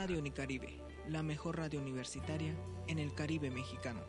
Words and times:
Radio 0.00 0.18
Unicaribe, 0.18 0.80
la 1.08 1.22
mejor 1.22 1.58
radio 1.58 1.78
universitaria 1.78 2.54
en 2.86 2.98
el 2.98 3.14
Caribe 3.14 3.50
mexicano. 3.50 4.00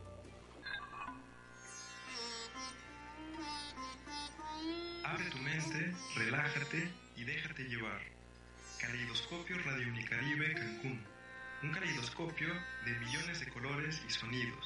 Abre 5.03 5.25
tu 5.25 5.38
mente, 5.39 5.94
relájate 6.16 6.89
y 7.17 7.25
déjate 7.25 7.64
llevar. 7.64 8.00
Caleidoscopio 8.80 9.58
Radio 9.66 9.89
Unicaribe 9.89 10.53
Cancún. 10.53 11.03
Un 11.61 11.72
caleidoscopio 11.73 12.48
de 12.86 12.94
millones 12.98 13.42
de 13.42 13.50
colores 13.50 14.02
y 14.08 14.11
sonidos. 14.11 14.66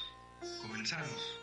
Comenzamos. 0.61 1.39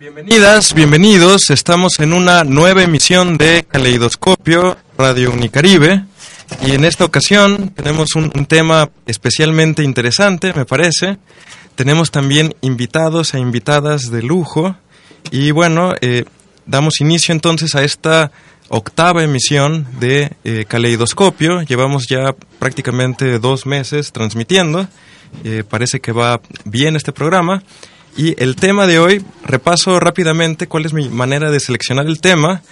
Bienvenidas, 0.00 0.72
bienvenidos. 0.72 1.50
Estamos 1.50 2.00
en 2.00 2.14
una 2.14 2.42
nueva 2.42 2.82
emisión 2.82 3.36
de 3.36 3.66
Caleidoscopio 3.68 4.78
Radio 4.96 5.30
Unicaribe. 5.30 6.06
Y 6.66 6.70
en 6.70 6.86
esta 6.86 7.04
ocasión 7.04 7.68
tenemos 7.76 8.14
un, 8.14 8.30
tema 8.46 8.88
especialmente 9.04 9.82
interesante, 9.82 10.54
me 10.54 10.64
parece. 10.64 11.18
Tenemos 11.74 12.10
también 12.10 12.54
invitados 12.62 13.34
e 13.34 13.40
invitadas 13.40 14.10
de 14.10 14.22
lujo. 14.22 14.74
Y 15.30 15.50
bueno, 15.50 15.92
eh, 16.00 16.24
damos 16.64 17.02
inicio 17.02 17.34
entonces 17.34 17.74
a 17.74 17.84
esta 17.84 18.32
octava 18.70 19.22
emisión 19.22 19.86
de 20.00 20.32
eh, 20.44 20.64
Caleidoscopio. 20.66 21.60
Llevamos 21.60 22.06
ya 22.08 22.34
prácticamente 22.58 23.38
dos 23.38 23.66
meses 23.66 24.12
transmitiendo. 24.12 24.88
Eh, 25.44 25.62
parece 25.68 26.00
que 26.00 26.12
va 26.12 26.40
bien 26.64 26.96
este 26.96 27.12
programa. 27.12 27.62
Y 28.16 28.40
el 28.42 28.56
tema 28.56 28.86
de 28.86 28.98
hoy, 28.98 29.24
repaso 29.44 29.98
rápidamente 30.00 30.66
cuál 30.66 30.84
es 30.84 30.92
mi 30.92 31.08
manera 31.08 31.50
de 31.50 31.60
seleccionar 31.60 32.06
el 32.06 32.20
tema. 32.20 32.62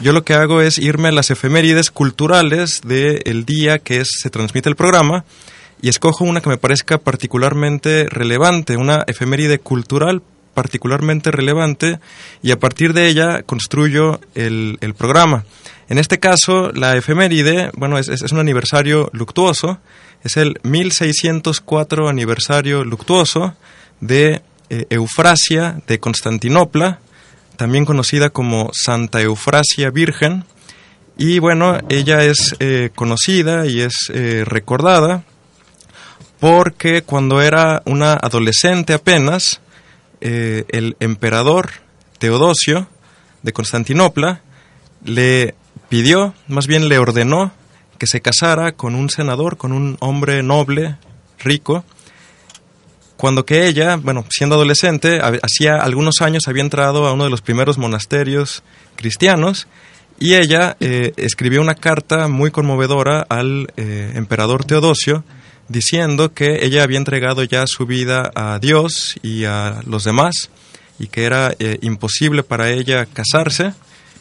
Yo 0.00 0.12
lo 0.12 0.24
que 0.24 0.34
hago 0.34 0.60
es 0.60 0.78
irme 0.78 1.08
a 1.08 1.12
las 1.12 1.30
efemérides 1.30 1.90
culturales 1.90 2.82
del 2.84 3.44
día 3.44 3.78
que 3.78 4.02
se 4.04 4.30
transmite 4.30 4.68
el 4.68 4.76
programa 4.76 5.24
y 5.80 5.88
escojo 5.88 6.24
una 6.24 6.40
que 6.40 6.50
me 6.50 6.58
parezca 6.58 6.98
particularmente 6.98 8.06
relevante, 8.08 8.76
una 8.76 9.04
efeméride 9.06 9.58
cultural 9.58 10.22
particularmente 10.54 11.30
relevante 11.30 12.00
y 12.42 12.50
a 12.50 12.58
partir 12.58 12.92
de 12.92 13.06
ella 13.06 13.42
construyo 13.44 14.20
el, 14.34 14.76
el 14.80 14.94
programa. 14.94 15.44
En 15.88 15.98
este 15.98 16.18
caso, 16.18 16.72
la 16.72 16.96
efeméride, 16.96 17.70
bueno, 17.74 17.96
es, 17.96 18.08
es 18.08 18.32
un 18.32 18.40
aniversario 18.40 19.08
luctuoso, 19.12 19.78
es 20.24 20.36
el 20.36 20.58
1604 20.64 22.08
aniversario 22.08 22.84
luctuoso 22.84 23.54
de 24.00 24.42
eh, 24.70 24.86
Eufrasia 24.90 25.80
de 25.86 25.98
Constantinopla, 25.98 27.00
también 27.56 27.84
conocida 27.84 28.30
como 28.30 28.70
Santa 28.72 29.20
Eufrasia 29.20 29.90
Virgen. 29.90 30.44
Y 31.16 31.38
bueno, 31.38 31.78
ella 31.88 32.22
es 32.22 32.54
eh, 32.60 32.90
conocida 32.94 33.66
y 33.66 33.80
es 33.80 34.10
eh, 34.12 34.44
recordada 34.46 35.24
porque 36.38 37.02
cuando 37.02 37.42
era 37.42 37.82
una 37.84 38.12
adolescente 38.12 38.92
apenas, 38.92 39.60
el 40.20 40.96
emperador 41.00 41.70
Teodosio 42.18 42.88
de 43.42 43.52
Constantinopla 43.52 44.40
le 45.04 45.54
pidió, 45.88 46.34
más 46.46 46.66
bien 46.66 46.88
le 46.88 46.98
ordenó, 46.98 47.52
que 47.98 48.06
se 48.06 48.20
casara 48.20 48.72
con 48.72 48.94
un 48.94 49.10
senador, 49.10 49.56
con 49.56 49.72
un 49.72 49.96
hombre 50.00 50.42
noble, 50.42 50.96
rico, 51.38 51.84
cuando 53.18 53.44
que 53.44 53.66
ella, 53.66 53.96
bueno, 53.96 54.24
siendo 54.30 54.54
adolescente, 54.54 55.18
hacía 55.20 55.74
algunos 55.82 56.22
años 56.22 56.44
había 56.46 56.62
entrado 56.62 57.04
a 57.04 57.12
uno 57.12 57.24
de 57.24 57.30
los 57.30 57.42
primeros 57.42 57.76
monasterios 57.76 58.62
cristianos 58.94 59.66
y 60.20 60.36
ella 60.36 60.76
eh, 60.78 61.12
escribió 61.16 61.60
una 61.60 61.74
carta 61.74 62.28
muy 62.28 62.52
conmovedora 62.52 63.26
al 63.28 63.72
eh, 63.76 64.12
emperador 64.14 64.64
Teodosio 64.64 65.24
diciendo 65.66 66.32
que 66.32 66.64
ella 66.64 66.84
había 66.84 66.98
entregado 66.98 67.42
ya 67.42 67.64
su 67.66 67.86
vida 67.86 68.30
a 68.36 68.60
Dios 68.60 69.16
y 69.20 69.44
a 69.46 69.80
los 69.84 70.04
demás 70.04 70.50
y 71.00 71.08
que 71.08 71.24
era 71.24 71.52
eh, 71.58 71.78
imposible 71.82 72.44
para 72.44 72.70
ella 72.70 73.04
casarse 73.04 73.74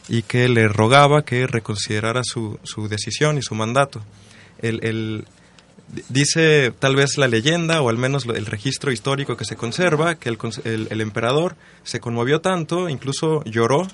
y 0.10 0.24
que 0.24 0.50
le 0.50 0.68
rogaba 0.68 1.24
que 1.24 1.46
reconsiderara 1.46 2.24
su, 2.24 2.60
su 2.64 2.88
decisión 2.88 3.38
y 3.38 3.44
su 3.44 3.54
mandato. 3.54 4.02
El, 4.60 4.84
el, 4.84 5.26
dice 6.10 6.72
tal 6.78 6.96
vez 6.96 7.18
la 7.18 7.28
leyenda 7.28 7.82
o 7.82 7.90
al 7.90 7.98
menos 7.98 8.26
el 8.26 8.46
registro 8.46 8.92
histórico 8.92 9.38
que 9.38 9.46
se 9.46 9.56
conserva 9.56 10.16
que 10.16 10.30
el, 10.30 10.38
el, 10.90 11.02
emperador 11.02 11.56
se 11.84 12.00
conmovió 12.00 12.42
tanto, 12.42 12.90
incluso 12.90 13.44
lloró 13.46 13.88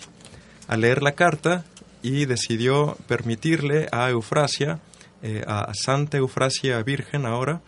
al 0.67 0.81
leer 0.81 1.03
la 1.03 1.13
carta 1.13 1.65
y 2.01 2.25
decidió 2.25 2.97
permitirle 3.07 3.87
a 3.91 4.09
Eufrasia, 4.09 4.79
eh, 5.21 5.43
a 5.47 5.71
Santa 5.73 6.17
Eufrasia 6.17 6.81
Virgen 6.83 7.25
ahora, 7.25 7.61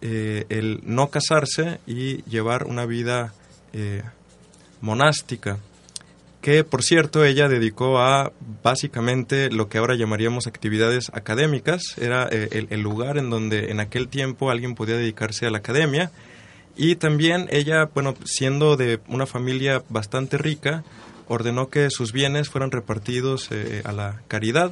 eh, 0.00 0.46
el 0.48 0.80
no 0.84 1.10
casarse 1.10 1.80
y 1.86 2.22
llevar 2.24 2.64
una 2.66 2.86
vida 2.86 3.32
eh, 3.72 4.02
monástica 4.80 5.58
que 6.44 6.62
por 6.62 6.82
cierto 6.82 7.24
ella 7.24 7.48
dedicó 7.48 8.00
a 8.00 8.30
básicamente 8.62 9.50
lo 9.50 9.70
que 9.70 9.78
ahora 9.78 9.94
llamaríamos 9.94 10.46
actividades 10.46 11.10
académicas, 11.14 11.96
era 11.96 12.28
eh, 12.30 12.66
el, 12.68 12.82
lugar 12.82 13.16
en 13.16 13.30
donde 13.30 13.70
en 13.70 13.80
aquel 13.80 14.08
tiempo 14.08 14.50
alguien 14.50 14.74
podía 14.74 14.94
dedicarse 14.94 15.46
a 15.46 15.50
la 15.50 15.56
academia. 15.56 16.10
Y 16.76 16.96
también 16.96 17.48
ella, 17.50 17.88
bueno, 17.94 18.14
siendo 18.26 18.76
de 18.76 19.00
una 19.08 19.24
familia 19.24 19.82
bastante 19.88 20.36
rica, 20.36 20.84
ordenó 21.28 21.70
que 21.70 21.88
sus 21.88 22.12
bienes 22.12 22.50
fueran 22.50 22.72
repartidos 22.72 23.48
eh, 23.50 23.80
a 23.86 23.92
la 23.92 24.20
caridad. 24.28 24.70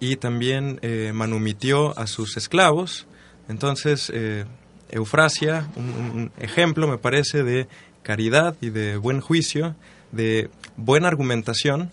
Y 0.00 0.16
también 0.16 0.78
eh, 0.80 1.12
manumitió 1.12 1.92
a 1.98 2.06
sus 2.06 2.38
esclavos. 2.38 3.06
Entonces, 3.50 4.10
Eufrasia, 4.88 5.68
un, 5.76 5.90
un 5.90 6.32
ejemplo 6.38 6.88
me 6.88 6.96
parece 6.96 7.42
de 7.42 7.68
caridad 8.02 8.56
y 8.62 8.70
de 8.70 8.96
buen 8.96 9.20
juicio, 9.20 9.76
de 10.12 10.50
buena 10.76 11.08
argumentación 11.08 11.90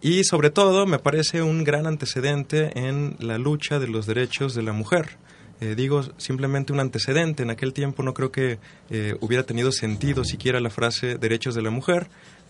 y 0.00 0.24
sobre 0.24 0.50
todo 0.50 0.86
me 0.86 0.98
parece 0.98 1.42
un 1.42 1.64
gran 1.64 1.86
antecedente 1.86 2.78
en 2.78 3.16
la 3.20 3.38
lucha 3.38 3.78
de 3.78 3.88
los 3.88 4.06
derechos 4.06 4.54
de 4.54 4.62
la 4.62 4.72
mujer. 4.72 5.16
Eh, 5.60 5.74
digo 5.76 6.02
simplemente 6.18 6.72
un 6.72 6.80
antecedente, 6.80 7.42
en 7.42 7.50
aquel 7.50 7.72
tiempo 7.72 8.02
no 8.02 8.12
creo 8.12 8.30
que 8.30 8.58
eh, 8.90 9.14
hubiera 9.20 9.44
tenido 9.44 9.72
sentido 9.72 10.24
siquiera 10.24 10.60
la 10.60 10.68
frase 10.68 11.16
derechos 11.16 11.54
de 11.54 11.62
la 11.62 11.70
mujer, 11.70 12.08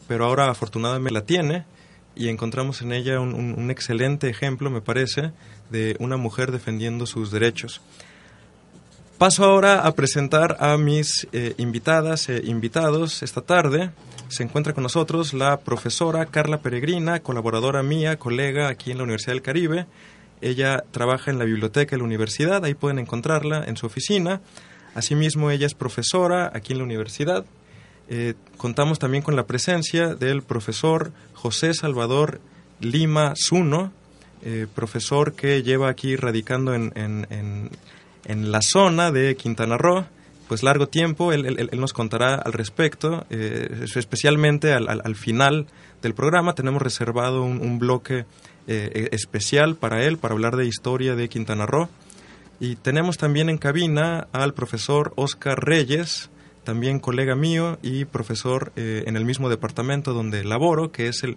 pero 0.09 0.25
ahora 0.25 0.51
afortunadamente 0.51 1.13
la 1.13 1.25
tiene 1.25 1.65
y 2.17 2.29
encontramos 2.29 2.83
en 2.83 2.93
ella 2.93 3.21
un, 3.21 3.71
excelente 3.71 4.29
ejemplo, 4.29 4.71
me 4.71 4.81
parece, 4.81 5.33
de 5.71 5.97
una 5.99 6.17
mujer 6.17 6.53
defendiendo 6.53 7.07
sus 7.07 7.31
derechos. 7.31 7.81
Paso 9.19 9.45
ahora 9.45 9.81
a 9.87 9.93
presentar 9.93 10.57
a 10.61 10.77
mis 10.77 11.27
eh, 11.33 11.55
invitadas 11.59 12.29
e 12.29 12.43
invitados 12.45 13.23
esta 13.23 13.41
tarde. 13.41 13.91
Se 14.29 14.43
encuentra 14.43 14.73
con 14.73 14.83
nosotros 14.83 15.35
la 15.35 15.59
profesora 15.61 16.27
Carla 16.27 16.59
Peregrina, 16.59 17.21
colaboradora 17.21 17.83
mía, 17.83 18.19
colega 18.19 18.69
aquí 18.69 18.91
en 18.91 18.99
la 18.99 19.05
Universidad 19.05 19.33
del 19.33 19.43
Caribe. 19.43 19.87
Ella 20.41 20.85
trabaja 20.91 21.31
en 21.31 21.39
la 21.39 21.45
biblioteca 21.45 21.93
de 21.93 21.99
la 21.99 22.05
universidad, 22.05 22.65
ahí 22.65 22.75
pueden 22.75 22.99
encontrarla 22.99 23.65
en 23.65 23.77
su 23.77 23.87
oficina. 23.87 24.41
Asimismo, 24.95 25.51
ella 25.51 25.67
es 25.67 25.75
profesora 25.75 26.51
aquí 26.55 26.73
en 26.73 26.79
la 26.79 26.85
universidad. 26.85 27.45
Eh, 28.09 28.35
contamos 28.57 28.99
también 28.99 29.23
con 29.23 29.37
la 29.37 29.47
presencia 29.47 30.15
del 30.15 30.43
profesor 30.43 31.13
José 31.33 31.73
Salvador 31.73 32.41
Lima 32.81 33.33
Zuno, 33.37 33.93
eh, 34.43 34.67
profesor 34.75 35.33
que 35.33 35.63
lleva 35.63 35.89
aquí 35.89 36.17
radicando 36.17 36.75
en, 36.75 36.93
en, 36.97 37.71
en, 38.27 38.53
la 38.53 38.61
zona 38.61 39.11
de 39.11 39.37
Quintana 39.37 39.79
Roo 39.79 40.05
pues 40.49 40.63
largo 40.63 40.89
tiempo, 40.89 41.33
él, 41.33 41.47
él, 41.47 41.81
nos 41.81 41.93
contará 41.93 42.35
al 42.35 42.53
respecto, 42.53 43.27
eh, 43.31 43.87
especialmente 43.95 44.73
al, 44.73 44.89
al, 44.89 45.15
final 45.17 45.67
del 46.03 46.15
programa 46.15 46.55
tenemos 46.55 46.83
reservado 46.83 47.43
un, 47.43 47.79
bloque 47.79 48.27
eh, 48.67 49.09
e, 49.11 49.15
especial 49.15 49.77
para 49.77 50.05
él, 50.05 50.19
para 50.19 50.35
hablar 50.35 50.57
de 50.57 50.67
historia 50.67 51.15
de 51.15 51.29
Quintana 51.29 51.67
Roo. 51.67 51.89
Y 52.61 52.77
tenemos 52.77 53.17
también 53.17 53.49
en 53.49 53.59
cabina 53.59 54.29
al 54.33 54.55
profesor 54.55 55.13
Oscar 55.17 55.65
Reyes, 55.65 56.31
también 56.63 57.01
colega 57.01 57.35
mío 57.35 57.79
y 57.83 58.05
profesor 58.05 58.73
en 58.77 59.17
el 59.17 59.25
mismo 59.27 59.51
departamento 59.51 60.15
donde 60.15 60.45
laboro, 60.45 60.93
que 60.93 61.09
es 61.09 61.23
el, 61.25 61.37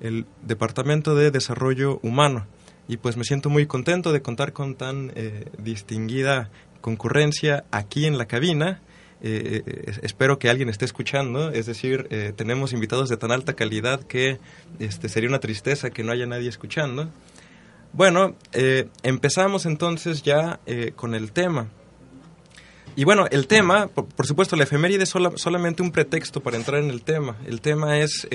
el 0.00 0.26
Departamento 0.42 1.14
de 1.14 1.30
Desarrollo 1.30 1.98
Humano. 2.02 2.46
Y 2.88 2.98
pues 2.98 3.16
me 3.16 3.24
siento 3.24 3.50
muy 3.50 3.66
contento 3.66 4.12
de 4.12 4.22
contar 4.22 4.52
con 4.52 4.76
tan 4.76 5.12
eh, 5.16 5.50
distinguida 5.58 6.50
concurrencia 6.86 7.64
aquí 7.72 8.06
en 8.06 8.16
la 8.16 8.26
cabina. 8.26 8.80
Eh, 9.20 9.64
eh, 9.66 9.92
espero 10.04 10.38
que 10.38 10.48
alguien 10.48 10.68
esté 10.68 10.84
escuchando, 10.84 11.50
es 11.50 11.66
decir, 11.66 12.06
tenemos 12.36 12.72
invitados 12.72 13.08
de 13.08 13.16
tan 13.16 13.32
alta 13.32 13.54
calidad 13.54 14.04
que 14.04 14.38
este, 14.78 15.08
sería 15.08 15.28
una 15.28 15.40
tristeza 15.40 15.90
que 15.90 16.04
no 16.04 16.12
haya 16.12 16.26
nadie 16.26 16.48
escuchando. 16.48 17.10
Bueno, 17.92 18.36
empezamos 19.02 19.66
entonces 19.66 20.22
ya 20.22 20.60
con 20.94 21.16
el 21.16 21.32
tema. 21.32 21.66
Y 22.94 23.02
bueno, 23.02 23.26
el 23.32 23.48
tema, 23.48 23.88
por, 23.88 24.26
supuesto, 24.26 24.54
la 24.54 24.62
efeméride 24.62 25.02
es 25.02 25.14
solamente 25.36 25.82
un 25.82 25.90
pretexto 25.90 26.40
para 26.40 26.56
entrar 26.56 26.80
en 26.80 26.90
el 26.90 27.02
tema. 27.02 27.36
El 27.46 27.60
tema 27.62 27.98
es 27.98 28.28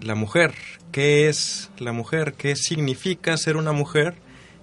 la 0.00 0.16
mujer, 0.16 0.54
qué 0.90 1.28
es 1.28 1.70
la 1.78 1.92
mujer, 1.92 2.34
qué 2.34 2.56
significa 2.56 3.36
ser 3.36 3.56
una 3.56 3.70
mujer 3.70 4.16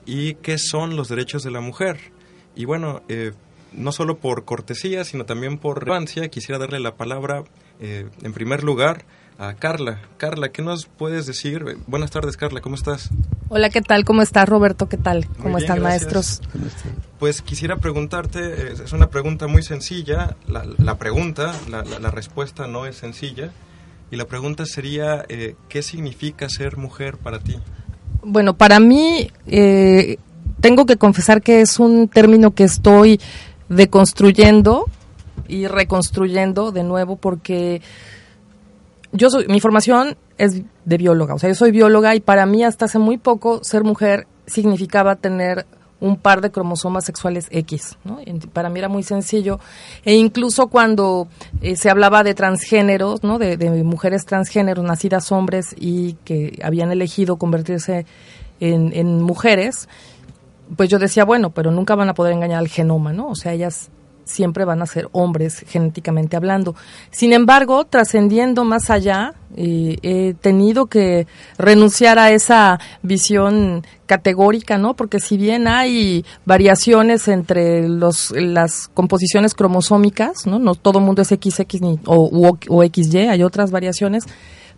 y 0.06 0.34
qué 0.36 0.58
son 0.58 0.98
los 0.98 1.08
derechos 1.08 1.44
de 1.44 1.52
la 1.52 1.62
mujer. 1.62 2.11
Y 2.56 2.66
bueno, 2.66 3.02
eh, 3.08 3.32
no 3.74 3.92
solo 3.92 4.18
por 4.18 4.46
cortesía, 4.46 5.04
sino 5.04 5.26
también 5.26 5.58
por 5.58 5.80
relevancia, 5.80 6.28
quisiera 6.30 6.60
darle 6.60 6.80
la 6.80 6.96
palabra, 6.96 7.44
eh, 7.80 8.10
en 8.22 8.34
primer 8.34 8.64
lugar, 8.64 9.06
a 9.38 9.56
Carla. 9.56 10.02
Carla, 10.18 10.50
¿qué 10.50 10.62
nos 10.62 10.86
puedes 10.86 11.26
decir? 11.26 11.64
Buenas 11.88 12.12
tardes, 12.12 12.38
Carla, 12.38 12.62
¿cómo 12.62 12.76
estás? 12.76 13.10
Hola, 13.50 13.70
¿qué 13.70 13.82
tal? 13.82 14.06
¿Cómo 14.06 14.22
estás, 14.22 14.48
Roberto? 14.48 14.88
¿Qué 14.88 14.98
tal? 14.98 15.28
¿Cómo 15.42 15.58
están, 15.58 15.82
maestros? 15.82 16.42
Pues 17.20 17.42
quisiera 17.42 17.78
preguntarte, 17.78 18.40
eh, 18.40 18.74
es 18.84 18.94
una 18.94 19.10
pregunta 19.10 19.48
muy 19.48 19.64
sencilla, 19.64 20.36
la, 20.48 20.98
pregunta, 20.98 21.54
la 21.70 22.12
respuesta 22.12 22.68
no 22.68 22.86
es 22.86 22.98
sencilla. 22.98 23.52
Y 24.12 24.18
la 24.18 24.26
pregunta 24.26 24.66
sería, 24.66 25.26
eh, 25.30 25.56
¿qué 25.70 25.82
significa 25.82 26.50
ser 26.50 26.76
mujer 26.76 27.18
para 27.18 27.40
ti? 27.40 27.56
Bueno, 28.22 28.58
para 28.58 28.82
mí, 28.82 29.32
eh, 29.48 30.18
tengo 30.62 30.86
que 30.86 30.98
confesar 30.98 31.42
que 31.42 31.62
es 31.62 31.80
un 31.80 32.08
término 32.08 32.52
que 32.52 32.64
estoy 32.64 33.20
deconstruyendo 33.68 34.86
y 35.48 35.68
reconstruyendo 35.68 36.72
de 36.72 36.84
nuevo 36.84 37.18
porque 37.18 37.82
yo 39.12 39.30
soy, 39.30 39.48
mi 39.48 39.60
formación 39.60 40.16
es 40.38 40.62
de 40.86 40.98
bióloga, 40.98 41.34
o 41.34 41.40
sea, 41.40 41.50
yo 41.50 41.56
soy 41.56 41.72
bióloga 41.72 42.16
y 42.16 42.22
para 42.22 42.46
mí 42.46 42.64
hasta 42.64 42.86
hace 42.86 43.00
muy 43.00 43.18
poco 43.18 43.64
ser 43.64 43.84
mujer 43.84 44.28
significaba 44.46 45.16
tener 45.16 45.66
un 46.00 46.18
par 46.18 46.42
de 46.42 46.50
cromosomas 46.50 47.06
sexuales 47.06 47.48
X. 47.52 47.96
Para 48.54 48.70
mí 48.70 48.80
era 48.80 48.90
muy 48.90 49.04
sencillo. 49.04 49.60
E 50.04 50.16
incluso 50.16 50.68
cuando 50.68 51.28
eh, 51.62 51.76
se 51.76 51.92
hablaba 51.92 52.24
de 52.24 52.34
transgéneros, 52.34 53.24
¿no? 53.24 53.38
De, 53.38 53.56
mujeres 53.84 54.26
transgéneros 54.26 54.84
nacidas 54.84 55.32
hombres 55.32 55.76
y 55.80 56.14
que 56.26 56.60
habían 56.64 56.92
elegido 56.92 57.38
convertirse 57.38 58.08
en 58.60 59.22
mujeres, 59.22 59.88
pues 60.76 60.90
yo 60.90 61.00
decía, 61.00 61.26
bueno, 61.26 61.52
pero 61.52 61.72
nunca 61.72 61.96
van 61.96 62.10
a 62.10 62.14
poder 62.14 62.34
engañar 62.34 62.60
al 62.60 62.68
genoma, 62.68 63.14
¿no? 63.14 63.30
O 63.30 63.36
sea, 63.36 63.54
ellas 63.54 63.90
siempre 64.24 64.66
van 64.66 64.82
a 64.82 64.86
ser 64.86 65.10
hombres 65.12 65.66
genéticamente 65.68 66.36
hablando. 66.36 66.76
Sin 67.10 67.34
embargo, 67.34 67.86
trascendiendo 67.86 68.64
más 68.64 68.90
allá, 68.90 69.34
eh, 69.56 69.98
he 70.02 70.34
tenido 70.36 70.86
que 70.86 71.28
renunciar 71.58 72.18
a 72.20 72.32
esa 72.32 72.80
visión 73.02 73.86
categórica, 74.06 74.78
¿no? 74.78 74.96
Porque 74.96 75.20
si 75.20 75.38
bien 75.38 75.68
hay 75.68 76.26
variaciones 76.46 77.28
entre 77.28 77.88
los, 77.88 78.32
las 78.32 78.88
composiciones 78.94 79.54
cromosómicas, 79.54 80.46
¿no? 80.46 80.60
No 80.60 80.76
todo 80.76 81.00
el 81.00 81.06
mundo 81.06 81.22
es 81.22 81.30
XX 81.30 81.82
ni, 81.82 82.00
o, 82.06 82.58
o 82.70 82.84
XY, 82.84 83.28
hay 83.28 83.44
otras 83.44 83.72
variaciones, 83.72 84.26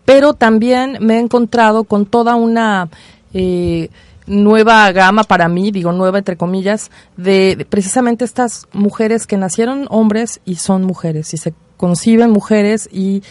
pero 0.05 0.33
también 0.33 0.97
me 0.99 1.15
he 1.15 1.19
encontrado 1.19 1.83
con 1.83 2.05
toda 2.05 2.35
una... 2.35 2.89
Eh, 3.33 3.89
nueva 4.25 4.91
gama 4.91 5.23
para 5.23 5.47
mí, 5.47 5.71
digo 5.71 5.91
nueva 5.91 6.19
entre 6.19 6.37
comillas, 6.37 6.91
de, 7.17 7.65
precisamente 7.69 8.25
estas 8.25 8.67
mujeres 8.73 9.27
que 9.27 9.37
nacieron 9.37 9.87
hombres 9.89 10.41
y 10.45 10.55
son 10.55 10.83
mujeres 10.83 11.33
y 11.33 11.37
se 11.37 11.53
conciben 11.77 12.29
mujeres 12.29 12.87
y 12.91 13.23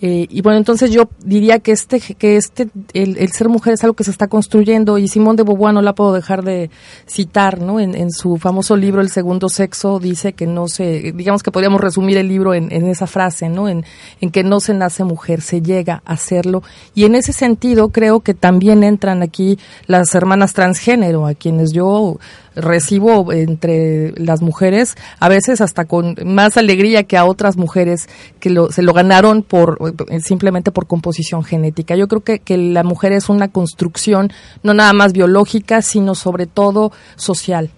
eh, 0.00 0.26
y 0.30 0.42
bueno, 0.42 0.58
entonces 0.58 0.92
yo 0.92 1.08
diría 1.24 1.58
que 1.58 1.72
este, 1.72 2.00
que 2.00 2.36
este, 2.36 2.68
el, 2.92 3.32
ser 3.32 3.48
mujer 3.48 3.74
es 3.74 3.82
algo 3.82 3.94
que 3.94 4.04
se 4.04 4.12
está 4.12 4.28
construyendo 4.28 4.96
y 4.96 5.08
Simón 5.08 5.34
de 5.34 5.42
Beauvoir 5.42 5.74
no 5.74 5.82
la 5.82 5.94
puedo 5.94 6.12
dejar 6.12 6.44
de 6.44 6.70
citar, 7.06 7.60
¿no? 7.60 7.80
En, 7.80 7.96
en, 7.96 8.12
su 8.12 8.36
famoso 8.36 8.76
libro 8.76 9.00
El 9.00 9.10
segundo 9.10 9.48
sexo 9.48 9.98
dice 9.98 10.34
que 10.34 10.46
no 10.46 10.68
se, 10.68 11.12
digamos 11.12 11.42
que 11.42 11.50
podríamos 11.50 11.80
resumir 11.80 12.16
el 12.16 12.28
libro 12.28 12.54
en, 12.54 12.72
en 12.72 12.86
esa 12.86 13.08
frase, 13.08 13.48
¿no? 13.48 13.68
En, 13.68 13.84
en 14.20 14.30
que 14.30 14.44
no 14.44 14.60
se 14.60 14.72
nace 14.72 15.02
mujer, 15.02 15.40
se 15.40 15.62
llega 15.62 16.02
a 16.04 16.12
hacerlo. 16.12 16.62
Y 16.94 17.04
en 17.04 17.16
ese 17.16 17.32
sentido 17.32 17.88
creo 17.88 18.20
que 18.20 18.34
también 18.34 18.84
entran 18.84 19.22
aquí 19.22 19.58
las 19.86 20.14
hermanas 20.14 20.52
transgénero, 20.52 21.26
a 21.26 21.34
quienes 21.34 21.72
yo 21.72 22.18
recibo 22.58 23.32
entre 23.32 24.12
las 24.16 24.42
mujeres, 24.42 24.96
a 25.20 25.28
veces 25.28 25.60
hasta 25.60 25.84
con 25.84 26.16
más 26.24 26.56
alegría 26.56 27.04
que 27.04 27.16
a 27.16 27.24
otras 27.24 27.56
mujeres 27.56 28.08
que 28.40 28.50
lo, 28.50 28.70
se 28.70 28.82
lo 28.82 28.92
ganaron 28.92 29.42
por 29.42 29.78
simplemente 30.20 30.70
por 30.70 30.86
composición 30.86 31.44
genética. 31.44 31.96
Yo 31.96 32.08
creo 32.08 32.22
que, 32.22 32.40
que 32.40 32.56
la 32.58 32.82
mujer 32.82 33.12
es 33.12 33.28
una 33.28 33.48
construcción 33.48 34.32
no 34.62 34.74
nada 34.74 34.92
más 34.92 35.12
biológica, 35.12 35.82
sino 35.82 36.14
sobre 36.14 36.46
todo 36.46 36.92
social. 37.16 37.70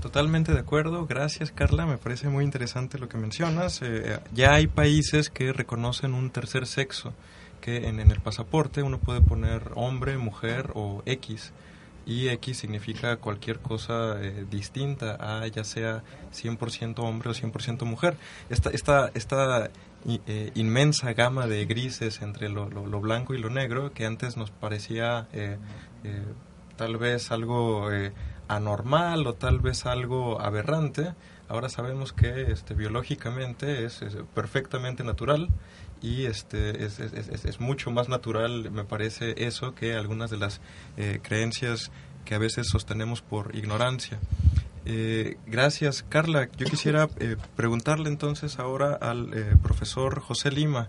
Totalmente 0.00 0.52
de 0.52 0.60
acuerdo, 0.60 1.06
gracias 1.06 1.50
Carla, 1.50 1.84
me 1.84 1.98
parece 1.98 2.28
muy 2.28 2.44
interesante 2.44 2.98
lo 2.98 3.08
que 3.08 3.18
mencionas. 3.18 3.80
Eh, 3.82 4.18
ya 4.32 4.54
hay 4.54 4.66
países 4.68 5.28
que 5.28 5.52
reconocen 5.52 6.14
un 6.14 6.30
tercer 6.30 6.66
sexo, 6.66 7.12
que 7.60 7.88
en, 7.88 7.98
en 7.98 8.10
el 8.10 8.20
pasaporte 8.20 8.82
uno 8.82 8.98
puede 8.98 9.20
poner 9.20 9.72
hombre, 9.74 10.16
mujer 10.16 10.70
o 10.74 11.02
X 11.04 11.52
y 12.08 12.30
X 12.30 12.56
significa 12.56 13.18
cualquier 13.18 13.60
cosa 13.60 14.20
eh, 14.20 14.46
distinta 14.50 15.18
a 15.20 15.46
ya 15.46 15.62
sea 15.62 16.02
100% 16.32 16.98
hombre 17.00 17.30
o 17.30 17.34
100% 17.34 17.84
mujer. 17.84 18.16
Esta, 18.48 18.70
esta, 18.70 19.10
esta 19.12 19.70
eh, 20.06 20.50
inmensa 20.54 21.12
gama 21.12 21.46
de 21.46 21.66
grises 21.66 22.22
entre 22.22 22.48
lo, 22.48 22.70
lo, 22.70 23.00
blanco 23.00 23.34
y 23.34 23.38
lo 23.38 23.50
negro 23.50 23.92
que 23.92 24.06
antes 24.06 24.38
nos 24.38 24.50
parecía 24.50 25.28
eh, 25.34 25.58
tal 26.76 26.96
vez 26.96 27.30
algo 27.30 27.90
anormal 28.48 29.26
o 29.26 29.34
tal 29.34 29.58
vez 29.60 29.84
algo 29.84 30.40
aberrante, 30.40 31.12
ahora 31.48 31.68
sabemos 31.68 32.14
que 32.14 32.52
este, 32.52 32.72
biológicamente 32.72 33.84
es 33.84 34.00
perfectamente 34.34 35.04
natural 35.04 35.48
y 36.02 36.26
este 36.26 36.84
es, 36.84 37.00
es, 37.00 37.44
es, 37.44 37.60
mucho 37.60 37.90
más 37.90 38.08
natural 38.08 38.70
me 38.70 38.84
parece 38.84 39.34
eso 39.46 39.74
que 39.74 39.94
algunas 39.94 40.30
de 40.30 40.36
las 40.36 40.60
eh, 40.96 41.20
creencias 41.22 41.90
que 42.24 42.34
a 42.34 42.38
veces 42.38 42.68
sostenemos 42.68 43.22
por 43.22 43.54
ignorancia. 43.56 44.18
Eh, 44.84 45.36
gracias, 45.46 46.04
Carla. 46.08 46.48
Yo 46.56 46.66
quisiera 46.66 47.08
eh, 47.18 47.36
preguntarle 47.56 48.08
entonces 48.08 48.58
ahora 48.58 48.94
al 48.94 49.58
profesor 49.62 50.20
José 50.20 50.50
Lima. 50.50 50.88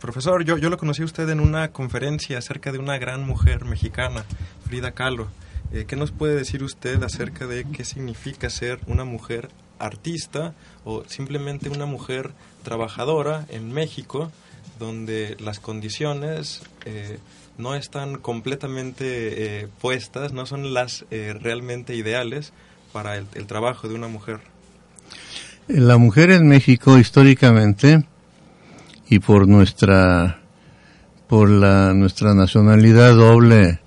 profesor, 0.00 0.44
yo, 0.44 0.56
yo 0.58 0.70
lo 0.70 0.78
conocí 0.78 1.02
a 1.02 1.06
usted 1.06 1.28
en 1.30 1.40
una 1.40 1.68
conferencia 1.72 2.38
acerca 2.38 2.72
de 2.72 2.78
una 2.78 2.98
gran 2.98 3.26
mujer 3.26 3.64
mexicana, 3.64 4.24
Frida 4.66 4.92
Kahlo. 4.92 5.28
¿Qué 5.88 5.96
nos 5.96 6.12
puede 6.12 6.36
decir 6.36 6.62
usted 6.62 7.02
acerca 7.02 7.46
de 7.46 7.64
qué 7.64 7.84
significa 7.84 8.48
ser 8.48 8.78
una 8.86 9.04
mujer 9.04 9.48
artista 9.78 10.54
o 10.84 11.04
simplemente 11.06 11.68
una 11.68 11.86
mujer 11.86 12.32
trabajadora 12.64 13.46
en 13.50 13.72
México 13.72 14.32
donde 14.78 15.36
las 15.38 15.60
condiciones 15.60 16.62
eh, 16.84 17.18
no 17.58 17.74
están 17.74 18.18
completamente 18.18 19.62
eh, 19.62 19.68
puestas, 19.80 20.32
no 20.32 20.46
son 20.46 20.74
las 20.74 21.04
eh, 21.10 21.34
realmente 21.40 21.94
ideales 21.94 22.52
para 22.92 23.16
el, 23.16 23.26
trabajo 23.46 23.88
de 23.88 23.94
una 23.94 24.08
mujer. 24.08 24.40
La 25.68 25.96
mujer 25.96 26.30
en 26.30 26.48
México 26.48 26.98
históricamente 26.98 28.04
y 29.08 29.18
por 29.18 29.48
nuestra 29.48 30.40
por 31.28 31.48
la 31.48 31.94
nuestra 31.94 32.34
nacionalidad 32.34 33.14
doble 33.14 33.80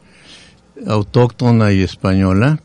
autóctona 0.88 1.72
y 1.72 1.84
española 1.84 2.60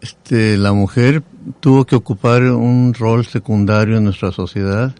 este 0.00 0.56
la 0.56 0.72
mujer 0.72 1.22
tuvo 1.60 1.84
que 1.84 1.96
ocupar 1.96 2.42
un 2.42 2.94
rol 2.94 3.24
secundario 3.26 3.96
en 3.96 4.04
nuestra 4.04 4.32
sociedad 4.32 4.94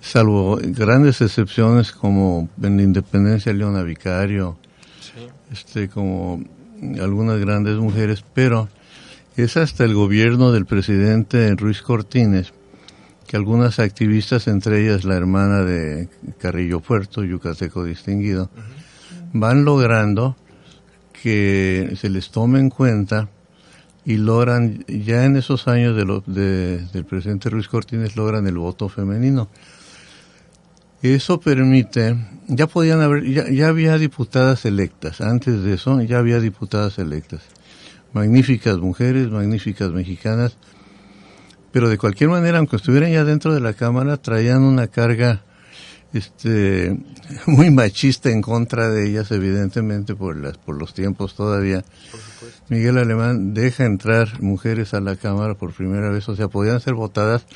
salvo 0.00 0.58
grandes 0.60 1.20
excepciones 1.20 1.92
como 1.92 2.48
en 2.62 2.76
la 2.76 2.82
independencia 2.82 3.52
Leona 3.52 3.82
Vicario 3.82 4.58
este 5.50 5.88
como 5.88 6.42
algunas 7.00 7.38
grandes 7.38 7.76
mujeres 7.76 8.24
pero 8.34 8.68
es 9.36 9.56
hasta 9.56 9.84
el 9.84 9.94
gobierno 9.94 10.52
del 10.52 10.66
presidente 10.66 11.54
Ruiz 11.56 11.82
Cortines 11.82 12.52
que 13.26 13.36
algunas 13.36 13.78
activistas, 13.78 14.46
entre 14.46 14.84
ellas 14.84 15.04
la 15.04 15.16
hermana 15.16 15.62
de 15.62 16.10
Carrillo 16.38 16.80
Puerto, 16.80 17.24
yucateco 17.24 17.82
distinguido, 17.82 18.50
van 19.32 19.64
logrando 19.64 20.36
que 21.22 21.94
se 21.98 22.10
les 22.10 22.30
tome 22.30 22.58
en 22.58 22.68
cuenta 22.68 23.30
y 24.04 24.16
logran, 24.16 24.84
ya 24.88 25.24
en 25.24 25.36
esos 25.36 25.68
años 25.68 25.96
de 25.96 26.86
del 26.92 27.04
presidente 27.04 27.50
Ruiz 27.50 27.68
Cortines, 27.68 28.16
logran 28.16 28.46
el 28.46 28.58
voto 28.58 28.88
femenino. 28.88 29.48
Eso 31.02 31.40
permite, 31.40 32.16
ya 32.46 32.66
podían 32.66 33.00
haber, 33.00 33.24
ya, 33.24 33.50
ya 33.50 33.68
había 33.68 33.98
diputadas 33.98 34.64
electas, 34.64 35.20
antes 35.20 35.62
de 35.62 35.74
eso 35.74 36.00
ya 36.02 36.18
había 36.18 36.38
diputadas 36.38 36.98
electas 36.98 37.42
magníficas 38.12 38.78
mujeres, 38.78 39.30
magníficas 39.30 39.90
mexicanas, 39.90 40.56
pero 41.72 41.88
de 41.88 41.98
cualquier 41.98 42.30
manera, 42.30 42.58
aunque 42.58 42.76
estuvieran 42.76 43.10
ya 43.10 43.24
dentro 43.24 43.54
de 43.54 43.60
la 43.60 43.72
Cámara, 43.72 44.18
traían 44.18 44.62
una 44.62 44.88
carga 44.88 45.42
este 46.12 46.96
muy 47.46 47.70
machista 47.70 48.30
en 48.30 48.42
contra 48.42 48.88
de 48.88 49.08
ellas, 49.08 49.30
evidentemente 49.30 50.14
por 50.14 50.36
las 50.36 50.58
por 50.58 50.76
los 50.78 50.94
tiempos 50.94 51.34
todavía. 51.34 51.84
Miguel 52.68 52.98
Alemán 52.98 53.54
deja 53.54 53.84
entrar 53.84 54.40
mujeres 54.40 54.94
a 54.94 55.00
la 55.00 55.16
Cámara 55.16 55.54
por 55.54 55.72
primera 55.72 56.10
vez, 56.10 56.28
o 56.28 56.36
sea, 56.36 56.48
podían 56.48 56.80
ser 56.80 56.94
votadas, 56.94 57.46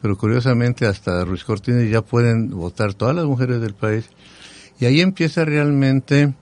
pero 0.00 0.16
curiosamente 0.16 0.86
hasta 0.86 1.24
Ruiz 1.24 1.44
Cortines 1.44 1.90
ya 1.90 2.02
pueden 2.02 2.50
votar 2.50 2.94
todas 2.94 3.14
las 3.14 3.24
mujeres 3.24 3.60
del 3.60 3.74
país. 3.74 4.08
Y 4.78 4.84
ahí 4.84 5.00
empieza 5.00 5.44
realmente 5.44 6.34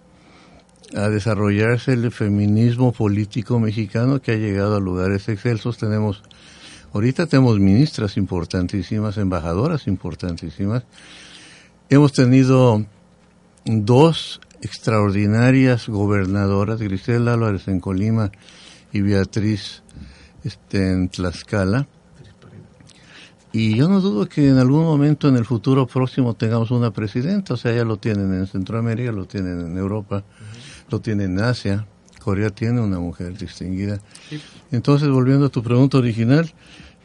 a 0.97 1.09
desarrollarse 1.09 1.93
el 1.93 2.11
feminismo 2.11 2.93
político 2.93 3.59
mexicano 3.59 4.21
que 4.21 4.33
ha 4.33 4.37
llegado 4.37 4.77
a 4.77 4.81
lugares 4.81 5.29
excelsos. 5.29 5.79
Tenemos, 5.79 6.23
ahorita 6.93 7.27
tenemos 7.27 7.59
ministras 7.59 8.17
importantísimas, 8.17 9.17
embajadoras 9.19 9.87
importantísimas. 9.87 10.85
Hemos 11.95 12.13
tenido 12.13 12.85
dos 13.65 14.41
extraordinarias 14.63 15.89
gobernadoras, 15.89 16.81
Grisela 16.81 17.35
Álvarez 17.35 17.69
en 17.69 17.79
Colima 17.79 18.33
y 18.93 19.01
Beatriz 19.01 19.85
este, 20.43 20.91
en 20.91 21.09
Tlaxcala. 21.09 21.87
Y 23.53 23.77
yo 23.77 23.89
no 23.89 24.01
dudo 24.01 24.29
que 24.29 24.49
en 24.49 24.59
algún 24.59 24.83
momento 24.83 25.29
en 25.29 25.37
el 25.37 25.45
futuro 25.45 25.87
próximo 25.87 26.35
tengamos 26.35 26.73
una 26.73 26.93
presidenta, 26.93 27.55
o 27.55 27.57
sea, 27.57 27.73
ya 27.73 27.85
lo 27.85 27.97
tienen 27.97 28.35
en 28.35 28.49
Centroamérica, 28.49 29.13
lo 29.13 29.27
tienen 29.27 29.61
en 29.61 29.79
Europa 29.79 30.25
lo 30.91 31.01
tiene 31.01 31.25
en 31.25 31.39
Asia, 31.39 31.87
Corea 32.19 32.51
tiene 32.51 32.81
una 32.81 32.99
mujer 32.99 33.39
distinguida. 33.39 34.01
Entonces, 34.73 35.09
volviendo 35.11 35.47
a 35.47 35.49
tu 35.49 35.63
pregunta 35.63 35.99
original, 35.99 36.53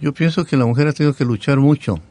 yo 0.01 0.15
pienso 0.15 0.45
que 0.45 0.57
la 0.57 0.65
mujer 0.65 0.87
ha 0.87 0.93
tenido 0.93 1.13
que 1.13 1.25
luchar 1.25 1.59
mucho 1.59 2.01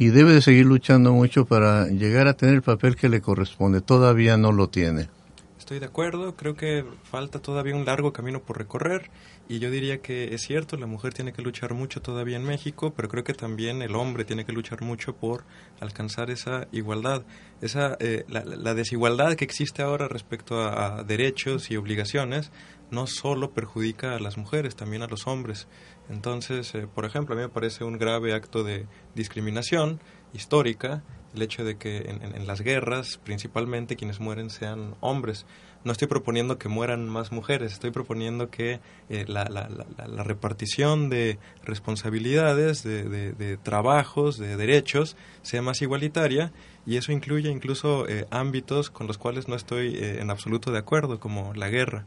y 0.00 0.08
debe 0.08 0.32
de 0.32 0.40
seguir 0.40 0.64
luchando 0.64 1.12
mucho 1.12 1.44
para 1.44 1.86
llegar 1.88 2.26
a 2.26 2.32
tener 2.32 2.54
el 2.54 2.62
papel 2.62 2.96
que 2.96 3.10
le 3.10 3.20
corresponde. 3.20 3.82
Todavía 3.82 4.38
no 4.38 4.50
lo 4.50 4.70
tiene. 4.70 5.10
Estoy 5.58 5.78
de 5.78 5.84
acuerdo, 5.84 6.36
creo 6.36 6.56
que 6.56 6.86
falta 7.02 7.38
todavía 7.38 7.76
un 7.76 7.84
largo 7.84 8.10
camino 8.10 8.40
por 8.40 8.56
recorrer 8.56 9.10
y 9.50 9.58
yo 9.58 9.68
diría 9.68 10.00
que 10.00 10.32
es 10.32 10.42
cierto, 10.42 10.76
la 10.76 10.86
mujer 10.86 11.12
tiene 11.12 11.32
que 11.32 11.42
luchar 11.42 11.74
mucho 11.74 12.00
todavía 12.00 12.36
en 12.36 12.44
México, 12.44 12.94
pero 12.96 13.08
creo 13.08 13.24
que 13.24 13.34
también 13.34 13.82
el 13.82 13.96
hombre 13.96 14.24
tiene 14.24 14.44
que 14.44 14.52
luchar 14.52 14.80
mucho 14.80 15.16
por 15.16 15.42
alcanzar 15.80 16.30
esa 16.30 16.68
igualdad. 16.70 17.24
Esa, 17.60 17.96
eh, 17.98 18.24
la, 18.28 18.74
desigualdad 18.74 19.34
que 19.34 19.44
existe 19.44 19.82
ahora 19.82 20.06
respecto 20.06 20.62
a, 20.62 21.02
derechos 21.02 21.68
y 21.70 21.76
obligaciones 21.76 22.52
no 22.92 23.08
solo 23.08 23.50
perjudica 23.50 24.14
a 24.14 24.20
las 24.20 24.38
mujeres, 24.38 24.76
también 24.76 25.02
a 25.02 25.08
los 25.08 25.26
hombres. 25.26 25.66
Entonces, 26.10 26.74
eh, 26.74 26.86
por 26.92 27.04
ejemplo, 27.04 27.34
a 27.34 27.38
mí 27.38 27.42
me 27.42 27.48
parece 27.48 27.84
un 27.84 27.98
grave 27.98 28.34
acto 28.34 28.64
de 28.64 28.86
discriminación 29.14 30.00
histórica 30.32 31.02
el 31.34 31.42
hecho 31.42 31.64
de 31.64 31.76
que 31.76 31.98
en 31.98 32.46
las 32.48 32.60
guerras 32.60 33.20
principalmente 33.22 33.94
quienes 33.94 34.18
mueren 34.18 34.50
sean 34.50 34.96
hombres 34.98 35.46
no 35.84 35.92
estoy 35.92 36.08
proponiendo 36.08 36.58
que 36.58 36.68
mueran 36.68 37.08
más 37.08 37.32
mujeres, 37.32 37.72
estoy 37.72 37.90
proponiendo 37.90 38.50
que 38.50 38.80
eh, 39.08 39.24
la, 39.26 39.44
la, 39.44 40.22
repartición 40.22 41.08
de 41.08 41.38
responsabilidades, 41.64 42.82
de, 42.82 43.32
de, 43.32 43.56
trabajos, 43.56 44.38
de 44.38 44.56
derechos 44.56 45.16
sea 45.42 45.62
más 45.62 45.80
igualitaria 45.80 46.52
y 46.86 46.96
eso 46.96 47.12
incluye 47.12 47.50
incluso 47.50 48.06
eh, 48.08 48.26
ámbitos 48.30 48.90
con 48.90 49.06
los 49.06 49.16
cuales 49.16 49.48
no 49.48 49.54
estoy 49.54 49.94
eh, 49.96 50.20
en 50.20 50.30
absoluto 50.30 50.70
de 50.70 50.78
acuerdo, 50.78 51.18
como 51.18 51.54
la 51.54 51.68
guerra. 51.68 52.04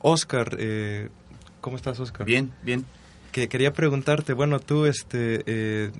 Oscar, 0.00 0.56
¿cómo 1.66 1.76
estás, 1.76 1.98
Oscar? 1.98 2.24
Bien, 2.24 2.52
bien. 2.62 2.86
Que 3.32 3.48
quería 3.48 3.72
preguntarte, 3.72 4.34
bueno, 4.34 4.60
tú 4.60 4.86
este, 4.86 5.90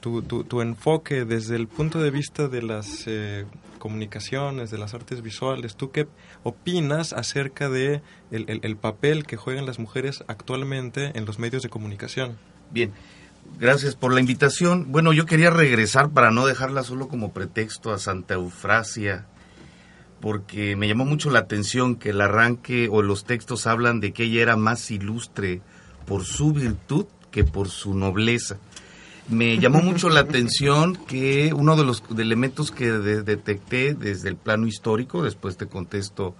tu, 0.00 0.20
tu, 0.22 0.60
enfoque 0.60 1.24
desde 1.24 1.56
el 1.56 1.66
punto 1.66 1.98
de 2.02 2.10
vista 2.10 2.46
de 2.46 2.60
las 2.60 3.04
eh, 3.06 3.46
comunicaciones, 3.78 4.70
de 4.70 4.76
las 4.76 4.92
artes 4.92 5.22
visuales, 5.22 5.76
¿tú 5.76 5.92
qué 5.92 6.06
opinas 6.42 7.14
acerca 7.14 7.70
de 7.70 8.02
el, 8.30 8.76
papel 8.76 9.24
que 9.24 9.38
juegan 9.38 9.64
las 9.64 9.78
mujeres 9.78 10.22
actualmente 10.28 11.12
en 11.14 11.24
los 11.24 11.38
medios 11.38 11.62
de 11.62 11.70
comunicación? 11.70 12.36
Bien, 12.70 12.92
gracias 13.58 13.96
por 13.96 14.12
la 14.12 14.20
invitación. 14.20 14.92
Bueno, 14.92 15.14
yo 15.14 15.24
quería 15.24 15.48
regresar 15.48 16.10
para 16.10 16.32
no 16.32 16.44
dejarla 16.44 16.82
solo 16.82 17.08
como 17.08 17.32
pretexto 17.32 17.94
a 17.94 17.98
Santa 17.98 18.34
Eufrasia, 18.34 19.24
porque 20.24 20.74
me 20.74 20.88
llamó 20.88 21.04
mucho 21.04 21.28
la 21.28 21.40
atención 21.40 21.96
que 21.96 22.08
el 22.08 22.20
arranque 22.22 22.88
o 22.90 23.02
los 23.02 23.26
textos 23.26 23.66
hablan 23.66 24.00
de 24.00 24.14
que 24.14 24.22
ella 24.22 24.40
era 24.40 24.56
más 24.56 24.90
ilustre 24.90 25.60
por 26.06 26.24
su 26.24 26.54
virtud 26.54 27.04
que 27.30 27.44
por 27.44 27.68
su 27.68 27.92
nobleza 27.92 28.56
me 29.28 29.58
llamó 29.58 29.82
mucho 29.82 30.08
la 30.08 30.20
atención 30.20 30.96
que 30.96 31.52
uno 31.54 31.76
de 31.76 31.84
los 31.84 32.02
elementos 32.16 32.70
que 32.70 32.90
detecté 32.90 33.92
desde 33.92 34.30
el 34.30 34.36
plano 34.36 34.66
histórico, 34.66 35.22
después 35.22 35.58
te 35.58 35.66
contesto 35.66 36.34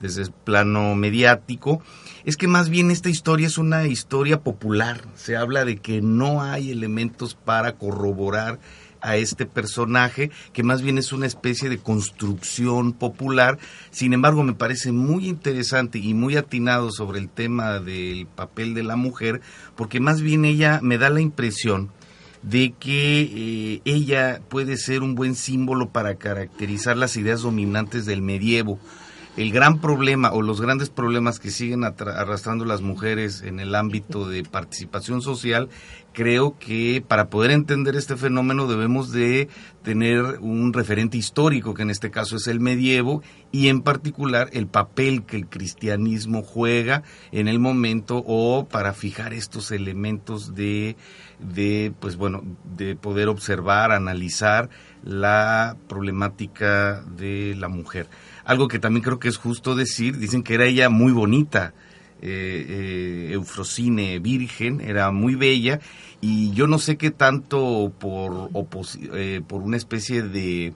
desde 0.00 0.22
el 0.22 0.32
plano 0.32 0.94
mediático, 0.94 1.82
es 2.24 2.36
que 2.36 2.46
más 2.46 2.68
bien 2.70 2.90
esta 2.90 3.10
historia 3.10 3.46
es 3.46 3.58
una 3.58 3.86
historia 3.86 4.40
popular. 4.40 5.02
Se 5.14 5.36
habla 5.36 5.64
de 5.64 5.76
que 5.76 6.00
no 6.00 6.42
hay 6.42 6.70
elementos 6.70 7.34
para 7.34 7.72
corroborar 7.72 8.58
a 9.02 9.16
este 9.16 9.46
personaje, 9.46 10.30
que 10.52 10.62
más 10.62 10.82
bien 10.82 10.98
es 10.98 11.12
una 11.12 11.26
especie 11.26 11.68
de 11.68 11.78
construcción 11.78 12.92
popular. 12.92 13.58
Sin 13.90 14.12
embargo, 14.12 14.42
me 14.42 14.54
parece 14.54 14.92
muy 14.92 15.28
interesante 15.28 15.98
y 15.98 16.14
muy 16.14 16.36
atinado 16.36 16.90
sobre 16.90 17.18
el 17.18 17.28
tema 17.28 17.78
del 17.80 18.26
papel 18.26 18.74
de 18.74 18.82
la 18.82 18.96
mujer, 18.96 19.40
porque 19.76 20.00
más 20.00 20.20
bien 20.20 20.44
ella 20.44 20.80
me 20.82 20.98
da 20.98 21.10
la 21.10 21.20
impresión 21.20 21.90
de 22.42 22.74
que 22.78 23.20
eh, 23.22 23.82
ella 23.84 24.40
puede 24.48 24.76
ser 24.76 25.02
un 25.02 25.14
buen 25.14 25.34
símbolo 25.34 25.90
para 25.90 26.14
caracterizar 26.14 26.96
las 26.96 27.16
ideas 27.16 27.42
dominantes 27.42 28.06
del 28.06 28.22
medievo. 28.22 28.78
El 29.36 29.52
gran 29.52 29.80
problema 29.80 30.32
o 30.32 30.42
los 30.42 30.60
grandes 30.60 30.90
problemas 30.90 31.38
que 31.38 31.52
siguen 31.52 31.84
arrastrando 31.84 32.64
las 32.64 32.82
mujeres 32.82 33.42
en 33.42 33.60
el 33.60 33.74
ámbito 33.74 34.28
de 34.28 34.42
participación 34.42 35.22
social, 35.22 35.68
creo 36.12 36.58
que 36.58 37.02
para 37.06 37.28
poder 37.28 37.50
entender 37.50 37.96
este 37.96 38.16
fenómeno 38.16 38.66
debemos 38.66 39.12
de 39.12 39.48
tener 39.82 40.38
un 40.40 40.72
referente 40.72 41.16
histórico, 41.16 41.74
que 41.74 41.82
en 41.82 41.90
este 41.90 42.10
caso 42.10 42.36
es 42.36 42.46
el 42.46 42.60
medievo, 42.60 43.22
y 43.52 43.68
en 43.68 43.82
particular 43.82 44.48
el 44.52 44.66
papel 44.66 45.24
que 45.24 45.36
el 45.36 45.46
cristianismo 45.46 46.42
juega 46.42 47.02
en 47.32 47.48
el 47.48 47.58
momento 47.58 48.22
o 48.26 48.66
para 48.68 48.92
fijar 48.92 49.32
estos 49.32 49.70
elementos 49.70 50.54
de 50.54 50.96
de, 51.40 51.92
pues 52.00 52.16
bueno, 52.16 52.42
de 52.76 52.96
poder 52.96 53.28
observar, 53.28 53.92
analizar 53.92 54.68
la 55.02 55.76
problemática 55.88 57.02
de 57.02 57.54
la 57.58 57.68
mujer. 57.68 58.08
Algo 58.44 58.68
que 58.68 58.78
también 58.78 59.02
creo 59.02 59.18
que 59.18 59.28
es 59.28 59.36
justo 59.36 59.74
decir, 59.74 60.18
dicen 60.18 60.42
que 60.42 60.54
era 60.54 60.66
ella 60.66 60.90
muy 60.90 61.12
bonita, 61.12 61.72
eh, 62.22 62.66
eh, 62.68 63.32
Eufrosine 63.32 64.18
virgen, 64.18 64.80
era 64.80 65.10
muy 65.10 65.34
bella, 65.34 65.80
y 66.20 66.52
yo 66.52 66.66
no 66.66 66.78
sé 66.78 66.96
qué 66.96 67.10
tanto 67.10 67.92
por, 67.98 68.50
eh, 69.14 69.40
por 69.46 69.62
una 69.62 69.76
especie 69.76 70.22
de 70.22 70.74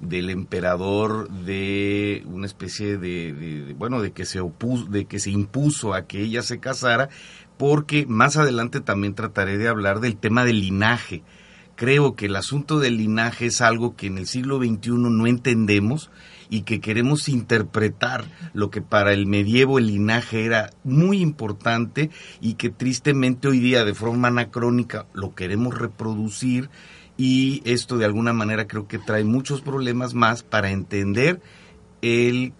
del 0.00 0.28
emperador 0.28 1.30
de 1.30 2.24
una 2.26 2.46
especie 2.46 2.98
de, 2.98 3.32
de, 3.32 3.72
bueno 3.74 4.02
de 4.02 4.12
que 4.12 4.26
se 4.26 4.40
opuso 4.40 4.86
de 4.86 5.06
que 5.06 5.18
se 5.18 5.30
impuso 5.30 5.94
a 5.94 6.06
que 6.06 6.20
ella 6.20 6.42
se 6.42 6.58
casara 6.58 7.08
porque 7.56 8.04
más 8.06 8.36
adelante 8.36 8.80
también 8.80 9.14
trataré 9.14 9.56
de 9.56 9.68
hablar 9.68 10.00
del 10.00 10.16
tema 10.16 10.44
del 10.44 10.60
linaje. 10.60 11.22
Creo 11.76 12.14
que 12.14 12.26
el 12.26 12.36
asunto 12.36 12.78
del 12.78 12.96
linaje 12.96 13.46
es 13.46 13.60
algo 13.60 13.96
que 13.96 14.06
en 14.06 14.18
el 14.18 14.26
siglo 14.26 14.58
XXI 14.58 14.90
no 14.92 15.26
entendemos 15.26 16.10
y 16.48 16.62
que 16.62 16.80
queremos 16.80 17.28
interpretar 17.28 18.24
lo 18.52 18.70
que 18.70 18.80
para 18.80 19.12
el 19.12 19.26
medievo 19.26 19.78
el 19.78 19.88
linaje 19.88 20.44
era 20.44 20.70
muy 20.84 21.20
importante 21.20 22.10
y 22.40 22.54
que 22.54 22.70
tristemente 22.70 23.48
hoy 23.48 23.58
día 23.58 23.84
de 23.84 23.94
forma 23.94 24.28
anacrónica 24.28 25.06
lo 25.14 25.34
queremos 25.34 25.76
reproducir 25.76 26.70
y 27.16 27.62
esto 27.64 27.96
de 27.98 28.04
alguna 28.04 28.32
manera 28.32 28.66
creo 28.66 28.86
que 28.86 28.98
trae 28.98 29.24
muchos 29.24 29.60
problemas 29.60 30.14
más 30.14 30.42
para 30.42 30.70
entender 30.70 31.40
el, 32.02 32.52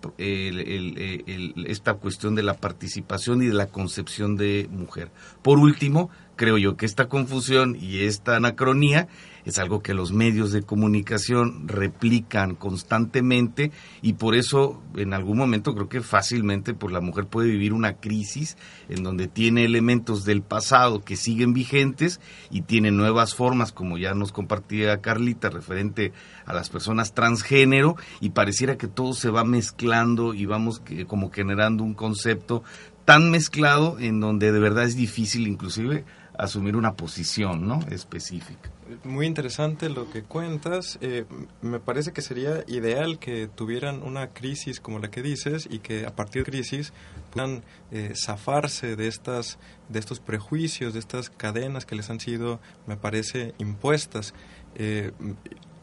esta 1.67 1.95
cuestión 1.95 2.35
de 2.35 2.43
la 2.43 2.55
participación 2.55 3.43
y 3.43 3.47
de 3.47 3.53
la 3.53 3.67
concepción 3.67 4.37
de 4.37 4.69
mujer. 4.73 5.11
Por 5.43 5.59
último, 5.59 6.09
creo 6.37 6.59
yo 6.59 6.77
que 6.77 6.87
esta 6.87 7.09
confusión 7.09 7.77
y 7.81 8.01
esta 8.01 8.37
anacronía 8.37 9.09
es 9.45 9.59
algo 9.59 9.83
que 9.83 9.95
los 9.95 10.13
medios 10.13 10.53
de 10.53 10.63
comunicación 10.63 11.69
replican 11.69 12.55
constantemente 12.55 13.73
y 14.01 14.15
por 14.15 14.35
eso 14.35 14.83
en 14.97 15.13
algún 15.13 15.37
momento 15.37 15.75
creo 15.75 15.89
que 15.89 16.01
fácilmente 16.01 16.75
pues 16.75 16.93
la 16.93 17.01
mujer 17.01 17.27
puede 17.27 17.51
vivir 17.51 17.73
una 17.73 17.95
crisis 17.95 18.57
en 18.89 19.03
donde 19.03 19.29
tiene 19.29 19.65
elementos 19.65 20.25
del 20.25 20.43
pasado 20.43 21.05
que 21.05 21.17
siguen 21.17 21.53
vigentes 21.53 22.21
y 22.51 22.63
tiene 22.63 22.91
nuevas 22.91 23.35
formas 23.35 23.73
como 23.73 23.99
ya 23.99 24.15
nos 24.15 24.33
compartía 24.33 25.01
Carlita 25.01 25.51
referente 25.51 26.13
a 26.47 26.55
las 26.55 26.71
personas 26.71 27.13
transgénero 27.13 27.97
y 28.21 28.31
pareciera 28.31 28.79
que 28.79 28.89
todo 28.89 29.13
se 29.13 29.31
va 29.31 29.45
mezclando 29.45 30.33
y 30.33 30.47
vamos 30.47 30.81
que, 30.81 31.07
como 31.07 31.31
generando 31.31 31.85
un 31.85 31.95
concepto 31.95 32.63
tan 33.05 33.31
mezclado 33.31 33.99
en 33.99 34.21
donde 34.21 34.53
de 34.53 34.59
verdad 34.59 34.85
es 34.85 34.97
difícil 34.97 35.47
inclusive 35.47 36.05
asumir 36.39 36.77
una 36.77 36.95
posición 36.95 37.67
¿no? 37.67 37.81
específica. 37.91 38.71
Muy 39.05 39.27
interesante 39.27 39.89
lo 39.89 40.11
que 40.11 40.23
cuentas. 40.23 40.99
Eh, 41.01 41.25
me 41.63 41.81
parece 41.81 42.13
que 42.13 42.23
sería 42.23 42.65
ideal 42.67 43.19
que 43.19 43.49
tuvieran 43.49 44.03
una 44.03 44.29
crisis 44.29 44.81
como 44.81 44.99
la 44.99 45.11
que 45.11 45.23
dices 45.23 45.67
y 45.71 45.79
que 45.79 46.07
a 46.07 46.15
partir 46.15 46.45
de 46.45 46.51
crisis 46.51 46.93
puedan 47.33 47.63
eh, 47.91 48.13
zafarse 48.15 48.97
de 48.97 49.09
estas 49.09 49.59
de 49.89 49.99
estos 49.99 50.21
prejuicios, 50.21 50.95
de 50.95 51.01
estas 51.01 51.31
cadenas 51.31 51.85
que 51.85 51.95
les 51.95 52.11
han 52.11 52.21
sido, 52.21 52.61
me 52.87 52.97
parece, 52.97 53.55
impuestas. 53.59 54.35
Eh, 54.77 55.13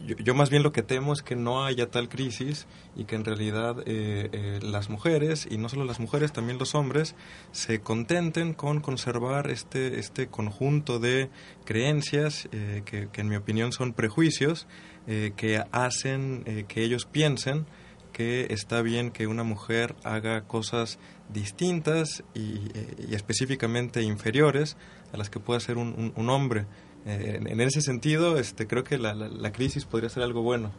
yo, 0.05 0.33
más 0.33 0.49
bien 0.49 0.63
lo 0.63 0.71
que 0.71 0.83
temo 0.83 1.13
es 1.13 1.21
que 1.21 1.35
no 1.35 1.65
haya 1.65 1.89
tal 1.89 2.09
crisis 2.09 2.67
y 2.95 3.05
que 3.05 3.15
en 3.15 3.25
realidad 3.25 3.77
eh, 3.85 4.29
eh, 4.31 4.59
las 4.61 4.89
mujeres, 4.89 5.47
y 5.49 5.57
no 5.57 5.69
solo 5.69 5.85
las 5.85 5.99
mujeres, 5.99 6.31
también 6.31 6.57
los 6.57 6.75
hombres, 6.75 7.15
se 7.51 7.81
contenten 7.81 8.53
con 8.53 8.81
conservar 8.81 9.49
este, 9.49 9.99
este 9.99 10.27
conjunto 10.27 10.99
de 10.99 11.29
creencias 11.65 12.49
eh, 12.51 12.83
que, 12.85 13.09
en 13.13 13.29
mi 13.29 13.35
opinión 13.35 13.71
son 13.71 13.93
prejuicios 13.93 14.67
que 15.35 15.63
hacen 15.71 16.65
que 16.67 16.83
ellos 16.83 17.05
piensen 17.05 17.65
que 18.13 18.47
está 18.51 18.83
bien 18.83 19.09
que 19.09 19.25
una 19.25 19.43
mujer 19.43 19.95
haga 20.03 20.43
cosas 20.43 20.99
distintas 21.29 22.23
y, 22.35 22.69
específicamente 23.11 24.03
inferiores 24.03 24.77
a 25.11 25.17
las 25.17 25.31
que 25.31 25.39
puede 25.39 25.57
hacer 25.57 25.77
un 25.77 26.29
hombre. 26.29 26.67
Eh, 27.05 27.39
en, 27.45 27.61
ese 27.61 27.81
sentido, 27.81 28.37
este, 28.37 28.67
creo 28.67 28.83
que 28.83 28.97
la, 28.97 29.13
la, 29.13 29.51
crisis 29.51 29.85
podría 29.85 30.09
ser 30.09 30.23
algo 30.23 30.41
bueno. 30.41 30.71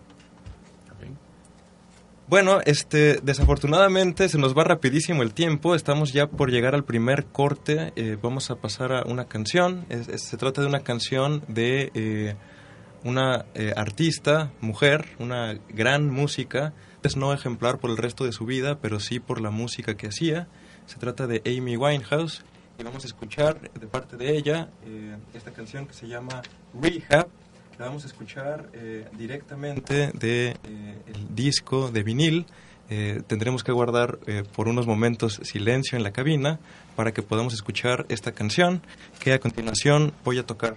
Bueno, 2.28 2.60
este, 2.64 3.20
desafortunadamente 3.22 4.28
se 4.28 4.38
nos 4.38 4.56
va 4.56 4.64
rapidísimo 4.64 5.22
el 5.22 5.34
tiempo. 5.34 5.74
Estamos 5.74 6.12
ya 6.12 6.28
por 6.28 6.50
llegar 6.50 6.74
al 6.74 6.84
primer 6.84 7.26
corte. 7.26 7.92
Eh, 7.96 8.16
vamos 8.22 8.50
a 8.50 8.56
pasar 8.56 8.92
a 8.92 9.02
una 9.02 9.26
canción. 9.26 9.84
se 10.16 10.36
trata 10.36 10.62
de 10.62 10.68
una 10.68 10.80
canción 10.80 11.42
de 11.48 11.90
eh, 11.94 12.36
una 13.04 13.44
artista, 13.76 14.52
mujer, 14.60 15.06
una 15.18 15.58
gran 15.68 16.08
música. 16.08 16.72
Es 17.02 17.16
no 17.16 17.34
ejemplar 17.34 17.78
por 17.78 17.90
el 17.90 17.96
resto 17.96 18.24
de 18.24 18.32
su 18.32 18.46
vida, 18.46 18.78
pero 18.80 19.00
sí 19.00 19.18
por 19.18 19.40
la 19.40 19.50
música 19.50 19.96
que 19.96 20.06
hacía. 20.06 20.46
Se 20.86 20.98
trata 20.98 21.26
de 21.26 21.42
Amy 21.44 21.76
Winehouse 21.76 22.44
y 22.82 22.84
vamos 22.84 23.04
a 23.04 23.06
escuchar 23.06 23.60
de 23.60 23.86
parte 23.86 24.16
de 24.16 24.36
ella 24.36 24.68
eh, 24.84 25.16
esta 25.34 25.52
canción 25.52 25.86
que 25.86 25.94
se 25.94 26.08
llama 26.08 26.42
Rehab. 26.74 27.28
La 27.78 27.86
vamos 27.86 28.02
a 28.02 28.08
escuchar 28.08 28.68
eh, 28.72 29.06
directamente 29.16 30.10
de 30.12 30.56
eh, 30.64 31.02
disco 31.30 31.92
de 31.92 32.02
vinil. 32.02 32.44
Eh, 32.90 33.22
tendremos 33.28 33.62
que 33.62 33.70
guardar 33.70 34.18
eh, 34.26 34.42
por 34.56 34.66
unos 34.66 34.88
momentos 34.88 35.40
silencio 35.44 35.96
en 35.96 36.02
la 36.02 36.10
cabina 36.10 36.58
para 36.96 37.12
que 37.12 37.22
podamos 37.22 37.54
escuchar 37.54 38.04
esta 38.08 38.32
canción 38.32 38.82
que 39.20 39.32
a 39.32 39.38
continuación 39.38 40.12
voy 40.24 40.38
a 40.38 40.44
tocar. 40.44 40.76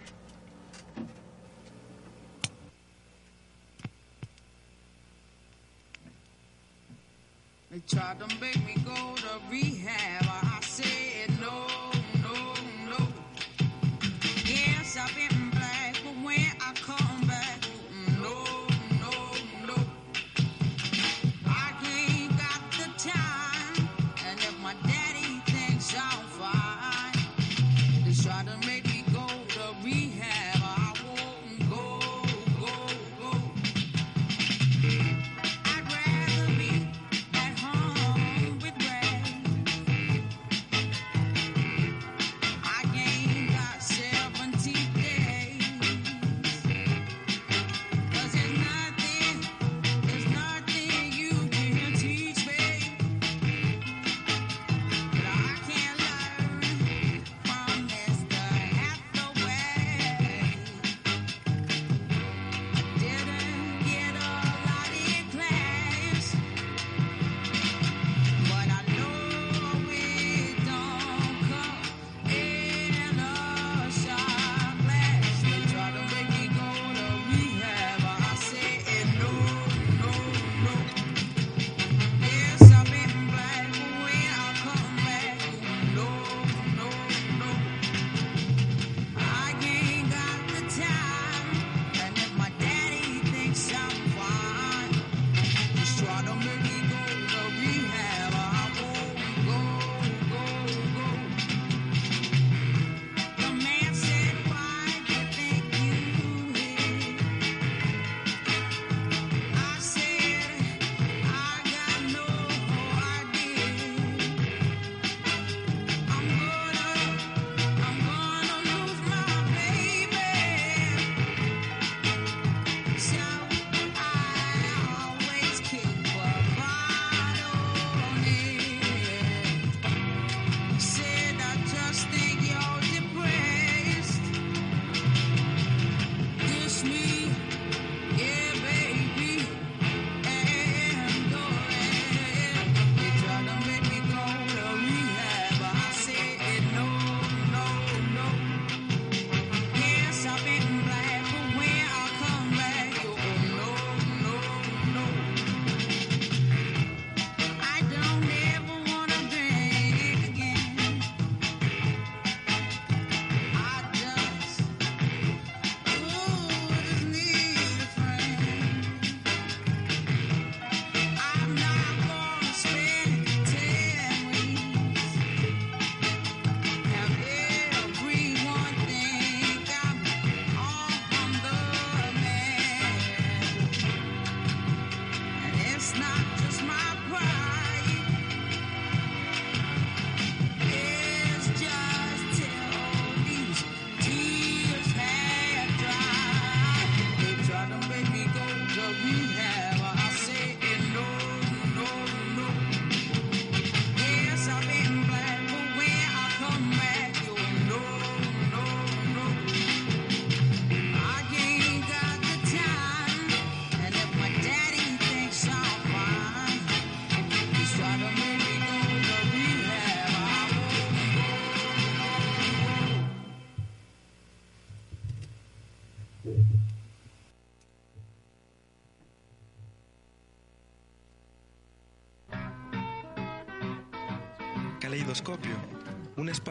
They 7.71 7.81
tried 7.87 8.19
to 8.19 8.27
make 8.39 8.63
me 8.63 8.75
go 8.85 8.93
to 8.93 9.41
rehab. 9.49 10.21
I 10.21 10.54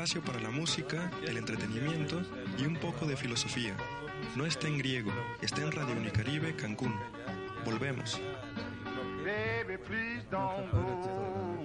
espacio 0.04 0.22
para 0.22 0.38
la 0.40 0.50
música, 0.50 1.10
el 1.26 1.38
entretenimiento 1.38 2.20
y 2.58 2.66
un 2.66 2.76
poco 2.76 3.06
de 3.06 3.16
filosofía. 3.16 3.74
No 4.36 4.44
está 4.44 4.68
en 4.68 4.76
griego, 4.76 5.10
está 5.40 5.62
en 5.62 5.72
Radio 5.72 5.94
Unicaribe, 5.96 6.54
Cancún. 6.54 6.94
Volvemos. 7.64 8.20
Baby, 9.24 9.78
please 9.78 10.22
don't 10.30 10.70
go. 10.72 11.56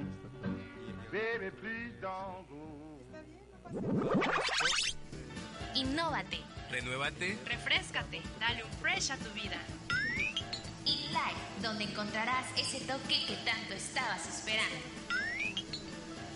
Baby, 1.11 1.51
please 1.59 1.93
don't 1.99 2.47
go. 2.47 3.01
Innóvate, 5.75 6.39
Renuévate. 6.71 7.37
refrescate, 7.45 8.21
dale 8.39 8.63
un 8.63 8.71
fresh 8.79 9.11
a 9.11 9.17
tu 9.17 9.29
vida. 9.33 9.57
Y 10.85 11.11
Light, 11.11 11.61
donde 11.61 11.83
encontrarás 11.83 12.45
ese 12.57 12.79
toque 12.85 13.15
que 13.27 13.35
tanto 13.43 13.73
estabas 13.73 14.25
esperando. 14.29 14.98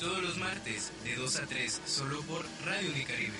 Todos 0.03 0.21
los 0.21 0.37
martes, 0.37 0.91
de 1.05 1.15
2 1.15 1.35
a 1.37 1.45
3, 1.45 1.81
solo 1.85 2.19
por 2.23 2.45
Radio 2.65 2.89
Unicaribe. 2.91 3.37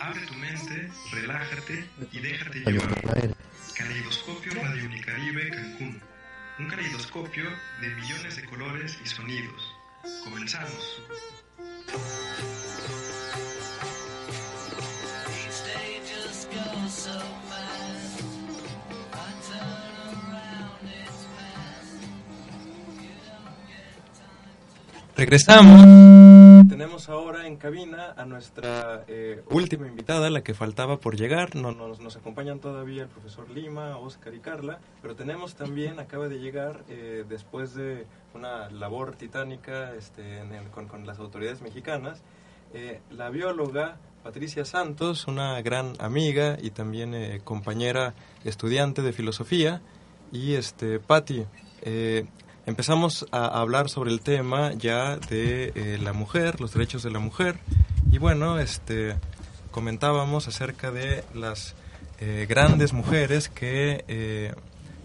Abre 0.00 0.20
tu 0.26 0.34
mente, 0.34 0.92
relájate 1.12 1.88
y 2.12 2.18
déjate 2.20 2.58
llevar. 2.58 3.34
Caleidoscopio 3.74 4.52
Radio 4.52 4.84
Unicaribe 4.84 5.48
Cancún. 5.48 6.02
Un 6.58 6.68
caleidoscopio 6.68 7.44
de 7.80 7.88
millones 7.88 8.36
de 8.36 8.44
colores 8.44 8.98
y 9.02 9.08
sonidos. 9.08 9.62
Comenzamos. 10.24 11.00
Regresamos. 25.20 26.66
Tenemos 26.66 27.10
ahora 27.10 27.46
en 27.46 27.56
cabina 27.58 28.14
a 28.16 28.24
nuestra 28.24 29.04
eh, 29.06 29.42
última 29.50 29.86
invitada, 29.86 30.30
la 30.30 30.40
que 30.40 30.54
faltaba 30.54 30.96
por 30.98 31.14
llegar. 31.14 31.56
No, 31.56 31.72
nos, 31.72 32.00
nos 32.00 32.16
acompañan 32.16 32.58
todavía 32.58 33.02
el 33.02 33.08
profesor 33.10 33.50
Lima, 33.50 33.98
Oscar 33.98 34.32
y 34.34 34.38
Carla, 34.38 34.78
pero 35.02 35.14
tenemos 35.14 35.56
también, 35.56 36.00
acaba 36.00 36.28
de 36.28 36.38
llegar 36.38 36.84
eh, 36.88 37.26
después 37.28 37.74
de 37.74 38.06
una 38.32 38.70
labor 38.70 39.14
titánica 39.14 39.92
este, 39.94 40.38
en 40.38 40.54
el- 40.54 40.68
con, 40.70 40.88
con 40.88 41.06
las 41.06 41.18
autoridades 41.18 41.60
mexicanas, 41.60 42.22
eh, 42.72 43.02
la 43.10 43.28
bióloga 43.28 43.98
Patricia 44.22 44.64
Santos, 44.64 45.26
una 45.26 45.60
gran 45.60 45.92
amiga 46.00 46.56
y 46.62 46.70
también 46.70 47.12
eh, 47.12 47.42
compañera 47.44 48.14
estudiante 48.44 49.02
de 49.02 49.12
filosofía. 49.12 49.82
Y 50.32 50.54
este, 50.54 50.98
Patti, 50.98 51.44
eh, 51.82 52.24
empezamos 52.66 53.26
a 53.32 53.46
hablar 53.46 53.88
sobre 53.88 54.10
el 54.10 54.20
tema 54.20 54.72
ya 54.74 55.16
de 55.16 55.72
eh, 55.74 55.98
la 56.02 56.12
mujer, 56.12 56.60
los 56.60 56.72
derechos 56.72 57.02
de 57.02 57.10
la 57.10 57.18
mujer. 57.18 57.58
Y 58.10 58.18
bueno, 58.18 58.58
este, 58.58 59.16
comentábamos 59.70 60.48
acerca 60.48 60.90
de 60.90 61.24
las 61.34 61.74
eh, 62.20 62.46
grandes 62.48 62.92
mujeres 62.92 63.48
que 63.48 64.04
eh, 64.06 64.52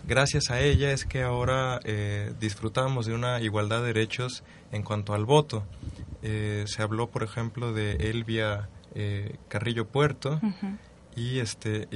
gracias 0.05 0.51
a 0.51 0.59
ella 0.59 0.91
es 0.91 1.05
que 1.05 1.23
ahora 1.23 1.79
eh, 1.85 2.33
disfrutamos 2.39 3.05
de 3.05 3.13
una 3.13 3.41
igualdad 3.41 3.81
de 3.81 3.87
derechos 3.87 4.43
en 4.71 4.83
cuanto 4.83 5.13
al 5.13 5.25
voto. 5.25 5.63
Se 6.21 6.81
habló, 6.81 7.11
por 7.11 7.21
ejemplo, 7.21 7.71
de 7.71 8.09
Elvia 8.09 8.67
eh, 8.95 9.35
Carrillo 9.47 9.87
Puerto. 9.87 10.41
Y 11.15 11.37
este, 11.37 11.87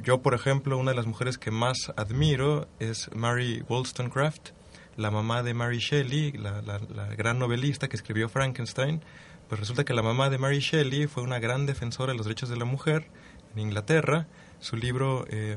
yo, 0.00 0.22
por 0.22 0.34
ejemplo, 0.34 0.78
una 0.78 0.92
de 0.92 0.96
las 0.96 1.06
mujeres 1.06 1.38
que 1.38 1.50
más 1.50 1.92
admiro 1.96 2.68
es 2.78 3.10
Mary 3.14 3.64
Wollstonecraft, 3.68 4.50
la 4.98 5.10
mamá 5.10 5.42
de 5.42 5.54
Mary 5.54 5.78
Shelley, 5.78 6.32
la, 6.32 6.60
la- 6.60 6.80
la 6.94 7.06
gran 7.14 7.38
novelista 7.38 7.88
que 7.88 7.96
escribió 7.96 8.28
Frankenstein. 8.28 9.00
Pues 9.48 9.58
resulta 9.60 9.84
que 9.84 9.94
la 9.94 10.02
mamá 10.02 10.28
de 10.28 10.36
Mary 10.36 10.58
Shelley 10.58 11.06
fue 11.06 11.22
una 11.22 11.38
gran 11.38 11.64
defensora 11.64 12.12
de 12.12 12.18
los 12.18 12.26
derechos 12.26 12.50
de 12.50 12.56
la 12.58 12.66
mujer 12.66 13.06
en 13.54 13.60
Inglaterra. 13.62 14.26
Su 14.60 14.76
libro 14.76 15.24
eh, 15.30 15.56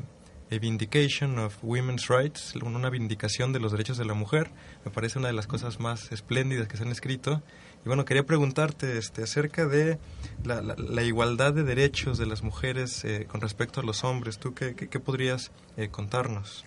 A 0.51 0.58
Vindication 0.60 1.38
of 1.39 1.58
Women's 1.62 2.08
Rights, 2.08 2.56
una 2.56 2.89
vindicación 2.89 3.51
de 3.51 3.60
los 3.60 3.71
derechos 3.73 3.97
de 3.97 4.06
la 4.06 4.13
mujer, 4.13 4.49
me 4.86 4.91
parece 4.91 5.19
una 5.19 5.27
de 5.27 5.34
las 5.34 5.47
cosas 5.47 5.80
más 5.82 6.12
espléndidas 6.13 6.67
que 6.69 6.77
se 6.77 6.84
han 6.84 6.91
escrito. 6.91 7.41
Y 7.84 7.88
bueno, 7.89 8.06
quería 8.06 8.23
preguntarte 8.23 8.97
este, 8.99 9.23
acerca 9.23 9.65
de 9.65 9.97
la, 10.45 10.62
la- 10.62 10.75
la 10.77 11.01
igualdad 11.04 11.51
de 11.51 11.63
derechos 11.63 12.17
de 12.19 12.27
las 12.27 12.43
mujeres 12.43 13.04
eh, 13.04 13.25
con 13.27 13.41
respecto 13.41 13.82
a 13.82 13.84
los 13.84 14.04
hombres. 14.06 14.38
¿Tú 14.38 14.54
qué, 14.54 14.75
qué- 14.75 14.88
qué 14.88 14.99
podrías 14.99 15.51
eh, 15.77 15.89
contarnos? 15.89 16.63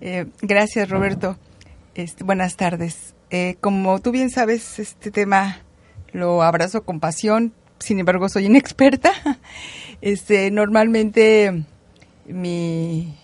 Eh, 0.00 0.26
gracias, 0.42 0.88
Roberto. 0.88 1.36
Este, 1.96 2.24
buenas 2.24 2.56
tardes. 2.56 3.14
Eh, 3.30 3.56
como 3.60 3.98
tú 4.00 4.12
bien 4.12 4.28
sabes, 4.30 4.78
este 4.78 5.10
tema 5.10 5.62
lo 6.12 6.42
abrazo 6.42 6.84
con 6.84 7.00
pasión, 7.00 7.52
sin 7.78 7.98
embargo 7.98 8.28
soy 8.28 8.46
inexperta. 8.46 9.12
Este, 10.02 10.50
normalmente 10.50 11.64
mi, 12.26 13.14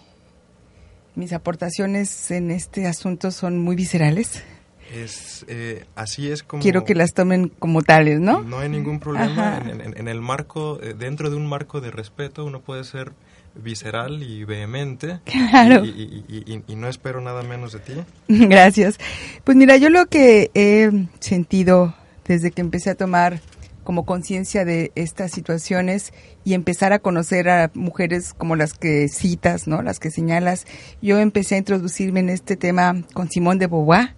mis 1.14 1.34
aportaciones 1.34 2.30
en 2.30 2.50
este 2.50 2.86
asunto 2.86 3.30
son 3.30 3.58
muy 3.58 3.76
viscerales. 3.76 4.42
Es, 4.90 5.44
eh, 5.48 5.84
así 5.94 6.30
es 6.30 6.42
como... 6.42 6.62
Quiero 6.62 6.84
que 6.86 6.94
las 6.94 7.12
tomen 7.12 7.48
como 7.50 7.82
tales, 7.82 8.20
¿no? 8.20 8.42
No 8.42 8.58
hay 8.60 8.70
ningún 8.70 9.00
problema. 9.00 9.58
En, 9.58 9.82
en- 9.82 9.98
en 9.98 10.08
el 10.08 10.22
marco, 10.22 10.80
eh, 10.82 10.94
dentro 10.98 11.28
de 11.28 11.36
un 11.36 11.46
marco 11.46 11.82
de 11.82 11.90
respeto, 11.90 12.42
uno 12.46 12.60
puede 12.62 12.84
ser 12.84 13.12
visceral 13.54 14.22
y 14.22 14.44
vehemente. 14.44 15.20
Claro. 15.50 15.84
Y, 15.84 15.88
y- 15.88 16.44
y- 16.46 16.62
y- 16.66 16.76
no 16.76 16.88
espero 16.88 17.20
nada 17.20 17.42
menos 17.42 17.72
de 17.72 17.78
ti. 17.80 17.92
Gracias. 18.28 18.98
Pues 19.44 19.56
mira, 19.56 19.76
yo 19.76 19.90
lo 19.90 20.06
que 20.06 20.50
he 20.54 20.90
sentido 21.20 21.94
desde 22.26 22.50
que 22.50 22.60
empecé 22.62 22.90
a 22.90 22.94
tomar 22.94 23.40
como 23.84 24.04
conciencia 24.06 24.64
de 24.64 24.92
estas 24.94 25.32
situaciones 25.32 26.12
y 26.44 26.54
empezar 26.54 26.92
a 26.92 27.00
conocer 27.00 27.48
a 27.48 27.70
mujeres 27.74 28.32
como 28.32 28.54
las 28.54 28.74
que 28.74 29.08
citas, 29.08 29.66
¿no? 29.66 29.82
Las 29.82 29.98
que 29.98 30.10
señalas, 30.12 30.66
yo 31.02 31.18
empecé 31.18 31.56
a 31.56 31.58
introducirme 31.58 32.20
en 32.20 32.28
este 32.28 32.56
tema 32.56 33.02
con 33.12 33.28
Simón 33.28 33.58
de 33.58 33.66
Beauvoir, 33.66 34.14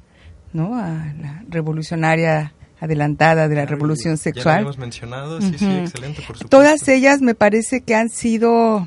¿no? 0.53 0.77
A 0.77 0.91
la 1.19 1.43
revolucionaria 1.49 2.53
adelantada 2.79 3.49
de 3.49 3.55
la 3.57 3.65
revolución 3.65 4.17
Ya 4.17 4.19
lo 4.19 4.23
sexual. 4.23 4.55
habíamos 4.57 4.77
mencionado. 4.79 5.41
Sí, 5.41 5.55
sí, 5.57 5.65
Ujú. 5.65 5.75
excelente, 5.79 6.17
por 6.27 6.37
supuesto. 6.37 6.49
Todas 6.49 6.87
ellas 6.89 7.23
me 7.23 7.35
parece 7.35 7.81
que 7.81 7.95
han 7.95 8.11
sido, 8.11 8.87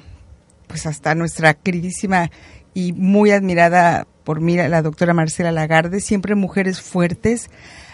pues 0.67 0.85
hasta 0.85 1.15
nuestra 1.15 1.53
queridísima 1.53 2.29
y 2.73 2.93
muy 2.93 3.31
admirada 3.31 4.07
por 4.23 4.41
mí, 4.41 4.57
la 4.57 4.81
doctora 4.81 5.13
Marcela 5.13 5.51
Lagarde, 5.51 6.01
siempre 6.01 6.35
mujeres 6.35 6.81
fuertes, 6.81 7.49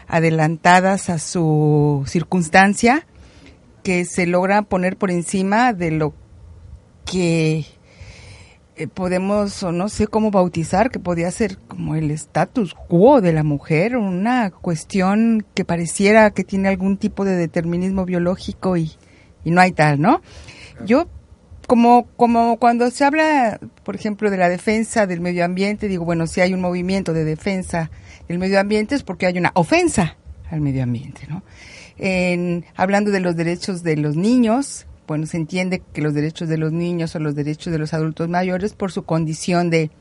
adelantadas 0.07 1.09
a 1.09 1.19
su 1.19 2.03
circunstancia, 2.07 3.05
que 3.83 4.03
se 4.05 4.25
logran 4.25 4.65
poner 4.65 4.97
por 4.97 5.11
encima 5.11 5.73
de 5.73 5.91
lo 5.91 6.13
que 7.05 7.65
eh, 8.75 8.87
podemos, 8.87 9.61
o 9.61 9.71
no 9.71 9.89
sé 9.89 10.07
cómo 10.07 10.31
bautizar, 10.31 10.89
que 10.89 10.99
podía 10.99 11.29
ser 11.29 11.59
como 11.59 11.93
el 11.95 12.09
status 12.09 12.73
quo 12.73 13.21
de 13.21 13.31
la 13.31 13.43
mujer, 13.43 13.95
una 13.95 14.49
cuestión 14.49 15.45
que 15.53 15.65
pareciera 15.65 16.31
que 16.31 16.43
tiene 16.43 16.69
algún 16.69 16.97
tipo 16.97 17.25
de 17.25 17.35
determinismo 17.35 18.05
biológico 18.05 18.75
y, 18.75 18.91
y 19.43 19.51
no 19.51 19.61
hay 19.61 19.73
tal, 19.73 20.01
¿no? 20.01 20.21
Yo, 20.85 21.07
como, 21.67 22.07
como 22.17 22.57
cuando 22.57 22.89
se 22.91 23.03
habla, 23.05 23.59
por 23.83 23.95
ejemplo, 23.95 24.29
de 24.29 24.37
la 24.37 24.49
defensa 24.49 25.07
del 25.07 25.21
medio 25.21 25.45
ambiente, 25.45 25.87
digo, 25.87 26.05
bueno, 26.05 26.27
si 26.27 26.41
hay 26.41 26.53
un 26.53 26.61
movimiento 26.61 27.13
de 27.13 27.23
defensa 27.25 27.89
del 28.27 28.39
medio 28.39 28.59
ambiente 28.59 28.95
es 28.95 29.03
porque 29.03 29.25
hay 29.25 29.37
una 29.37 29.51
ofensa 29.55 30.17
al 30.49 30.61
medio 30.61 30.83
ambiente, 30.83 31.21
¿no? 31.29 31.43
En, 31.97 32.65
hablando 32.75 33.11
de 33.11 33.19
los 33.19 33.35
derechos 33.35 33.83
de 33.83 33.97
los 33.97 34.15
niños, 34.15 34.87
bueno, 35.07 35.25
se 35.25 35.37
entiende 35.37 35.81
que 35.93 36.01
los 36.01 36.13
derechos 36.13 36.47
de 36.49 36.57
los 36.57 36.71
niños 36.71 37.11
son 37.11 37.23
los 37.23 37.35
derechos 37.35 37.71
de 37.71 37.79
los 37.79 37.93
adultos 37.93 38.29
mayores 38.29 38.73
por 38.73 38.91
su 38.91 39.03
condición 39.03 39.69
de, 39.69 39.91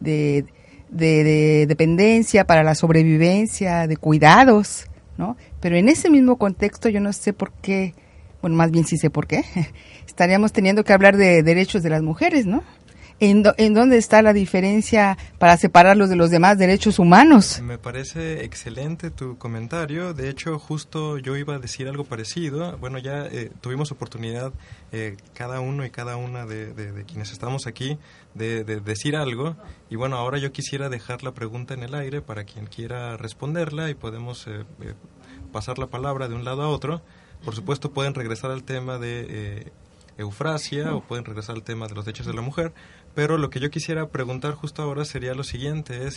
de, 0.00 0.44
de- 0.90 1.24
de 1.24 1.66
dependencia 1.66 2.44
para 2.46 2.62
la 2.62 2.74
sobrevivencia, 2.74 3.86
de 3.86 3.96
cuidados, 3.96 4.86
¿no? 5.18 5.36
Pero 5.60 5.76
en 5.76 5.88
ese 5.88 6.10
mismo 6.10 6.36
contexto 6.36 6.88
yo 6.88 7.00
no 7.00 7.12
sé 7.12 7.32
por 7.32 7.52
qué, 7.52 7.94
bueno, 8.42 8.56
más 8.56 8.70
bien 8.70 8.84
sí 8.86 8.96
sé 8.96 9.10
por 9.10 9.26
qué, 9.26 9.44
estaríamos 10.10 10.52
teniendo 10.52 10.82
que 10.84 10.92
hablar 10.92 11.16
de 11.16 11.42
derechos 11.42 11.82
de 11.82 11.90
las 11.90 12.02
mujeres, 12.02 12.44
¿no? 12.46 12.62
¿En, 13.22 13.42
do- 13.42 13.54
en 13.58 13.74
dónde 13.74 13.98
está 13.98 14.22
la 14.22 14.32
diferencia 14.32 15.18
para 15.38 15.54
separarlos 15.58 16.08
de 16.08 16.16
los 16.16 16.30
demás 16.30 16.56
derechos 16.56 16.98
humanos? 16.98 17.60
Me 17.62 17.76
parece 17.76 18.44
excelente 18.44 19.10
tu 19.10 19.36
comentario. 19.36 20.14
De 20.14 20.30
hecho, 20.30 20.58
justo 20.58 21.18
yo 21.18 21.36
iba 21.36 21.54
a 21.56 21.58
decir 21.58 21.86
algo 21.86 22.04
parecido. 22.04 22.78
Bueno, 22.78 22.96
ya 22.98 23.26
eh, 23.26 23.50
tuvimos 23.60 23.92
oportunidad, 23.92 24.54
eh, 24.90 25.18
cada 25.34 25.60
uno 25.60 25.84
y 25.84 25.90
cada 25.90 26.16
una 26.16 26.46
de, 26.46 26.72
de- 26.72 27.04
quienes 27.04 27.30
estamos 27.30 27.66
aquí, 27.66 27.98
de, 28.34 28.64
de 28.64 28.80
decir 28.80 29.14
algo. 29.16 29.54
Y 29.90 29.96
bueno, 29.96 30.16
ahora 30.16 30.38
yo 30.38 30.50
quisiera 30.50 30.88
dejar 30.88 31.22
la 31.22 31.32
pregunta 31.32 31.74
en 31.74 31.82
el 31.82 31.94
aire 31.94 32.22
para 32.22 32.44
quien 32.44 32.64
quiera 32.66 33.18
responderla 33.18 33.90
y 33.90 33.94
podemos 33.94 34.46
eh, 34.46 34.64
eh, 34.80 34.94
pasar 35.52 35.78
la 35.78 35.88
palabra 35.88 36.26
de 36.26 36.34
un 36.36 36.46
lado 36.46 36.62
a 36.62 36.68
otro. 36.68 37.02
Por 37.44 37.54
supuesto, 37.54 37.90
pueden 37.92 38.14
regresar 38.14 38.50
al 38.50 38.64
tema 38.64 38.96
de... 38.98 39.72
Eufrasia 40.20 40.94
o 40.94 41.02
pueden 41.02 41.24
regresar 41.24 41.56
al 41.56 41.62
tema 41.62 41.86
de 41.86 41.94
los 41.94 42.04
derechos 42.04 42.26
de 42.26 42.34
la 42.34 42.42
mujer. 42.42 42.72
Pero 43.14 43.38
lo 43.38 43.50
que 43.50 43.58
yo 43.58 43.70
quisiera 43.70 44.08
preguntar 44.08 44.54
justo 44.54 44.82
ahora 44.82 45.04
sería 45.04 45.34
lo 45.34 45.42
siguiente, 45.42 46.08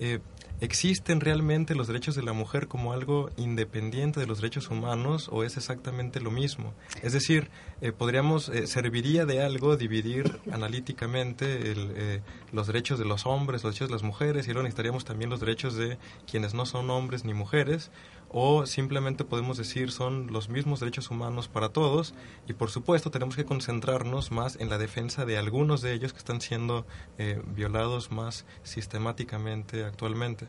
eh, 0.00 0.20
¿existen 0.60 1.20
realmente 1.20 1.74
los 1.74 1.86
derechos 1.86 2.14
de 2.14 2.22
la 2.22 2.32
mujer 2.32 2.68
como 2.68 2.94
algo 2.94 3.30
independiente 3.36 4.18
de 4.18 4.26
los 4.26 4.40
derechos 4.40 4.70
humanos 4.70 5.28
o 5.30 5.44
es 5.44 5.58
exactamente 5.58 6.20
lo 6.20 6.30
mismo? 6.30 6.72
Es 7.02 7.12
decir, 7.12 7.50
eh, 7.82 7.92
podríamos, 7.92 8.48
eh, 8.48 8.66
serviría 8.66 9.26
de 9.26 9.42
algo 9.42 9.76
dividir 9.76 10.40
analíticamente 10.50 11.70
el, 11.70 11.92
eh, 11.96 12.20
los 12.52 12.66
derechos 12.66 12.98
de 12.98 13.04
los 13.04 13.26
hombres, 13.26 13.62
los 13.62 13.74
derechos 13.74 13.88
de 13.88 13.94
las 13.94 14.02
mujeres 14.02 14.46
y 14.46 14.52
luego 14.52 14.62
necesitaríamos 14.62 15.04
también 15.04 15.28
los 15.28 15.40
derechos 15.40 15.74
de 15.74 15.98
quienes 16.30 16.54
no 16.54 16.64
son 16.64 16.88
hombres 16.88 17.24
ni 17.24 17.34
mujeres 17.34 17.90
o 18.30 18.66
simplemente 18.66 19.24
podemos 19.24 19.56
decir 19.56 19.90
son 19.90 20.26
los 20.32 20.48
mismos 20.48 20.80
derechos 20.80 21.10
humanos 21.10 21.48
para 21.48 21.70
todos 21.70 22.14
y 22.46 22.52
por 22.52 22.70
supuesto 22.70 23.10
tenemos 23.10 23.36
que 23.36 23.44
concentrarnos 23.44 24.30
más 24.30 24.56
en 24.60 24.68
la 24.68 24.76
defensa 24.78 25.24
de 25.24 25.38
algunos 25.38 25.80
de 25.80 25.94
ellos 25.94 26.12
que 26.12 26.18
están 26.18 26.40
siendo 26.40 26.84
eh, 27.18 27.40
violados 27.54 28.10
más 28.12 28.44
sistemáticamente 28.64 29.84
actualmente. 29.84 30.46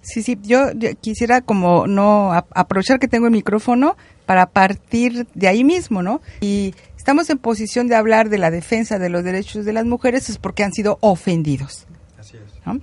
Sí, 0.00 0.22
sí, 0.22 0.38
yo, 0.42 0.70
yo 0.76 0.90
quisiera 1.00 1.40
como 1.40 1.86
no 1.88 2.32
a- 2.32 2.46
aprovechar 2.54 3.00
que 3.00 3.08
tengo 3.08 3.26
el 3.26 3.32
micrófono 3.32 3.96
para 4.26 4.46
partir 4.46 5.26
de 5.34 5.48
ahí 5.48 5.64
mismo, 5.64 6.02
¿no? 6.02 6.20
Y 6.40 6.74
estamos 6.96 7.28
en 7.30 7.38
posición 7.38 7.88
de 7.88 7.96
hablar 7.96 8.28
de 8.28 8.38
la 8.38 8.52
defensa 8.52 9.00
de 9.00 9.08
los 9.08 9.24
derechos 9.24 9.64
de 9.64 9.72
las 9.72 9.84
mujeres 9.84 10.30
es 10.30 10.38
porque 10.38 10.62
han 10.62 10.72
sido 10.72 10.98
ofendidos. 11.00 11.86
Así 12.16 12.36
es. 12.36 12.42
¿no? 12.64 12.78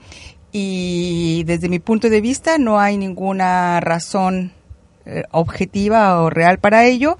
Y 0.51 1.43
desde 1.45 1.69
mi 1.69 1.79
punto 1.79 2.09
de 2.09 2.21
vista 2.21 2.57
no 2.57 2.79
hay 2.79 2.97
ninguna 2.97 3.79
razón 3.79 4.51
eh, 5.05 5.23
objetiva 5.31 6.21
o 6.21 6.29
real 6.29 6.59
para 6.59 6.85
ello. 6.85 7.17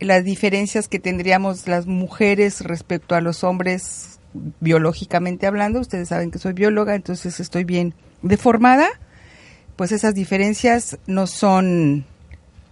Las 0.00 0.24
diferencias 0.24 0.88
que 0.88 0.98
tendríamos 0.98 1.68
las 1.68 1.86
mujeres 1.86 2.60
respecto 2.60 3.14
a 3.14 3.20
los 3.20 3.44
hombres 3.44 4.18
biológicamente 4.60 5.46
hablando, 5.46 5.80
ustedes 5.80 6.08
saben 6.08 6.30
que 6.30 6.38
soy 6.38 6.52
bióloga, 6.52 6.94
entonces 6.94 7.40
estoy 7.40 7.64
bien 7.64 7.94
deformada, 8.22 8.88
pues 9.76 9.92
esas 9.92 10.14
diferencias 10.14 10.98
no 11.06 11.26
son 11.26 12.04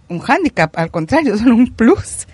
un 0.09 0.19
hándicap, 0.19 0.77
al 0.77 0.91
contrario, 0.91 1.37
son 1.39 1.51
un 1.51 1.73
plus. 1.73 2.27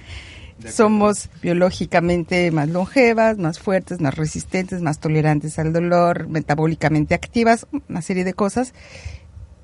Somos 0.69 1.30
biológicamente 1.41 2.52
más 2.52 2.69
longevas, 2.69 3.38
más 3.38 3.60
fuertes, 3.60 4.00
más 4.02 4.15
resistentes, 4.15 4.82
más 4.82 5.00
tolerantes 5.00 5.58
al 5.60 5.74
dolor, 5.74 6.28
metabólicamente 6.28 7.15
activas, 7.15 7.67
una 7.89 8.02
serie 8.02 8.24
de 8.24 8.34
cosas 8.34 8.74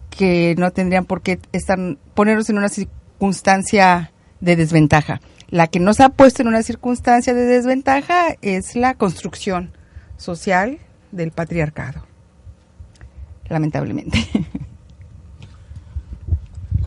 que 0.10 0.56
no 0.58 0.72
tendrían 0.72 1.06
por 1.06 1.22
qué 1.22 1.40
estar, 1.52 1.78
ponernos 2.14 2.50
en 2.50 2.58
una 2.58 2.70
circunstancia 2.70 4.12
de 4.40 4.56
desventaja. 4.56 5.22
La 5.50 5.68
que 5.68 5.80
nos 5.80 6.00
ha 6.00 6.10
puesto 6.10 6.42
en 6.42 6.50
una 6.50 6.64
circunstancia 6.64 7.34
de 7.34 7.46
desventaja 7.46 8.36
es 8.42 8.76
la 8.76 8.96
construcción 8.96 9.72
social 10.18 10.80
del 11.12 11.32
patriarcado. 11.32 12.06
Lamentablemente. 13.48 14.20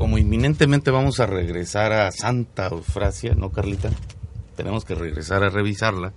Como 0.01 0.17
inminentemente 0.17 0.91
vamos 0.91 1.21
a 1.21 1.27
regresar 1.27 1.93
a 1.93 2.11
Santa 2.11 2.69
Eufrasia, 2.69 3.35
¿no, 3.35 3.53
Carlita? 3.53 3.91
Tenemos 4.57 4.87
que 4.87 4.95
regresar 4.95 5.45
a 5.45 5.51
revisarla. 5.51 6.15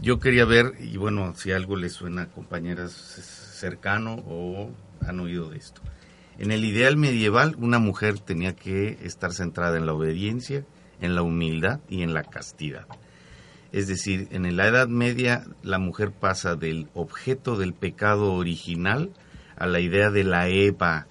Yo 0.00 0.20
quería 0.20 0.44
ver, 0.44 0.74
y 0.78 0.98
bueno, 0.98 1.34
si 1.34 1.50
algo 1.50 1.74
les 1.74 1.94
suena 1.94 2.28
compañeras 2.28 2.92
cercano 2.92 4.22
o 4.28 4.70
han 5.04 5.18
oído 5.18 5.50
de 5.50 5.56
esto. 5.56 5.80
En 6.38 6.52
el 6.52 6.64
ideal 6.64 6.96
medieval, 6.96 7.56
una 7.58 7.80
mujer 7.80 8.20
tenía 8.20 8.54
que 8.54 8.96
estar 9.02 9.32
centrada 9.32 9.76
en 9.76 9.86
la 9.86 9.94
obediencia, 9.94 10.64
en 11.00 11.16
la 11.16 11.22
humildad 11.22 11.80
y 11.88 12.02
en 12.02 12.14
la 12.14 12.22
castidad. 12.22 12.86
Es 13.72 13.88
decir, 13.88 14.28
en 14.30 14.56
la 14.56 14.68
Edad 14.68 14.86
Media 14.86 15.42
la 15.64 15.80
mujer 15.80 16.12
pasa 16.12 16.54
del 16.54 16.86
objeto 16.94 17.56
del 17.56 17.74
pecado 17.74 18.34
original 18.34 19.10
a 19.56 19.66
la 19.66 19.80
idea 19.80 20.10
de 20.10 20.22
la 20.22 20.46
Eva, 20.46 21.08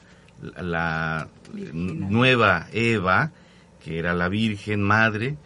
la 0.56 1.28
nueva 1.54 2.68
Eva, 2.72 3.32
que 3.84 4.00
era 4.00 4.14
la 4.14 4.30
Virgen 4.30 4.82
Madre, 4.82 5.38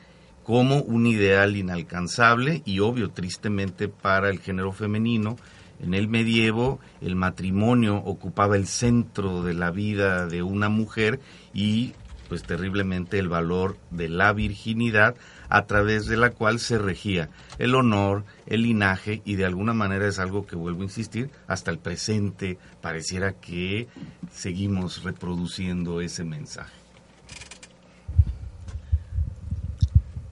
como 0.44 0.82
un 0.82 1.06
ideal 1.06 1.56
inalcanzable 1.56 2.62
y 2.66 2.80
obvio, 2.80 3.12
tristemente, 3.12 3.88
para 3.88 4.30
el 4.30 4.40
género 4.40 4.72
femenino. 4.72 5.38
En 5.82 5.94
el 5.94 6.08
medievo 6.08 6.80
el 7.02 7.16
matrimonio 7.16 7.98
ocupaba 7.98 8.56
el 8.56 8.68
centro 8.68 9.44
de 9.44 9.54
la 9.54 9.72
vida 9.72 10.28
de 10.28 10.44
una 10.44 10.70
mujer 10.70 11.20
y 11.54 11.94
pues 12.30 12.44
terriblemente 12.44 13.20
el 13.20 13.28
valor 13.28 13.78
de 13.90 14.08
la 14.08 14.32
virginidad 14.32 15.16
a 15.50 15.66
través 15.66 16.06
de 16.06 16.16
la 16.16 16.30
cual 16.30 16.60
se 16.60 16.78
regía 16.78 17.30
el 17.60 17.76
honor, 17.76 18.24
el 18.52 18.64
linaje 18.64 19.22
y 19.24 19.36
de 19.36 19.46
alguna 19.46 19.74
manera 19.74 20.06
es 20.06 20.20
algo 20.20 20.46
que 20.46 20.58
vuelvo 20.58 20.82
a 20.82 20.84
insistir, 20.84 21.30
hasta 21.48 21.72
el 21.72 21.80
presente 21.80 22.58
pareciera 22.82 23.32
que 23.32 23.88
seguimos 24.30 25.04
reproduciendo 25.04 26.02
ese 26.02 26.26
mensaje. 26.26 26.74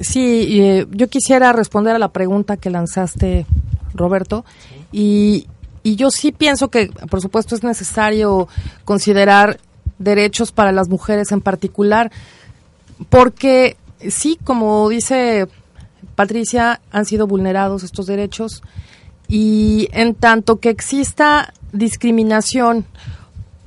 Sí, 0.01 0.62
eh, 0.62 0.86
yo 0.91 1.08
quisiera 1.08 1.53
responder 1.53 1.95
a 1.95 1.99
la 1.99 2.12
pregunta 2.12 2.58
que 2.58 2.69
lanzaste, 2.69 3.45
Roberto, 3.93 4.43
y, 4.91 5.47
y 5.82 5.95
yo 5.95 6.12
sí 6.12 6.34
pienso 6.34 6.67
que, 6.67 6.88
por 7.10 7.21
supuesto, 7.21 7.55
es 7.55 7.63
necesario 7.63 8.49
considerar 8.84 9.62
derechos 9.97 10.51
para 10.51 10.73
las 10.73 10.89
mujeres 10.89 11.32
en 11.32 11.39
particular, 11.39 12.12
porque 13.08 13.77
sí, 14.10 14.38
como 14.43 14.89
dice 14.89 15.47
Patricia, 16.19 16.82
han 16.91 17.05
sido 17.05 17.27
vulnerados 17.27 17.84
estos 17.84 18.05
derechos 18.05 18.62
y 19.29 19.88
en 19.93 20.15
tanto 20.15 20.60
que 20.60 20.69
exista 20.69 21.53
discriminación 21.71 22.84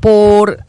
por 0.00 0.62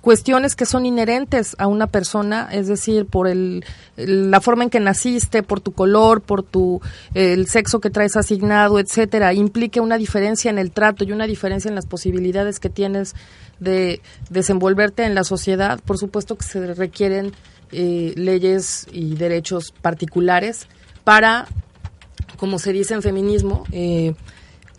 cuestiones 0.00 0.54
que 0.54 0.64
son 0.64 0.86
inherentes 0.86 1.56
a 1.58 1.66
una 1.66 1.88
persona, 1.88 2.48
es 2.52 2.68
decir, 2.68 3.06
por 3.06 3.26
el, 3.26 3.64
la 3.96 4.40
forma 4.40 4.62
en 4.62 4.70
que 4.70 4.78
naciste, 4.78 5.42
por 5.42 5.58
tu 5.58 5.72
color, 5.72 6.20
por 6.20 6.44
tu 6.44 6.80
el 7.14 7.48
sexo 7.48 7.80
que 7.80 7.90
traes 7.90 8.16
asignado, 8.16 8.78
etcétera, 8.78 9.34
implique 9.34 9.80
una 9.80 9.98
diferencia 9.98 10.52
en 10.52 10.58
el 10.60 10.70
trato 10.70 11.02
y 11.02 11.10
una 11.10 11.26
diferencia 11.26 11.68
en 11.68 11.74
las 11.74 11.86
posibilidades 11.86 12.60
que 12.60 12.70
tienes 12.70 13.16
de 13.58 14.00
desenvolverte 14.30 15.02
en 15.02 15.16
la 15.16 15.24
sociedad. 15.24 15.80
Por 15.84 15.98
supuesto 15.98 16.36
que 16.36 16.44
se 16.44 16.74
requieren 16.74 17.32
eh, 17.72 18.12
leyes 18.14 18.86
y 18.92 19.16
derechos 19.16 19.74
particulares 19.82 20.68
para, 21.04 21.46
como 22.36 22.58
se 22.58 22.72
dice 22.72 22.94
en 22.94 23.02
feminismo, 23.02 23.64
eh, 23.72 24.14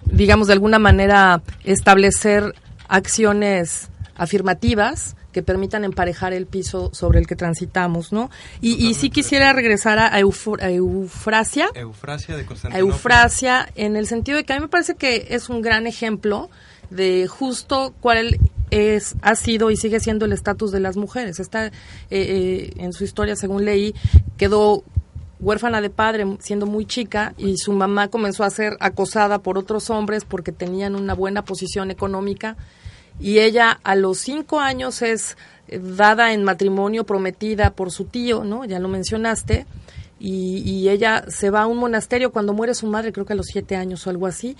digamos 0.06 0.48
de 0.48 0.54
alguna 0.54 0.80
manera 0.80 1.42
establecer 1.64 2.54
acciones 2.88 3.90
afirmativas 4.16 5.16
que 5.32 5.42
permitan 5.42 5.84
emparejar 5.84 6.32
el 6.32 6.46
piso 6.46 6.92
sobre 6.94 7.20
el 7.20 7.26
que 7.26 7.36
transitamos, 7.36 8.14
¿no? 8.14 8.30
Y, 8.62 8.74
y 8.88 8.94
sí 8.94 9.10
quisiera 9.10 9.52
regresar 9.52 9.98
a, 9.98 10.12
Eufo- 10.20 10.62
a 10.62 10.70
Eufrasia, 10.70 11.70
Eufrasia 11.74 12.36
de 12.36 12.44
a 12.44 12.46
Constantinopla. 12.46 12.94
Eufrasia, 12.94 13.70
en 13.76 13.96
el 13.96 14.06
sentido 14.06 14.38
de 14.38 14.44
que 14.44 14.54
a 14.54 14.58
mí 14.58 14.62
me 14.62 14.68
parece 14.68 14.94
que 14.94 15.26
es 15.32 15.50
un 15.50 15.64
gran 15.64 15.88
ejemplo 15.88 16.52
de 16.92 17.26
justo 17.28 17.96
cuál 18.00 18.38
es 18.70 19.16
ha 19.24 19.36
sido 19.36 19.72
y 19.72 19.78
sigue 19.78 20.00
siendo 20.00 20.26
el 20.26 20.34
estatus 20.34 20.72
de 20.72 20.80
las 20.80 20.98
mujeres. 20.98 21.40
Está 21.40 21.66
eh, 21.66 21.72
eh, 22.12 22.74
en 22.78 22.94
su 22.94 23.04
historia, 23.04 23.36
según 23.36 23.66
leí, 23.66 23.96
quedó 24.38 24.84
huérfana 25.44 25.82
de 25.82 25.90
padre 25.90 26.26
siendo 26.40 26.66
muy 26.66 26.86
chica 26.86 27.34
y 27.38 27.58
su 27.58 27.72
mamá 27.74 28.08
comenzó 28.08 28.44
a 28.44 28.50
ser 28.50 28.78
acosada 28.80 29.40
por 29.40 29.58
otros 29.58 29.90
hombres 29.90 30.26
porque 30.26 30.52
tenían 30.52 30.96
una 30.96 31.14
buena 31.14 31.44
posición 31.46 31.92
económica 31.92 32.56
y 33.20 33.40
ella 33.40 33.80
a 33.84 33.96
los 33.96 34.18
cinco 34.20 34.60
años 34.60 35.02
es 35.02 35.38
eh, 35.68 35.80
dada 35.80 36.34
en 36.34 36.44
matrimonio 36.44 37.04
prometida 37.06 37.72
por 37.72 37.92
su 37.92 38.06
tío, 38.06 38.44
¿no? 38.44 38.66
Ya 38.66 38.80
lo 38.80 38.88
mencionaste. 38.88 39.66
Y, 40.26 40.88
ella 40.88 41.26
se 41.28 41.50
va 41.50 41.64
a 41.64 41.68
un 41.68 41.78
monasterio 41.80 42.32
cuando 42.32 42.54
muere 42.54 42.74
su 42.76 42.88
madre, 42.88 43.12
creo 43.12 43.26
que 43.26 43.34
a 43.34 43.36
los 43.36 43.48
siete 43.48 43.76
años 43.76 44.08
o 44.08 44.10
algo 44.10 44.26
así. 44.26 44.56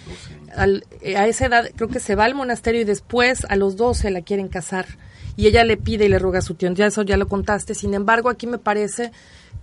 Al- 0.58 0.84
eh, 1.00 1.16
a 1.16 1.26
esa 1.28 1.46
edad 1.46 1.70
creo 1.74 1.88
que 1.88 2.02
se 2.02 2.16
va 2.16 2.26
al 2.26 2.36
monasterio 2.36 2.82
y 2.82 2.84
después 2.84 3.46
a 3.48 3.56
los 3.56 3.78
doce 3.78 4.12
la 4.12 4.22
quieren 4.24 4.50
casar. 4.50 4.86
Y 5.38 5.48
ella 5.48 5.64
le 5.64 5.78
pide 5.78 6.06
y 6.06 6.10
le 6.10 6.20
ruega 6.20 6.40
a 6.40 6.42
su 6.42 6.56
tío. 6.56 6.70
Ya 6.74 6.88
eso 6.88 7.04
ya 7.04 7.16
lo 7.16 7.30
contaste. 7.30 7.76
Sin 7.76 7.94
embargo, 7.94 8.30
aquí 8.30 8.46
me 8.46 8.58
parece 8.58 9.14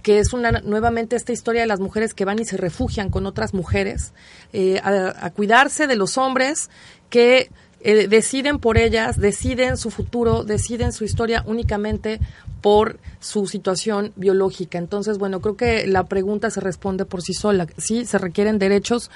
que 0.03 0.19
es 0.19 0.33
una 0.33 0.53
nuevamente 0.53 1.17
esta 1.17 1.33
historia 1.33 1.63
de 1.63 1.67
las 1.67 1.81
mujeres 1.81 2.15
que 2.15 2.25
van 2.25 2.39
y 2.39 2.45
se 2.45 2.57
refugian 2.57 3.11
con 3.11 3.27
otras 3.27 3.55
mujeres 3.55 4.13
eh, 4.53 4.81
a, 4.83 5.31
cuidarse 5.31 5.87
de 5.87 5.97
los 5.97 6.19
hombres 6.19 6.71
que 7.09 7.51
eh, 7.83 8.09
deciden 8.09 8.59
por 8.59 8.79
ellas, 8.79 9.19
deciden 9.19 9.77
su 9.77 9.91
futuro, 9.91 10.45
deciden 10.45 10.93
su 10.93 11.05
historia 11.05 11.43
únicamente 11.47 12.21
por 12.61 12.99
su 13.21 13.47
situación 13.47 14.13
biológica. 14.17 14.79
Entonces, 14.79 15.19
bueno, 15.19 15.41
creo 15.41 15.57
que 15.57 15.87
la 15.87 16.05
pregunta 16.05 16.51
se 16.51 16.61
responde 16.61 17.07
por 17.07 17.23
sí 17.23 17.33
sola. 17.33 17.67
Sí, 17.79 18.05
se 18.05 18.19
requieren 18.19 18.59
derechos 18.59 19.11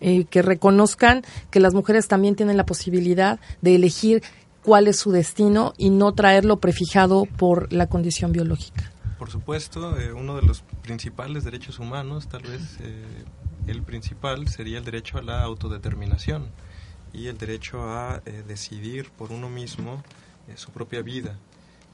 eh, 0.00 0.24
que 0.24 0.42
reconozcan 0.42 1.22
que 1.50 1.60
las 1.60 1.74
mujeres 1.74 2.08
también 2.08 2.34
tienen 2.34 2.56
la 2.56 2.66
posibilidad 2.66 3.38
de 3.60 3.76
elegir 3.76 4.22
cuál 4.64 4.88
es 4.88 4.98
su 4.98 5.12
destino 5.12 5.74
y 5.76 5.90
no 5.90 6.12
traerlo 6.12 6.58
prefijado 6.58 7.26
por 7.26 7.72
la 7.72 7.86
condición 7.86 8.32
biológica. 8.32 8.91
Por 9.22 9.30
supuesto, 9.30 9.96
eh, 10.00 10.12
uno 10.12 10.34
de 10.34 10.42
los 10.42 10.62
principales 10.82 11.44
derechos 11.44 11.78
humanos, 11.78 12.26
tal 12.26 12.42
vez 12.42 12.78
eh, 12.80 13.04
el 13.68 13.84
principal, 13.84 14.48
sería 14.48 14.78
el 14.78 14.84
derecho 14.84 15.16
a 15.16 15.22
la 15.22 15.44
autodeterminación 15.44 16.50
y 17.12 17.28
el 17.28 17.38
derecho 17.38 17.84
a 17.84 18.20
eh, 18.26 18.42
decidir 18.48 19.12
por 19.12 19.30
uno 19.30 19.48
mismo 19.48 20.02
su 20.56 20.72
propia 20.72 21.02
vida. 21.02 21.38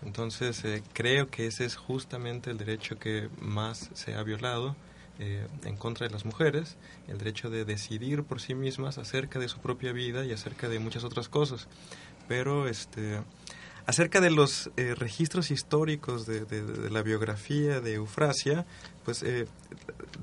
Entonces, 0.02 0.64
creo 0.94 1.28
que 1.28 1.46
ese 1.46 1.66
es 1.66 1.76
justamente 1.76 2.50
el 2.50 2.56
derecho 2.56 2.98
que 2.98 3.28
más 3.42 3.90
se 3.92 4.14
ha 4.14 4.22
violado 4.22 4.74
en 5.18 5.76
contra 5.76 6.06
de 6.06 6.12
las 6.14 6.24
mujeres, 6.24 6.78
el 7.08 7.18
derecho 7.18 7.50
de 7.50 7.66
decidir 7.66 8.22
por 8.22 8.40
sí 8.40 8.54
mismas 8.54 8.96
acerca 8.96 9.38
de 9.38 9.48
su 9.48 9.58
propia 9.58 9.92
vida 9.92 10.24
y 10.24 10.32
acerca 10.32 10.70
de 10.70 10.78
muchas 10.78 11.04
otras 11.04 11.28
cosas. 11.28 11.68
Pero, 12.26 12.68
este, 12.68 13.20
acerca 13.88 14.20
de 14.20 14.30
los 14.30 14.70
eh, 14.76 14.94
registros 14.94 15.50
históricos 15.50 16.26
de, 16.26 16.44
de- 16.44 16.62
de 16.62 16.90
la 16.90 17.00
biografía 17.02 17.80
de 17.80 17.94
Eufrasia, 17.94 18.66
pues 19.06 19.22
eh, 19.22 19.46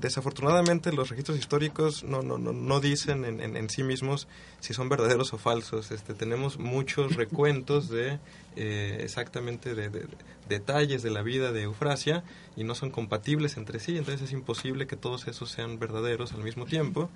desafortunadamente 0.00 0.92
los 0.92 1.08
registros 1.10 1.36
históricos 1.36 2.04
no, 2.04 2.22
no, 2.22 2.38
no, 2.38 2.52
no 2.52 2.78
dicen 2.80 3.24
en, 3.24 3.40
en- 3.40 3.56
en 3.56 3.68
sí 3.68 3.82
mismos 3.82 4.28
si 4.60 4.72
son 4.72 4.88
verdaderos 4.88 5.32
o 5.32 5.38
falsos. 5.38 5.90
Este, 5.90 6.14
tenemos 6.14 6.58
muchos 6.60 7.16
recuentos 7.22 7.88
de 7.88 8.20
eh, 8.54 8.98
exactamente 9.00 9.74
de, 9.74 9.88
de- 9.88 10.00
de 10.00 10.08
detalles 10.48 11.02
de 11.02 11.10
la 11.10 11.22
vida 11.22 11.50
de 11.50 11.62
Eufrasia 11.62 12.22
y 12.56 12.62
no 12.62 12.76
son 12.76 12.90
compatibles 12.92 13.56
entre 13.56 13.80
sí, 13.80 13.98
entonces 13.98 14.22
es 14.28 14.32
imposible 14.32 14.86
que 14.86 14.94
todos 14.94 15.26
esos 15.26 15.50
sean 15.50 15.80
verdaderos 15.80 16.32
al 16.34 16.44
mismo 16.44 16.66
tiempo. 16.66 17.10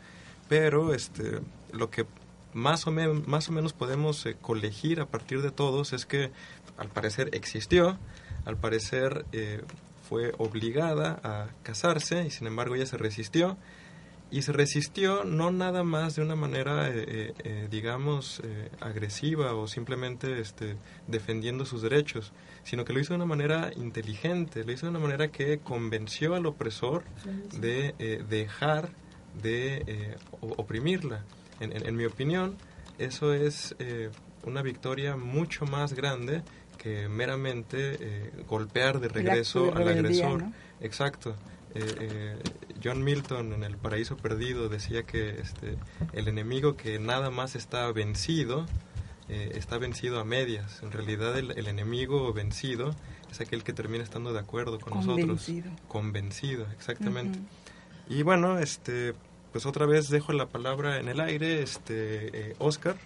Pero 0.49 0.95
este, 0.95 1.39
lo 1.73 1.91
que 1.91 2.07
más 2.55 2.87
o, 2.87 2.93
más 2.93 3.49
o 3.49 3.53
menos 3.53 3.73
podemos 3.73 4.25
eh, 4.27 4.37
colegir 4.41 5.01
a 5.01 5.07
partir 5.07 5.43
de 5.43 5.51
todos 5.51 5.93
es 5.93 6.07
que 6.07 6.31
al 6.77 6.89
parecer 6.89 7.31
existió, 7.33 7.99
al 8.45 8.57
parecer 8.57 9.25
eh, 9.33 9.63
fue 10.11 10.33
obligada 10.39 11.21
a 11.23 11.47
casarse 11.63 12.27
y 12.27 12.31
sin 12.31 12.49
embargo 12.49 12.75
ella 12.75 12.87
se 12.87 12.99
resistió. 12.99 13.57
Y 14.33 14.43
se 14.43 14.53
resistió 14.53 15.25
no 15.25 15.51
nada 15.51 15.83
más 15.83 16.15
de 16.15 16.23
una 16.23 16.37
manera 16.37 16.89
eh, 16.89 17.05
eh, 17.09 17.35
eh, 17.43 17.69
digamos 17.69 18.41
eh, 18.45 18.71
agresiva 18.81 19.55
o 19.55 19.67
simplemente 19.67 20.41
este, 20.41 20.77
defendiendo 21.09 21.65
sus 21.65 21.83
derechos 21.83 22.33
sino 22.63 22.85
que 22.85 22.93
lo 22.93 23.01
hizo 23.01 23.13
de 23.13 23.17
una 23.17 23.27
manera 23.27 23.73
inteligente 23.75 24.63
lo 24.65 24.71
hizo 24.71 24.87
de 24.87 24.91
una 24.91 25.01
manera 25.01 25.33
que 25.33 25.59
convenció 25.59 26.37
al 26.37 26.47
opresor 26.47 27.03
de 27.59 27.97
eh, 27.99 28.23
dejar 28.29 28.91
de 29.43 30.17
oprimirla 30.41 31.25
en, 31.61 31.77
en- 31.77 31.87
en 31.87 31.97
mi 31.97 32.05
opinión 32.05 32.57
eso 32.99 33.33
es 33.35 33.75
eh, 33.79 34.11
una 34.45 34.63
victoria 34.63 35.17
mucho 35.17 35.65
más 35.67 35.93
grande 35.95 36.43
que 36.79 37.09
meramente 37.09 37.97
eh, 38.01 38.33
golpear 38.49 39.01
de 39.01 39.09
regreso 39.09 39.67
de 39.67 39.71
al 39.83 39.89
agresor 39.89 40.43
¿no? 40.43 40.53
Exacto. 40.81 41.37
Eh, 41.75 41.85
eh, 42.01 42.37
John 42.83 43.05
Milton 43.05 43.53
en 43.53 43.63
El 43.65 43.77
Paraíso 43.77 44.17
Perdido 44.17 44.69
decía 44.69 45.03
que 45.05 45.39
este, 45.41 45.77
el 46.15 46.27
enemigo 46.27 46.77
que 46.77 46.99
nada 46.99 47.31
más 47.31 47.55
está 47.55 47.93
vencido, 47.93 48.67
eh, 49.29 49.53
está 49.55 49.79
vencido 49.79 50.19
a 50.19 50.25
medias. 50.25 50.83
En 50.83 50.91
realidad 50.91 51.39
el, 51.39 51.53
el 51.53 51.69
enemigo 51.69 52.33
vencido 52.33 52.95
es 53.31 53.41
aquel 53.41 53.63
que 53.63 53.73
termina 53.73 54.03
estando 54.03 54.33
de 54.33 54.41
acuerdo 54.41 54.81
con 54.81 54.95
nosotros. 54.95 55.45
Convencido. 55.45 55.71
Convencido, 55.87 56.67
exactamente. 56.73 57.39
Ujú. 57.39 57.49
Y 58.15 58.23
bueno, 58.25 58.59
este, 58.59 59.15
pues 59.53 59.67
otra 59.67 59.87
vez 59.87 60.09
dejo 60.09 60.33
la 60.33 60.47
palabra 60.47 60.99
en 60.99 61.09
el 61.09 61.21
aire, 61.21 61.63
este, 61.63 62.51
eh, 62.51 62.57
Oscar. 62.59 62.97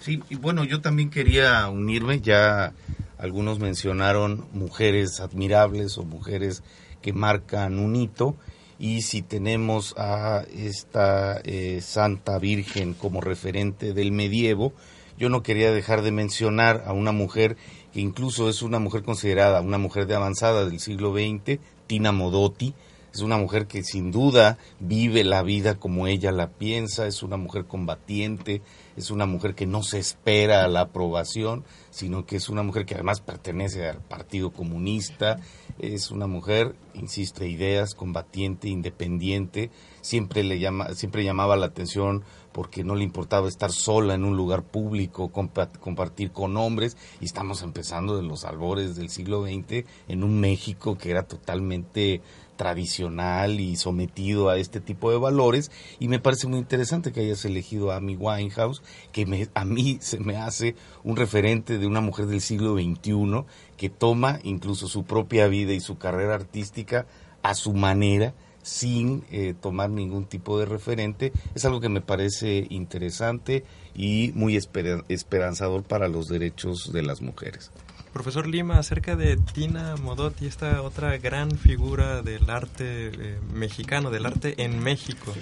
Sí, 0.00 0.22
y 0.30 0.36
bueno, 0.36 0.64
yo 0.64 0.80
también 0.80 1.10
quería 1.10 1.68
unirme, 1.68 2.20
ya 2.20 2.72
algunos 3.18 3.58
mencionaron 3.58 4.46
mujeres 4.52 5.20
admirables 5.20 5.98
o 5.98 6.04
mujeres 6.04 6.62
que 7.02 7.12
marcan 7.12 7.78
un 7.78 7.96
hito, 7.96 8.36
y 8.78 9.02
si 9.02 9.20
tenemos 9.20 9.94
a 9.98 10.44
esta 10.54 11.40
eh, 11.44 11.80
Santa 11.82 12.38
Virgen 12.38 12.94
como 12.94 13.20
referente 13.20 13.92
del 13.92 14.10
medievo, 14.10 14.72
yo 15.18 15.28
no 15.28 15.42
quería 15.42 15.70
dejar 15.70 16.00
de 16.00 16.12
mencionar 16.12 16.84
a 16.86 16.94
una 16.94 17.12
mujer 17.12 17.58
que 17.92 18.00
incluso 18.00 18.48
es 18.48 18.62
una 18.62 18.78
mujer 18.78 19.02
considerada 19.02 19.60
una 19.60 19.76
mujer 19.76 20.06
de 20.06 20.14
avanzada 20.14 20.64
del 20.64 20.80
siglo 20.80 21.12
XX, 21.12 21.58
Tina 21.86 22.10
Modotti, 22.10 22.72
es 23.12 23.20
una 23.20 23.36
mujer 23.36 23.66
que 23.66 23.82
sin 23.82 24.10
duda 24.12 24.58
vive 24.78 25.24
la 25.24 25.42
vida 25.42 25.76
como 25.76 26.06
ella 26.06 26.32
la 26.32 26.50
piensa, 26.50 27.06
es 27.06 27.22
una 27.22 27.36
mujer 27.36 27.64
combatiente, 27.66 28.62
es 28.96 29.10
una 29.10 29.26
mujer 29.26 29.54
que 29.54 29.66
no 29.66 29.82
se 29.82 29.98
espera 29.98 30.64
a 30.64 30.68
la 30.68 30.82
aprobación, 30.82 31.64
sino 31.90 32.26
que 32.26 32.36
es 32.36 32.48
una 32.48 32.62
mujer 32.62 32.86
que 32.86 32.94
además 32.94 33.20
pertenece 33.20 33.88
al 33.88 33.98
Partido 34.02 34.52
Comunista, 34.52 35.38
es 35.78 36.10
una 36.10 36.26
mujer, 36.26 36.74
insisto, 36.94 37.40
de 37.40 37.48
ideas, 37.48 37.94
combatiente, 37.94 38.68
independiente, 38.68 39.70
siempre 40.02 40.44
le 40.44 40.58
llama, 40.58 40.94
siempre 40.94 41.24
llamaba 41.24 41.56
la 41.56 41.66
atención 41.66 42.22
porque 42.52 42.82
no 42.82 42.96
le 42.96 43.04
importaba 43.04 43.48
estar 43.48 43.70
sola 43.70 44.14
en 44.14 44.24
un 44.24 44.36
lugar 44.36 44.64
público, 44.64 45.30
compa- 45.30 45.70
compartir 45.78 46.32
con 46.32 46.56
hombres, 46.56 46.96
y 47.20 47.24
estamos 47.24 47.62
empezando 47.62 48.16
de 48.16 48.24
los 48.24 48.44
albores 48.44 48.96
del 48.96 49.08
siglo 49.08 49.44
XX 49.44 49.84
en 50.08 50.24
un 50.24 50.40
México 50.40 50.98
que 50.98 51.10
era 51.10 51.22
totalmente 51.22 52.20
tradicional 52.64 53.58
y 53.58 53.76
sometido 53.76 54.50
a 54.50 54.58
este 54.58 54.80
tipo 54.80 55.10
de 55.10 55.16
valores 55.16 55.70
y 55.98 56.08
me 56.08 56.18
parece 56.18 56.46
muy 56.46 56.58
interesante 56.58 57.10
que 57.10 57.20
hayas 57.20 57.44
elegido 57.46 57.90
a 57.90 57.96
Amy 57.96 58.16
Winehouse 58.16 58.82
que 59.12 59.24
me- 59.24 59.48
a 59.54 59.64
mí 59.64 59.96
se 60.02 60.18
me 60.20 60.36
hace 60.36 60.74
un 61.02 61.16
referente 61.16 61.78
de 61.78 61.86
una 61.86 62.02
mujer 62.02 62.26
del 62.26 62.42
siglo 62.42 62.74
XXI 62.74 63.44
que 63.78 63.88
toma 63.88 64.40
incluso 64.42 64.88
su 64.88 65.04
propia 65.04 65.46
vida 65.48 65.72
y 65.72 65.80
su 65.80 65.96
carrera 65.96 66.34
artística 66.34 67.06
a 67.42 67.54
su 67.54 67.72
manera 67.72 68.34
sin 68.62 69.24
eh, 69.30 69.54
tomar 69.58 69.88
ningún 69.88 70.26
tipo 70.26 70.58
de 70.58 70.66
referente 70.66 71.32
es 71.54 71.64
algo 71.64 71.80
que 71.80 71.88
me 71.88 72.02
parece 72.02 72.66
interesante 72.68 73.64
y 73.94 74.32
muy 74.34 74.54
espera- 74.56 75.02
esperanzador 75.08 75.82
para 75.82 76.08
los 76.08 76.26
derechos 76.28 76.92
de 76.92 77.00
las 77.02 77.22
mujeres. 77.22 77.70
Profesor 78.12 78.46
Lima, 78.48 78.78
acerca 78.78 79.14
de 79.14 79.36
Tina 79.36 79.94
Modotti, 79.96 80.46
esta 80.46 80.82
otra 80.82 81.16
gran 81.18 81.52
figura 81.52 82.22
del 82.22 82.50
arte 82.50 83.08
eh, 83.08 83.38
mexicano, 83.52 84.10
del 84.10 84.26
arte 84.26 84.62
en 84.64 84.82
México. 84.82 85.32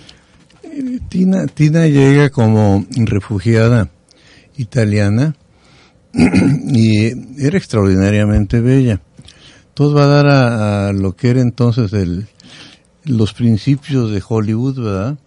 Tina, 1.08 1.46
Tina 1.46 1.86
llega 1.86 2.28
como 2.28 2.84
refugiada 2.90 3.90
italiana 4.56 5.34
y 6.12 7.06
era 7.42 7.56
extraordinariamente 7.56 8.60
bella. 8.60 9.00
Todo 9.72 9.94
va 9.94 10.04
a 10.04 10.22
dar 10.22 10.26
a, 10.26 10.88
a 10.88 10.92
lo 10.92 11.16
que 11.16 11.30
era 11.30 11.40
entonces 11.40 11.92
el, 11.94 12.28
los 13.04 13.32
principios 13.32 14.10
de 14.10 14.22
Hollywood, 14.26 14.82
¿verdad? 14.82 15.18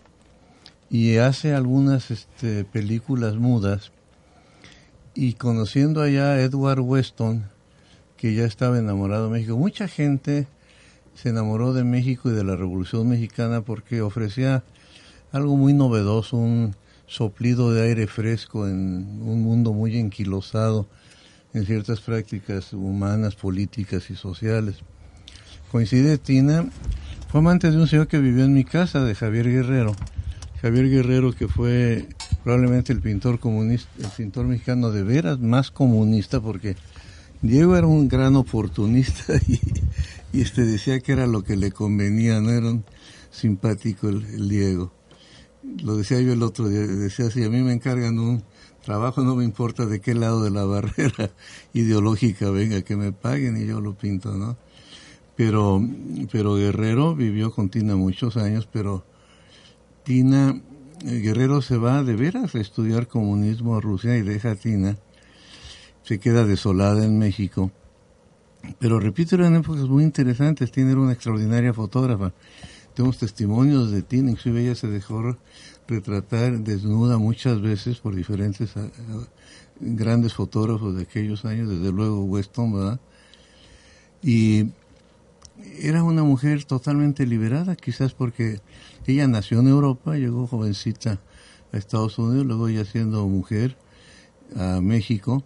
Y 0.92 1.18
hace 1.18 1.54
algunas 1.54 2.12
este, 2.12 2.66
películas 2.66 3.36
mudas 3.36 3.92
y 5.14 5.34
conociendo 5.34 6.02
allá 6.02 6.34
a 6.34 6.42
Edward 6.42 6.80
Weston, 6.80 7.46
que 8.18 8.34
ya 8.34 8.46
estaba 8.46 8.78
enamorado 8.78 9.26
de 9.26 9.32
México, 9.32 9.58
mucha 9.58 9.88
gente 9.88 10.48
se 11.16 11.30
enamoró 11.30 11.74
de 11.74 11.84
México 11.84 12.30
y 12.30 12.34
de 12.34 12.44
la 12.44 12.56
Revolución 12.56 13.10
Mexicana 13.10 13.62
porque 13.62 14.02
ofrecía 14.02 14.64
algo 15.32 15.58
muy 15.58 15.74
novedoso, 15.74 16.38
un 16.38 16.76
soplido 17.08 17.74
de 17.74 17.84
aire 17.84 18.08
fresco 18.08 18.68
en 18.68 19.22
un 19.22 19.42
mundo 19.42 19.74
muy 19.74 19.98
enquilosado 19.98 20.88
en 21.54 21.66
ciertas 21.66 22.00
prácticas 22.00 22.72
humanas, 22.72 23.36
políticas 23.36 24.10
y 24.10 24.16
sociales. 24.16 24.78
Coincide 25.72 26.18
Tina, 26.18 26.66
fue 27.30 27.40
amante 27.40 27.72
de 27.72 27.78
un 27.78 27.88
señor 27.88 28.08
que 28.08 28.20
vivió 28.20 28.46
en 28.46 28.54
mi 28.54 28.64
casa, 28.64 29.04
de 29.04 29.16
Javier 29.16 29.50
Guerrero. 29.50 29.96
Javier 30.62 30.90
Guerrero, 30.90 31.34
que 31.34 31.48
fue 31.48 32.08
probablemente 32.44 32.94
el 32.94 33.02
pintor 33.02 33.40
comunista, 33.40 33.90
el 34.00 34.10
pintor 34.10 34.46
mexicano 34.46 34.92
de 34.92 35.04
veras 35.04 35.40
más 35.40 35.72
comunista, 35.72 36.40
porque 36.40 36.76
Diego 37.42 37.76
era 37.76 37.88
un 37.88 38.08
gran 38.08 38.36
oportunista 38.36 39.36
y, 39.48 39.60
y 40.34 40.42
este 40.42 40.66
decía 40.66 41.00
que 41.00 41.12
era 41.12 41.28
lo 41.28 41.44
que 41.44 41.56
le 41.56 41.72
convenía, 41.72 42.40
no 42.40 42.52
era 42.52 42.70
un 42.70 42.86
simpático 43.32 44.10
el, 44.10 44.50
Diego. 44.50 44.92
Lo 45.84 45.96
decía 45.96 46.20
yo 46.22 46.34
el 46.34 46.44
otro 46.44 46.68
día, 46.68 46.82
decía 46.82 47.32
si 47.32 47.44
a 47.44 47.50
mí 47.50 47.62
me 47.62 47.74
encargan 47.74 48.20
un 48.20 48.44
trabajo, 48.84 49.22
no 49.22 49.36
me 49.36 49.44
importa 49.44 49.86
de 49.86 50.02
qué 50.02 50.14
lado 50.14 50.44
de 50.44 50.52
la 50.52 50.66
barrera 50.66 51.32
ideológica 51.74 52.50
venga, 52.50 52.82
que 52.82 52.96
me 52.96 53.12
paguen 53.12 53.58
y 53.58 53.66
yo 53.66 53.82
lo 53.82 53.96
pinto, 53.96 54.34
¿no? 54.34 54.58
Pero, 55.36 55.82
pero 56.32 56.56
Guerrero 56.56 57.16
vivió 57.16 57.52
con 57.52 57.70
Tina 57.70 57.96
muchos 57.96 58.38
años, 58.38 58.68
pero 58.72 59.06
Tina, 60.04 60.62
Guerrero 61.04 61.62
se 61.62 61.78
va 61.78 62.04
de 62.04 62.16
veras 62.16 62.54
a 62.56 62.60
estudiar 62.60 63.08
comunismo 63.08 63.76
a 63.76 63.82
Rusia 63.82 64.18
y 64.18 64.22
deja 64.22 64.52
a 64.52 64.56
Tina, 64.56 64.98
se 66.04 66.20
queda 66.20 66.46
desolada 66.46 67.04
en 67.06 67.18
México. 67.18 67.72
Pero 68.80 69.00
repito, 69.00 69.36
eran 69.36 69.56
épocas 69.56 69.88
muy 69.88 70.04
interesantes, 70.04 70.72
Tina 70.72 70.92
era 70.92 71.00
una 71.02 71.14
extraordinaria 71.14 71.74
fotógrafa. 71.74 72.34
Tenemos 72.94 73.18
testimonios 73.18 73.90
de 73.92 74.04
Tina, 74.04 74.30
inclusive 74.32 74.62
ella 74.62 74.76
se 74.76 74.88
dejó 74.88 75.38
retratar 75.88 76.60
desnuda 76.60 77.18
muchas 77.18 77.62
veces 77.62 77.98
por 78.00 78.14
diferentes 78.16 78.78
a- 78.78 78.82
a- 78.82 79.28
grandes 79.80 80.34
fotógrafos 80.34 80.96
de 80.96 81.04
aquellos 81.04 81.44
años, 81.46 81.70
desde 81.70 81.92
luego 81.92 82.24
Weston, 82.26 82.74
¿verdad? 82.74 83.00
Y 84.22 84.68
era 85.80 86.04
una 86.04 86.24
mujer 86.24 86.66
totalmente 86.66 87.26
liberada, 87.26 87.76
quizás 87.76 88.14
porque 88.14 88.60
ella 89.08 89.28
nació 89.28 89.60
en 89.60 89.68
Europa, 89.68 90.16
llegó 90.16 90.48
jovencita 90.48 91.20
a 91.72 91.78
Estados 91.78 92.18
Unidos, 92.20 92.46
luego 92.46 92.70
ya 92.70 92.86
siendo 92.86 93.28
mujer 93.28 93.78
a 94.56 94.82
México. 94.82 95.44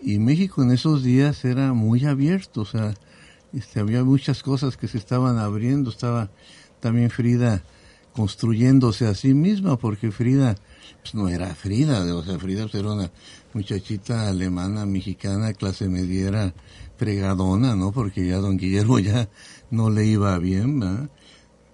Y 0.00 0.18
México 0.18 0.62
en 0.62 0.70
esos 0.70 1.02
días 1.02 1.44
era 1.44 1.72
muy 1.72 2.04
abierto, 2.04 2.60
o 2.60 2.64
sea, 2.64 2.94
este, 3.52 3.80
había 3.80 4.04
muchas 4.04 4.42
cosas 4.42 4.76
que 4.76 4.88
se 4.88 4.98
estaban 4.98 5.38
abriendo, 5.38 5.90
estaba 5.90 6.30
también 6.80 7.10
Frida 7.10 7.64
construyéndose 8.12 9.06
a 9.06 9.14
sí 9.14 9.34
misma, 9.34 9.76
porque 9.76 10.10
Frida 10.10 10.56
pues, 11.02 11.14
no 11.14 11.28
era 11.28 11.54
Frida, 11.54 12.02
o 12.14 12.22
sea, 12.22 12.38
Frida 12.38 12.62
pues, 12.62 12.74
era 12.74 12.92
una 12.92 13.10
muchachita 13.54 14.28
alemana, 14.28 14.86
mexicana, 14.86 15.52
clase 15.52 15.88
mediera, 15.88 16.54
fregadona, 16.96 17.74
¿no? 17.74 17.92
Porque 17.92 18.26
ya 18.26 18.38
don 18.38 18.56
Guillermo 18.56 18.98
ya 18.98 19.28
no 19.70 19.90
le 19.90 20.06
iba 20.06 20.38
bien, 20.38 20.80
¿verdad? 20.80 21.10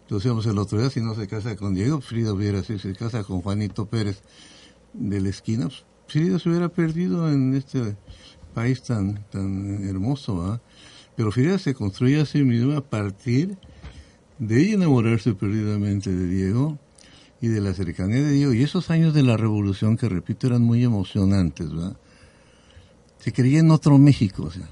Entonces, 0.04 0.46
el 0.46 0.58
otro 0.58 0.78
día, 0.78 0.90
si 0.90 1.00
no 1.00 1.14
se 1.14 1.26
casa 1.26 1.56
con 1.56 1.74
Diego, 1.74 2.00
Frida 2.00 2.32
hubiera, 2.32 2.62
si 2.62 2.78
se 2.78 2.94
casa 2.94 3.24
con 3.24 3.40
Juanito 3.40 3.86
Pérez 3.86 4.22
de 4.92 5.20
la 5.20 5.30
esquina, 5.30 5.66
pues, 5.66 5.84
Frida 6.06 6.38
se 6.38 6.50
hubiera 6.50 6.68
perdido 6.68 7.30
en 7.30 7.54
este 7.54 7.96
país 8.52 8.82
tan, 8.82 9.24
tan 9.30 9.88
hermoso, 9.88 10.38
¿verdad? 10.38 10.60
Pero 11.16 11.32
Frida 11.32 11.58
se 11.58 11.74
construye 11.74 12.20
a 12.20 12.26
sí 12.26 12.42
misma 12.42 12.78
a 12.78 12.80
partir 12.82 13.56
de 14.38 14.60
ella 14.60 14.74
enamorarse 14.74 15.34
perdidamente 15.34 16.10
de 16.10 16.26
Diego 16.26 16.78
y 17.40 17.48
de 17.48 17.60
la 17.60 17.72
cercanía 17.72 18.22
de 18.22 18.32
Diego. 18.32 18.52
Y 18.52 18.62
esos 18.62 18.90
años 18.90 19.14
de 19.14 19.22
la 19.22 19.36
revolución, 19.36 19.96
que 19.96 20.08
repito, 20.08 20.46
eran 20.46 20.62
muy 20.62 20.84
emocionantes, 20.84 21.70
¿verdad? 21.70 21.96
Se 23.18 23.32
creía 23.32 23.60
en 23.60 23.70
otro 23.70 23.96
México, 23.96 24.44
o 24.44 24.50
sea, 24.50 24.68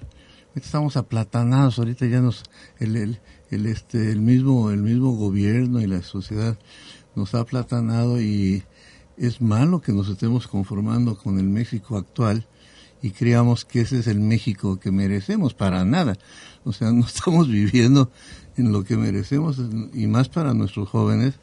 estamos 0.54 0.96
aplatanados, 0.96 1.78
ahorita 1.78 2.06
ya 2.06 2.20
nos, 2.20 2.42
el, 2.78 3.18
el, 3.52 3.66
este, 3.66 4.10
el, 4.10 4.20
mismo, 4.20 4.70
el 4.70 4.82
mismo 4.82 5.12
gobierno 5.12 5.80
y 5.80 5.86
la 5.86 6.02
sociedad 6.02 6.58
nos 7.14 7.34
ha 7.34 7.40
aplatanado 7.40 8.20
y 8.20 8.62
es 9.16 9.40
malo 9.40 9.80
que 9.80 9.92
nos 9.92 10.08
estemos 10.08 10.48
conformando 10.48 11.16
con 11.16 11.38
el 11.38 11.48
México 11.48 11.96
actual 11.96 12.46
y 13.02 13.10
creamos 13.10 13.64
que 13.64 13.80
ese 13.80 13.98
es 13.98 14.06
el 14.06 14.20
México 14.20 14.78
que 14.78 14.92
merecemos, 14.92 15.54
para 15.54 15.84
nada. 15.84 16.16
O 16.64 16.72
sea, 16.72 16.92
no 16.92 17.00
estamos 17.06 17.48
viviendo 17.48 18.10
en 18.56 18.72
lo 18.72 18.84
que 18.84 18.96
merecemos 18.96 19.60
y 19.92 20.06
más 20.06 20.28
para 20.28 20.54
nuestros 20.54 20.88
jóvenes. 20.88 21.34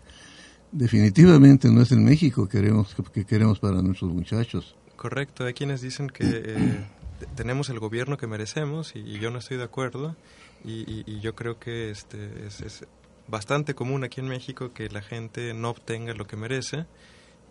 Definitivamente 0.72 1.70
no 1.70 1.82
es 1.82 1.92
el 1.92 2.00
México 2.00 2.48
que 2.48 2.60
queremos, 2.60 2.96
que 3.14 3.26
queremos 3.26 3.60
para 3.60 3.82
nuestros 3.82 4.12
muchachos. 4.14 4.76
Correcto, 4.96 5.46
hay 5.46 5.54
quienes 5.54 5.82
dicen 5.82 6.10
que 6.10 6.24
eh, 6.26 6.86
tenemos 7.36 7.70
el 7.70 7.80
gobierno 7.80 8.18
que 8.18 8.28
merecemos 8.28 8.96
y, 8.96 9.20
yo 9.20 9.32
no 9.32 9.40
estoy 9.40 9.58
de 9.58 9.64
acuerdo 9.64 10.16
y, 10.64 11.04
y, 11.06 11.20
yo 11.22 11.36
creo 11.36 11.60
que 11.60 11.90
este 11.90 12.46
es, 12.46 12.62
es, 12.62 12.86
bastante 13.28 13.76
común 13.76 14.04
aquí 14.04 14.20
en 14.20 14.28
México 14.28 14.74
que 14.74 14.90
la 14.90 15.02
gente 15.02 15.54
no 15.54 15.70
obtenga 15.70 16.14
lo 16.14 16.26
que 16.26 16.36
merece. 16.36 16.86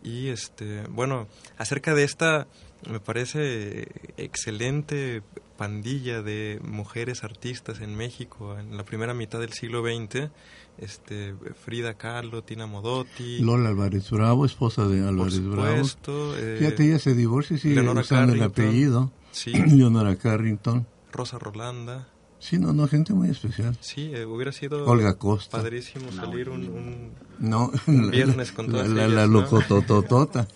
Y 0.02 0.28
este 0.28 0.82
bueno 0.88 1.26
acerca 1.56 1.94
de 1.94 2.04
esta 2.04 2.46
me 2.88 3.00
parece 3.00 3.88
excelente 4.16 5.22
pandilla 5.56 6.22
de 6.22 6.60
mujeres 6.62 7.24
artistas 7.24 7.80
en 7.80 7.96
México 7.96 8.56
en 8.58 8.76
la 8.76 8.84
primera 8.84 9.12
mitad 9.12 9.40
del 9.40 9.52
siglo 9.52 9.82
XX 9.82 10.30
este 10.78 11.34
Frida 11.64 11.94
Kahlo, 11.94 12.42
Tina 12.42 12.66
Modotti. 12.66 13.40
Lola 13.40 13.70
Álvarez 13.70 14.10
Bravo, 14.10 14.46
esposa 14.46 14.86
de 14.86 15.06
Álvarez 15.06 15.34
supuesto, 15.34 16.30
Bravo 16.30 16.38
eh, 16.38 16.56
fíjate 16.58 16.84
ella 16.84 16.98
se 16.98 17.14
divorcia 17.14 17.56
y 17.56 17.58
sigue 17.58 17.80
usando 17.80 18.34
el 18.34 18.42
apellido. 18.42 19.10
Sí. 19.32 19.52
Leonora 19.52 20.16
Carrington. 20.16 20.86
Rosa 21.12 21.38
Rolanda 21.38 22.08
Sí, 22.40 22.58
no, 22.58 22.72
no, 22.72 22.86
gente 22.86 23.12
muy 23.12 23.30
especial. 23.30 23.76
Sí, 23.80 24.10
eh, 24.14 24.24
hubiera 24.24 24.52
sido 24.52 24.84
Olga 24.86 25.14
Costa. 25.14 25.56
padrísimo 25.58 26.12
salir 26.12 26.48
un, 26.48 26.68
un, 26.68 27.10
no, 27.40 27.72
un 27.86 28.10
viernes 28.10 28.52
con 28.56 28.68
todas 28.68 28.88
la, 28.88 29.04
ellas, 29.04 29.14
la, 29.14 29.26
¿no? 29.26 29.40
locotototota. 29.40 30.46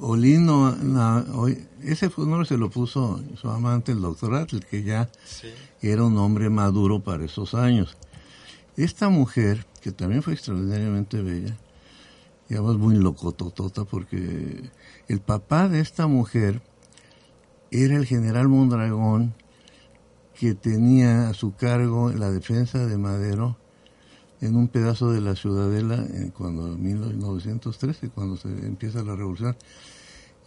Olino, 0.00 0.76
la, 0.82 1.24
ese 1.82 2.10
nombre 2.16 2.46
se 2.46 2.56
lo 2.56 2.68
puso 2.68 3.22
su 3.40 3.48
amante, 3.48 3.92
el 3.92 4.00
doctor 4.00 4.34
Atl, 4.34 4.58
que 4.58 4.82
ya 4.82 5.08
sí. 5.24 5.48
era 5.80 6.04
un 6.04 6.18
hombre 6.18 6.50
maduro 6.50 7.00
para 7.00 7.24
esos 7.24 7.54
años. 7.54 7.96
Esta 8.76 9.08
mujer, 9.08 9.64
que 9.80 9.92
también 9.92 10.22
fue 10.22 10.34
extraordinariamente 10.34 11.22
bella, 11.22 11.56
digamos 12.48 12.78
muy 12.78 12.96
locototota, 12.96 13.84
porque 13.84 14.70
el 15.08 15.20
papá 15.20 15.68
de 15.68 15.80
esta 15.80 16.06
mujer 16.06 16.60
era 17.70 17.96
el 17.96 18.06
general 18.06 18.48
Mondragón, 18.48 19.34
que 20.38 20.54
tenía 20.54 21.28
a 21.28 21.34
su 21.34 21.54
cargo 21.54 22.10
la 22.10 22.30
defensa 22.30 22.86
de 22.86 22.98
Madero 22.98 23.56
en 24.40 24.56
un 24.56 24.68
pedazo 24.68 25.10
de 25.10 25.20
la 25.20 25.34
ciudadela 25.34 25.96
en 25.96 26.30
cuando 26.30 26.74
en 26.74 26.82
1913 26.82 28.10
cuando 28.10 28.36
se 28.36 28.48
empieza 28.48 29.02
la 29.02 29.16
revolución. 29.16 29.56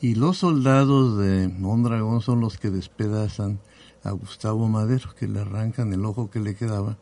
Y 0.01 0.15
los 0.15 0.37
soldados 0.37 1.17
de 1.17 1.49
Mondragón 1.49 2.21
son 2.21 2.39
los 2.39 2.57
que 2.57 2.69
despedazan 2.69 3.59
a 4.03 4.11
Gustavo 4.11 4.67
Madero 4.69 5.13
que 5.15 5.27
le 5.27 5.41
arrancan 5.41 5.91
el 5.91 6.05
ojo 6.05 6.29
que 6.29 6.39
le 6.39 6.55
quedaba 6.55 6.97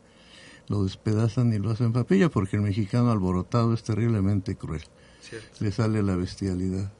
lo 0.68 0.84
despedazan 0.84 1.52
y 1.52 1.58
lo 1.58 1.70
hacen 1.70 1.92
papilla 1.92 2.28
porque 2.28 2.56
el 2.56 2.62
mexicano 2.62 3.10
alborotado 3.10 3.72
es 3.74 3.82
terriblemente 3.82 4.56
cruel. 4.56 4.82
Cierto. 5.20 5.48
le 5.60 5.72
sale 5.72 6.02
la 6.02 6.14
bestialidad. 6.14 6.92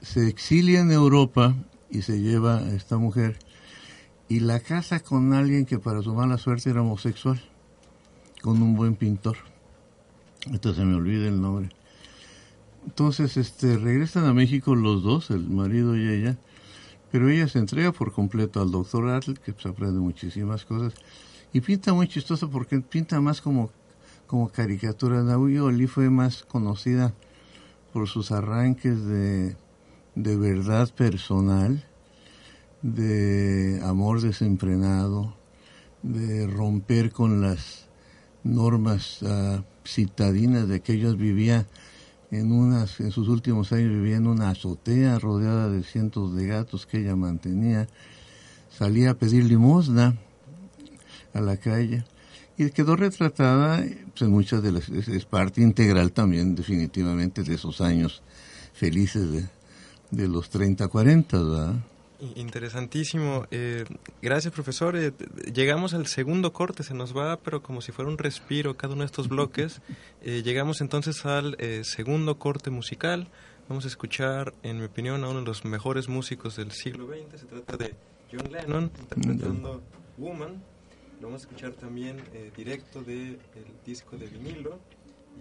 Se 0.00 0.28
exilia 0.28 0.80
en 0.80 0.92
Europa 0.92 1.54
y 1.90 2.02
se 2.02 2.20
lleva 2.20 2.58
a 2.58 2.74
esta 2.74 2.96
mujer 2.96 3.38
y 4.28 4.40
la 4.40 4.60
casa 4.60 5.00
con 5.00 5.32
alguien 5.32 5.64
que 5.64 5.78
para 5.78 6.02
su 6.02 6.14
mala 6.14 6.38
suerte 6.38 6.70
era 6.70 6.82
homosexual, 6.82 7.40
con 8.42 8.60
un 8.62 8.76
buen 8.76 8.94
pintor. 8.94 9.36
Entonces 10.46 10.80
se 10.80 10.84
me 10.84 10.96
olvida 10.96 11.28
el 11.28 11.40
nombre. 11.40 11.70
Entonces, 12.86 13.36
este, 13.36 13.76
regresan 13.76 14.24
a 14.24 14.32
México 14.32 14.74
los 14.74 15.02
dos, 15.02 15.30
el 15.30 15.48
marido 15.48 15.96
y 15.96 16.08
ella, 16.08 16.38
pero 17.10 17.28
ella 17.28 17.48
se 17.48 17.58
entrega 17.58 17.92
por 17.92 18.12
completo 18.12 18.60
al 18.60 18.70
doctor 18.70 19.08
Atl, 19.08 19.34
que 19.34 19.52
pues, 19.52 19.66
aprende 19.66 20.00
muchísimas 20.00 20.64
cosas, 20.64 20.94
y 21.52 21.60
pinta 21.60 21.92
muy 21.92 22.08
chistoso 22.08 22.50
porque 22.50 22.80
pinta 22.80 23.20
más 23.20 23.40
como, 23.40 23.70
como 24.26 24.48
caricatura. 24.50 25.22
Naui 25.22 25.58
Oli 25.58 25.86
fue 25.86 26.10
más 26.10 26.44
conocida 26.44 27.14
por 27.92 28.08
sus 28.08 28.30
arranques 28.30 29.04
de, 29.04 29.56
de 30.14 30.36
verdad 30.36 30.92
personal, 30.94 31.87
de 32.82 33.80
amor 33.84 34.20
desenfrenado, 34.20 35.34
de 36.02 36.46
romper 36.46 37.10
con 37.10 37.40
las 37.40 37.88
normas 38.44 39.22
uh, 39.22 39.62
citadinas 39.84 40.68
de 40.68 40.80
que 40.80 40.92
ellos 40.94 41.16
vivía 41.16 41.66
en 42.30 42.52
unas 42.52 43.00
en 43.00 43.10
sus 43.10 43.28
últimos 43.28 43.72
años 43.72 43.90
vivía 43.90 44.16
en 44.16 44.26
una 44.26 44.50
azotea 44.50 45.18
rodeada 45.18 45.68
de 45.68 45.82
cientos 45.82 46.34
de 46.34 46.46
gatos 46.46 46.86
que 46.86 46.98
ella 46.98 47.16
mantenía 47.16 47.88
salía 48.70 49.10
a 49.10 49.14
pedir 49.14 49.44
limosna 49.44 50.16
a 51.34 51.40
la 51.40 51.56
calle 51.56 52.04
y 52.56 52.70
quedó 52.70 52.96
retratada 52.96 53.84
pues, 54.16 54.30
muchas 54.30 54.62
de 54.62 54.72
las 54.72 54.88
es, 54.88 55.08
es 55.08 55.24
parte 55.24 55.62
integral 55.62 56.12
también 56.12 56.54
definitivamente 56.54 57.42
de 57.42 57.54
esos 57.54 57.80
años 57.80 58.22
felices 58.74 59.32
de, 59.32 59.48
de 60.10 60.28
los 60.28 60.50
30 60.50 60.86
40 60.88 61.38
¿verdad? 61.38 61.74
Interesantísimo. 62.20 63.46
Eh, 63.50 63.84
gracias, 64.20 64.52
profesor. 64.52 64.96
Eh, 64.96 65.12
llegamos 65.52 65.94
al 65.94 66.06
segundo 66.06 66.52
corte, 66.52 66.82
se 66.82 66.94
nos 66.94 67.16
va, 67.16 67.36
pero 67.36 67.62
como 67.62 67.80
si 67.80 67.92
fuera 67.92 68.10
un 68.10 68.18
respiro 68.18 68.76
cada 68.76 68.94
uno 68.94 69.02
de 69.02 69.06
estos 69.06 69.28
bloques. 69.28 69.80
Eh, 70.22 70.42
llegamos 70.42 70.80
entonces 70.80 71.24
al 71.24 71.56
eh, 71.60 71.82
segundo 71.84 72.38
corte 72.38 72.70
musical. 72.70 73.28
Vamos 73.68 73.84
a 73.84 73.88
escuchar, 73.88 74.54
en 74.62 74.78
mi 74.78 74.86
opinión, 74.86 75.22
a 75.24 75.28
uno 75.28 75.40
de 75.40 75.46
los 75.46 75.64
mejores 75.64 76.08
músicos 76.08 76.56
del 76.56 76.72
siglo 76.72 77.06
XX. 77.06 77.40
Se 77.40 77.46
trata 77.46 77.76
de 77.76 77.94
John 78.32 78.50
Lennon, 78.50 78.90
interpretando 78.98 79.82
Woman. 80.16 80.62
Lo 81.20 81.26
vamos 81.28 81.42
a 81.42 81.46
escuchar 81.46 81.72
también 81.72 82.22
eh, 82.32 82.50
directo 82.56 83.02
del 83.02 83.38
disco 83.84 84.16
de 84.16 84.26
vinilo. 84.26 84.78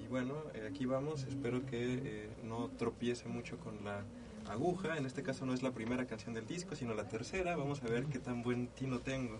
Y 0.03 0.07
bueno, 0.07 0.43
eh, 0.53 0.67
aquí 0.69 0.85
vamos. 0.85 1.23
Espero 1.23 1.65
que 1.65 2.29
no 2.43 2.69
tropiece 2.77 3.27
mucho 3.27 3.57
con 3.57 3.83
la 3.83 4.03
aguja. 4.49 4.97
En 4.97 5.05
este 5.05 5.23
caso 5.23 5.45
no 5.45 5.53
es 5.53 5.63
la 5.63 5.71
primera 5.71 6.05
canción 6.05 6.33
del 6.33 6.47
disco, 6.47 6.75
sino 6.75 6.93
la 6.93 7.07
tercera. 7.07 7.55
Vamos 7.55 7.83
a 7.83 7.87
ver 7.87 8.05
qué 8.05 8.19
tan 8.19 8.41
buen 8.41 8.67
tino 8.67 8.99
tengo. 8.99 9.39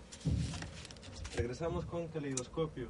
Regresamos 1.36 1.84
con 1.84 2.08
Caleidoscopio. 2.08 2.88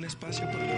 Un 0.00 0.06
espacio 0.06 0.46
para 0.46 0.69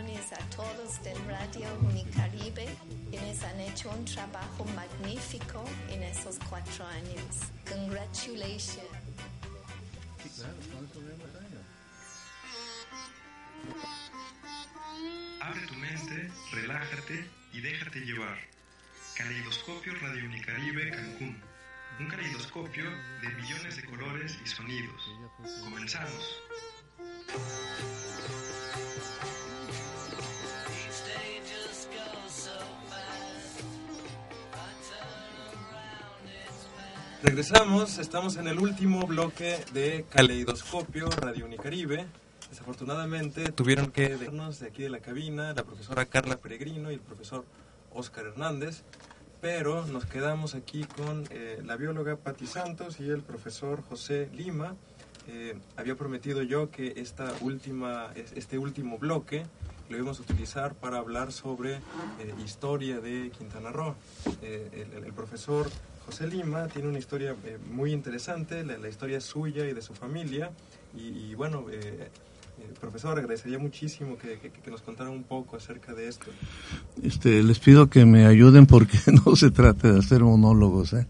felicitaciones 0.00 0.32
a 0.32 0.38
todos 0.56 1.02
del 1.02 1.16
Radio 1.26 1.66
Unicaribe 1.82 2.66
quienes 3.10 3.42
han 3.42 3.60
hecho 3.60 3.90
un 3.90 4.04
trabajo 4.04 4.64
magnífico 4.76 5.64
en 5.90 6.02
esos 6.02 6.38
cuatro 6.48 6.86
años. 6.86 7.52
Congratulations. 7.68 8.78
Abre 15.40 15.66
tu 15.66 15.74
mente, 15.74 16.30
relájate 16.52 17.30
y 17.52 17.60
déjate 17.60 18.00
llevar. 18.00 18.38
Caleidoscopio 19.16 19.94
Radio 20.00 20.24
Unicaribe 20.26 20.90
Cancún. 20.90 21.42
Un 21.98 22.06
caleidoscopio 22.06 22.84
de 23.20 23.28
millones 23.28 23.76
de 23.76 23.84
colores 23.84 24.38
y 24.44 24.48
sonidos. 24.48 25.02
Comenzamos. 25.64 26.40
Regresamos, 37.22 37.98
estamos 37.98 38.36
en 38.36 38.46
el 38.48 38.58
último 38.58 39.06
bloque 39.06 39.58
de 39.74 40.04
Caleidoscopio 40.08 41.08
Radio 41.10 41.44
Unicaribe. 41.44 42.06
Desafortunadamente 42.48 43.52
tuvieron 43.52 43.90
que 43.90 44.16
dejarnos 44.16 44.58
de 44.60 44.68
aquí 44.68 44.82
de 44.82 44.90
la 44.90 45.00
cabina 45.00 45.52
la 45.52 45.62
profesora 45.64 46.06
Carla 46.06 46.36
Peregrino 46.38 46.90
y 46.90 46.94
el 46.94 47.00
profesor 47.00 47.44
Oscar 47.92 48.26
Hernández, 48.26 48.82
pero 49.40 49.86
nos 49.86 50.06
quedamos 50.06 50.54
aquí 50.54 50.84
con 50.84 51.26
eh, 51.30 51.60
la 51.64 51.76
bióloga 51.76 52.16
Patti 52.16 52.46
Santos 52.46 52.98
y 53.00 53.08
el 53.10 53.22
profesor 53.22 53.82
José 53.88 54.30
Lima. 54.32 54.74
Eh, 55.28 55.56
había 55.76 55.96
prometido 55.96 56.42
yo 56.42 56.70
que 56.70 56.94
esta 56.96 57.32
última, 57.42 58.10
es- 58.16 58.32
este 58.32 58.58
último 58.58 58.98
bloque 58.98 59.44
lo 59.90 59.96
íbamos 59.96 60.18
a 60.20 60.22
utilizar 60.22 60.74
para 60.74 60.98
hablar 60.98 61.32
sobre 61.32 61.74
eh, 61.76 61.80
historia 62.44 63.00
de 63.00 63.30
Quintana 63.36 63.70
Roo. 63.70 63.94
Eh, 64.40 64.86
el, 64.96 65.04
el 65.04 65.12
profesor 65.12 65.68
José 66.06 66.26
Lima 66.26 66.66
tiene 66.68 66.88
una 66.88 66.98
historia 66.98 67.34
eh, 67.44 67.58
muy 67.72 67.92
interesante, 67.92 68.64
la, 68.64 68.78
la 68.78 68.88
historia 68.88 69.20
suya 69.20 69.66
y 69.68 69.72
de 69.74 69.82
su 69.82 69.94
familia. 69.94 70.50
Y, 70.96 71.30
y 71.30 71.34
bueno, 71.34 71.66
eh, 71.70 72.08
eh, 72.58 72.72
profesor, 72.80 73.18
agradecería 73.18 73.58
muchísimo 73.58 74.18
que, 74.18 74.38
que- 74.38 74.50
que 74.50 74.70
nos 74.70 74.82
contara 74.82 75.08
un 75.10 75.22
poco 75.24 75.56
acerca 75.56 75.94
de 75.94 76.08
esto. 76.08 76.26
Este, 77.02 77.42
les 77.42 77.58
pido 77.60 77.88
que 77.88 78.04
me 78.06 78.26
ayuden 78.26 78.66
porque 78.66 78.98
no 79.26 79.36
se 79.36 79.50
trata 79.50 79.92
de 79.92 79.98
hacer 80.00 80.22
monólogos. 80.22 80.92
¿eh? 80.94 81.06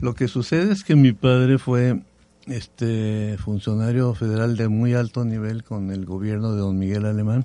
Lo 0.00 0.14
que 0.14 0.28
sucede 0.28 0.72
es 0.72 0.84
que 0.84 0.94
mi 0.96 1.12
padre 1.12 1.58
fue 1.58 2.00
este 2.46 3.36
funcionario 3.38 4.14
federal 4.14 4.56
de 4.56 4.68
muy 4.68 4.94
alto 4.94 5.24
nivel 5.24 5.64
con 5.64 5.90
el 5.90 6.04
gobierno 6.04 6.52
de 6.52 6.60
don 6.60 6.78
Miguel 6.78 7.06
Alemán. 7.06 7.44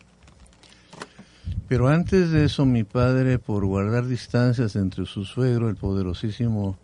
Pero 1.70 1.88
antes 1.88 2.32
de 2.32 2.46
eso, 2.46 2.66
mi 2.66 2.84
padre, 2.84 3.38
por 3.38 3.64
guardar 3.64 4.08
distancias 4.08 4.76
entre 4.76 5.06
su 5.06 5.24
suegro, 5.24 5.70
el 5.70 5.76
poderosísimo 5.76 6.80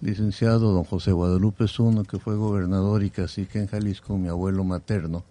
licenciado 0.00 0.72
don 0.72 0.84
José 0.84 1.12
Guadalupe 1.12 1.68
Zuno, 1.68 2.02
que 2.04 2.18
fue 2.18 2.34
gobernador 2.36 3.04
y 3.04 3.10
cacique 3.10 3.58
en 3.58 3.66
Jalisco, 3.66 4.16
mi 4.16 4.28
abuelo 4.28 4.64
materno, 4.64 5.22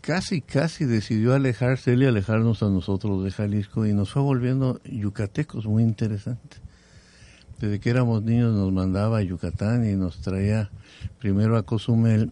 casi, 0.00 0.40
casi 0.40 0.84
decidió 0.84 1.34
alejarse 1.34 1.94
él 1.94 2.04
y 2.04 2.06
alejarnos 2.06 2.62
a 2.62 2.68
nosotros 2.68 3.24
de 3.24 3.32
Jalisco 3.32 3.84
y 3.84 3.92
nos 3.92 4.12
fue 4.12 4.22
volviendo 4.22 4.80
yucatecos, 4.84 5.66
muy 5.66 5.82
interesante. 5.82 6.58
Desde 7.58 7.80
que 7.80 7.90
éramos 7.90 8.22
niños 8.22 8.54
nos 8.54 8.72
mandaba 8.72 9.18
a 9.18 9.22
Yucatán 9.22 9.84
y 9.84 9.94
nos 9.96 10.18
traía 10.18 10.70
primero 11.18 11.56
a 11.56 11.64
Cozumel 11.64 12.30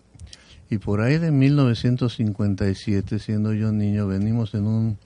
y 0.75 0.79
por 0.79 1.01
ahí 1.03 1.19
de 1.19 1.31
1957, 1.31 3.21
siendo 3.21 3.53
yo 3.53 3.71
niño, 3.71 4.09
venimos 4.09 4.55
en 4.55 4.67
un 4.67 4.99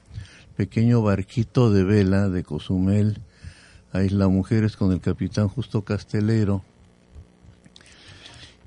pequeño 0.56 1.02
barquito 1.02 1.70
de 1.70 1.84
vela 1.84 2.30
de 2.30 2.42
Cozumel 2.42 3.18
a 3.92 4.02
Isla 4.02 4.28
Mujeres 4.28 4.78
con 4.78 4.92
el 4.92 5.00
capitán 5.00 5.48
Justo 5.48 5.82
Castelero. 5.82 6.64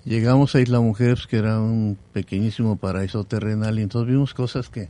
Llegamos 0.05 0.53
a 0.53 0.61
Isla 0.61 0.79
Mujeres, 0.79 1.25
que 1.25 1.37
era 1.37 1.59
un 1.59 1.97
pequeñísimo 2.13 2.75
paraíso 2.75 3.23
terrenal, 3.23 3.79
y 3.79 3.81
entonces 3.81 4.11
vimos 4.11 4.35
cosas 4.35 4.69
que 4.69 4.87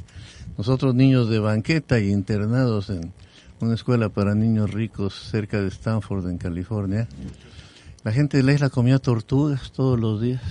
nosotros 0.57 0.93
niños 0.93 1.29
de 1.29 1.39
banqueta 1.39 2.01
y 2.01 2.11
internados 2.11 2.89
en 2.89 3.13
una 3.61 3.75
escuela 3.75 4.09
para 4.09 4.35
niños 4.35 4.71
ricos 4.71 5.13
cerca 5.31 5.61
de 5.61 5.69
Stanford, 5.69 6.27
en 6.27 6.37
California, 6.37 7.07
la 8.03 8.11
gente 8.11 8.35
de 8.35 8.43
la 8.43 8.51
isla 8.51 8.69
comía 8.69 8.99
tortugas 8.99 9.71
todos 9.71 9.97
los 9.97 10.19
días. 10.19 10.41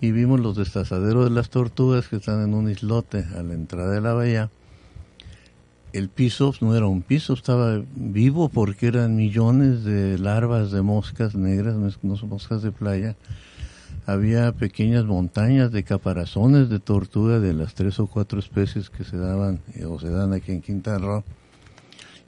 Y 0.00 0.12
vimos 0.12 0.40
los 0.40 0.56
destazaderos 0.56 1.24
de 1.24 1.30
las 1.30 1.50
tortugas 1.50 2.08
que 2.08 2.16
están 2.16 2.42
en 2.42 2.54
un 2.54 2.70
islote 2.70 3.24
a 3.36 3.42
la 3.42 3.54
entrada 3.54 3.92
de 3.92 4.00
la 4.00 4.12
bahía. 4.12 4.50
El 5.92 6.10
piso 6.10 6.52
no 6.60 6.76
era 6.76 6.86
un 6.86 7.00
piso, 7.00 7.32
estaba 7.32 7.82
vivo 7.94 8.50
porque 8.50 8.88
eran 8.88 9.16
millones 9.16 9.84
de 9.84 10.18
larvas 10.18 10.70
de 10.70 10.82
moscas 10.82 11.34
negras, 11.34 11.76
no 12.02 12.16
son 12.16 12.28
moscas 12.28 12.62
de 12.62 12.72
playa. 12.72 13.16
Había 14.06 14.52
pequeñas 14.52 15.04
montañas 15.04 15.72
de 15.72 15.82
caparazones 15.82 16.68
de 16.68 16.78
tortuga 16.78 17.40
de 17.40 17.54
las 17.54 17.74
tres 17.74 17.98
o 17.98 18.06
cuatro 18.06 18.38
especies 18.38 18.88
que 18.88 19.02
se 19.02 19.16
daban 19.16 19.60
eh, 19.74 19.84
o 19.84 19.98
se 19.98 20.10
dan 20.10 20.32
aquí 20.32 20.52
en 20.52 20.60
Quintana 20.60 20.98
Roo 20.98 21.24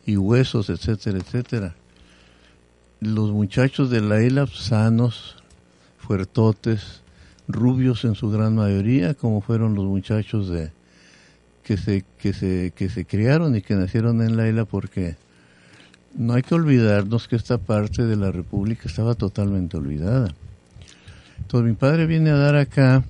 y 0.05 0.17
huesos, 0.17 0.71
etcétera, 0.71 1.19
etcétera. 1.19 1.77
Los 2.99 3.31
muchachos 3.31 3.91
de 3.91 4.01
la 4.01 4.23
isla 4.23 4.49
sanos, 4.49 5.37
fuertotes, 5.99 7.03
rubios 7.49 8.05
en 8.05 8.15
su 8.15 8.31
gran 8.31 8.55
mayoría, 8.55 9.15
como 9.15 9.41
fueron 9.41 9.75
los 9.75 9.87
muchachos 9.87 10.49
de 10.49 10.71
que 11.65 11.77
se 11.77 12.05
que 12.19 12.33
se 12.33 12.73
que 12.75 12.89
se 12.89 13.05
criaron 13.05 13.57
y 13.57 13.63
que 13.63 13.75
nacieron 13.75 14.23
en 14.23 14.37
la 14.37 14.49
isla 14.49 14.65
porque 14.65 15.17
no 16.17 16.35
hay 16.35 16.43
que 16.43 16.55
olvidarnos 16.55 17.29
que 17.29 17.37
esta 17.37 17.59
parte 17.59 18.05
de 18.05 18.17
la 18.17 18.31
república 18.31 18.83
estaba 18.87 19.15
totalmente 19.15 19.77
olvidada. 19.77 20.35
Entonces 21.39 21.69
mi 21.69 21.77
padre 21.77 22.07
viene 22.07 22.31
a 22.31 22.37
dar 22.37 22.57
acá 22.57 23.05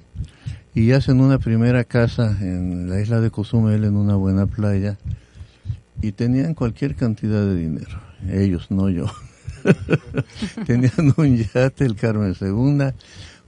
y 0.74 0.93
hacen 0.93 1.20
una 1.20 1.39
primera 1.39 1.84
casa 1.84 2.36
en 2.41 2.89
la 2.89 3.01
isla 3.01 3.20
de 3.20 3.30
Cozumel 3.30 3.84
en 3.84 3.97
una 3.97 4.14
buena 4.14 4.47
playa 4.47 4.99
y 6.01 6.12
tenían 6.12 6.55
cualquier 6.55 6.95
cantidad 6.95 7.45
de 7.45 7.57
dinero, 7.57 8.01
ellos, 8.30 8.70
no 8.70 8.89
yo. 8.89 9.07
tenían 10.66 11.14
un 11.16 11.36
yate, 11.36 11.84
el 11.84 11.97
Carmen 11.97 12.34
Segunda, 12.34 12.95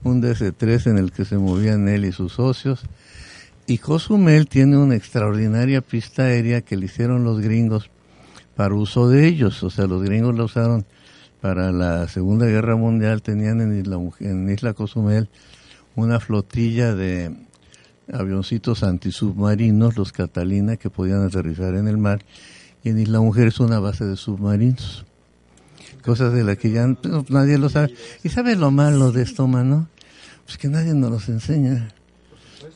un 0.03 0.21
DC-3 0.21 0.91
en 0.91 0.97
el 0.97 1.11
que 1.11 1.25
se 1.25 1.37
movían 1.37 1.87
él 1.87 2.05
y 2.05 2.11
sus 2.11 2.33
socios. 2.33 2.81
Y 3.67 3.77
Cozumel 3.77 4.47
tiene 4.47 4.77
una 4.77 4.95
extraordinaria 4.95 5.81
pista 5.81 6.23
aérea 6.23 6.61
que 6.61 6.75
le 6.75 6.85
hicieron 6.85 7.23
los 7.23 7.39
gringos 7.39 7.89
para 8.55 8.75
uso 8.75 9.07
de 9.07 9.27
ellos. 9.27 9.63
O 9.63 9.69
sea, 9.69 9.87
los 9.87 10.03
gringos 10.03 10.35
la 10.35 10.43
usaron 10.43 10.85
para 11.39 11.71
la 11.71 12.07
Segunda 12.07 12.47
Guerra 12.47 12.75
Mundial. 12.75 13.21
Tenían 13.21 13.61
en 13.61 13.79
Isla, 13.79 13.97
en 14.19 14.49
Isla 14.49 14.73
Cozumel 14.73 15.29
una 15.95 16.19
flotilla 16.19 16.95
de 16.95 17.35
avioncitos 18.11 18.83
antisubmarinos, 18.83 19.97
los 19.97 20.11
Catalina, 20.11 20.77
que 20.77 20.89
podían 20.89 21.23
aterrizar 21.23 21.75
en 21.75 21.87
el 21.87 21.97
mar. 21.97 22.21
Y 22.83 22.89
en 22.89 22.99
Isla 22.99 23.19
Mujer 23.19 23.47
es 23.47 23.59
una 23.59 23.79
base 23.79 24.05
de 24.05 24.17
submarinos. 24.17 25.05
Cosas 26.03 26.33
de 26.33 26.43
las 26.43 26.57
que 26.57 26.71
ya 26.71 26.87
no, 26.87 27.25
nadie 27.29 27.57
lo 27.57 27.69
sabe. 27.69 27.93
¿Y 28.23 28.29
sabe 28.29 28.55
lo 28.55 28.71
malo 28.71 29.11
de 29.11 29.23
esto, 29.23 29.47
mano? 29.47 29.87
Pues 30.45 30.57
que 30.57 30.67
nadie 30.67 30.93
nos 30.93 31.11
los 31.11 31.29
enseña. 31.29 31.89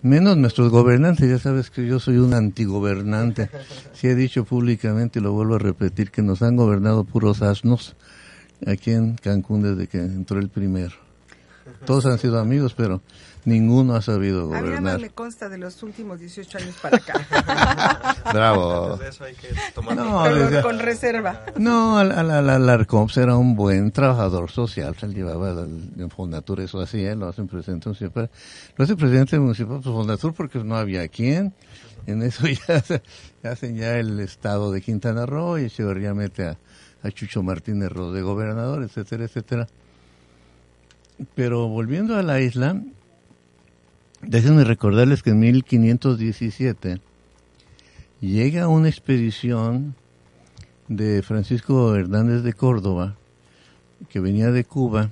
Menos 0.01 0.37
nuestros 0.37 0.71
gobernantes, 0.71 1.29
ya 1.29 1.39
sabes 1.39 1.69
que 1.69 1.85
yo 1.87 1.99
soy 1.99 2.17
un 2.17 2.33
antigobernante. 2.33 3.49
Sí 3.93 4.07
he 4.07 4.15
dicho 4.15 4.45
públicamente 4.45 5.19
y 5.19 5.21
lo 5.21 5.31
vuelvo 5.31 5.55
a 5.55 5.59
repetir 5.59 6.11
que 6.11 6.21
nos 6.21 6.41
han 6.41 6.55
gobernado 6.55 7.03
puros 7.03 7.41
asnos 7.41 7.95
aquí 8.65 8.91
en 8.91 9.15
Cancún 9.15 9.63
desde 9.63 9.87
que 9.87 9.99
entró 9.99 10.39
el 10.39 10.49
primero. 10.49 10.93
Todos 11.85 12.05
han 12.05 12.19
sido 12.19 12.39
amigos, 12.39 12.73
pero 12.75 13.01
ninguno 13.45 13.95
ha 13.95 14.01
sabido 14.01 14.41
A 14.41 14.45
mí 14.45 14.51
nada 14.51 14.61
gobernar. 14.65 14.99
me 14.99 15.09
consta 15.11 15.47
de 15.49 15.57
los 15.57 15.81
últimos 15.83 16.19
18 16.19 16.57
años 16.57 16.75
para 16.81 16.97
acá. 16.97 18.15
Bravo. 18.33 18.99
Eso 19.01 19.23
hay 19.23 19.35
que 19.35 19.49
tomar 19.73 19.95
No, 19.95 20.61
con 20.61 20.79
reserva. 20.79 21.45
No, 21.57 21.97
al, 21.97 22.11
al, 22.11 22.31
al 22.31 22.49
Alarcoms 22.49 23.15
era 23.17 23.35
un 23.37 23.55
buen 23.55 23.91
trabajador 23.91 24.51
social, 24.51 24.95
se 24.99 25.07
llevaba 25.07 25.51
en 25.61 26.09
Fondatur, 26.09 26.59
eso 26.61 26.81
hacía, 26.81 27.15
lo 27.15 27.27
hacen 27.27 27.47
presidente 27.47 27.87
municipal. 27.89 28.29
Lo 28.75 28.83
hace 28.83 28.95
presidente 28.95 29.39
municipal, 29.39 29.79
pues 29.81 29.85
Fondatur 29.95 30.33
porque 30.33 30.59
no 30.63 30.75
había 30.75 31.07
quien. 31.07 31.53
En 32.07 32.21
eso 32.21 32.45
ya 33.43 33.51
hacen 33.51 33.75
ya 33.77 33.97
el 33.97 34.19
estado 34.19 34.71
de 34.71 34.81
Quintana 34.81 35.25
Roo 35.25 35.57
y 35.57 35.65
Echeverría 35.65 36.13
mete 36.13 36.45
a, 36.47 36.57
a 37.03 37.11
Chucho 37.11 37.41
Martínez 37.41 37.91
Ros 37.91 38.13
de 38.13 38.21
gobernador, 38.21 38.83
etcétera, 38.83 39.25
etcétera. 39.25 39.67
Pero 41.33 41.67
volviendo 41.69 42.17
a 42.17 42.23
la 42.23 42.41
isla, 42.41 42.81
déjenme 44.27 44.63
recordarles 44.63 45.23
que 45.23 45.31
en 45.31 45.39
1517 45.39 46.99
llega 48.21 48.67
una 48.67 48.89
expedición 48.89 49.95
de 50.87 51.21
Francisco 51.21 51.95
Hernández 51.95 52.43
de 52.43 52.53
Córdoba, 52.53 53.15
que 54.09 54.19
venía 54.19 54.51
de 54.51 54.63
Cuba, 54.63 55.11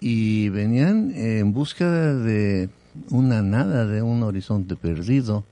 y 0.00 0.48
venían 0.50 1.12
en 1.14 1.52
búsqueda 1.52 2.14
de 2.14 2.68
una 3.10 3.42
nada, 3.42 3.86
de 3.86 4.02
un 4.02 4.22
horizonte 4.22 4.76
perdido, 4.76 5.44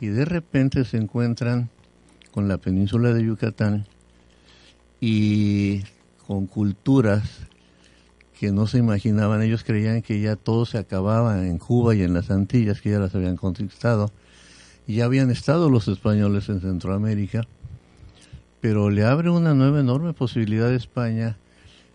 y 0.00 0.06
de 0.06 0.24
repente 0.24 0.84
se 0.84 0.96
encuentran 0.96 1.70
con 2.30 2.48
la 2.48 2.58
península 2.58 3.12
de 3.12 3.24
Yucatán 3.24 3.86
y 5.00 5.82
con 6.26 6.46
culturas 6.46 7.22
que 8.38 8.52
no 8.52 8.66
se 8.66 8.78
imaginaban. 8.78 9.42
Ellos 9.42 9.64
creían 9.64 10.02
que 10.02 10.20
ya 10.20 10.36
todo 10.36 10.66
se 10.66 10.78
acababa 10.78 11.46
en 11.46 11.58
Cuba 11.58 11.94
y 11.94 12.02
en 12.02 12.14
las 12.14 12.30
Antillas, 12.30 12.80
que 12.80 12.90
ya 12.90 12.98
las 12.98 13.14
habían 13.14 13.36
conquistado. 13.36 14.10
Ya 14.86 15.06
habían 15.06 15.30
estado 15.30 15.70
los 15.70 15.88
españoles 15.88 16.48
en 16.48 16.60
Centroamérica. 16.60 17.46
Pero 18.60 18.90
le 18.90 19.04
abre 19.04 19.30
una 19.30 19.54
nueva 19.54 19.80
enorme 19.80 20.12
posibilidad 20.12 20.68
a 20.68 20.74
España 20.74 21.36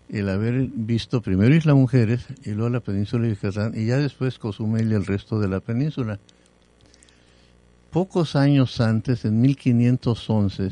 el 0.08 0.28
haber 0.28 0.68
visto 0.74 1.22
primero 1.22 1.54
Isla 1.54 1.74
Mujeres 1.74 2.26
y 2.44 2.50
luego 2.50 2.70
la 2.70 2.80
península 2.80 3.24
de 3.26 3.34
Yucatán 3.34 3.72
y 3.76 3.86
ya 3.86 3.96
después 3.96 4.38
Cozumel 4.38 4.90
y 4.90 4.94
el 4.94 5.06
resto 5.06 5.38
de 5.38 5.48
la 5.48 5.60
península. 5.60 6.18
Pocos 7.90 8.36
años 8.36 8.80
antes, 8.80 9.24
en 9.24 9.40
1511, 9.40 10.70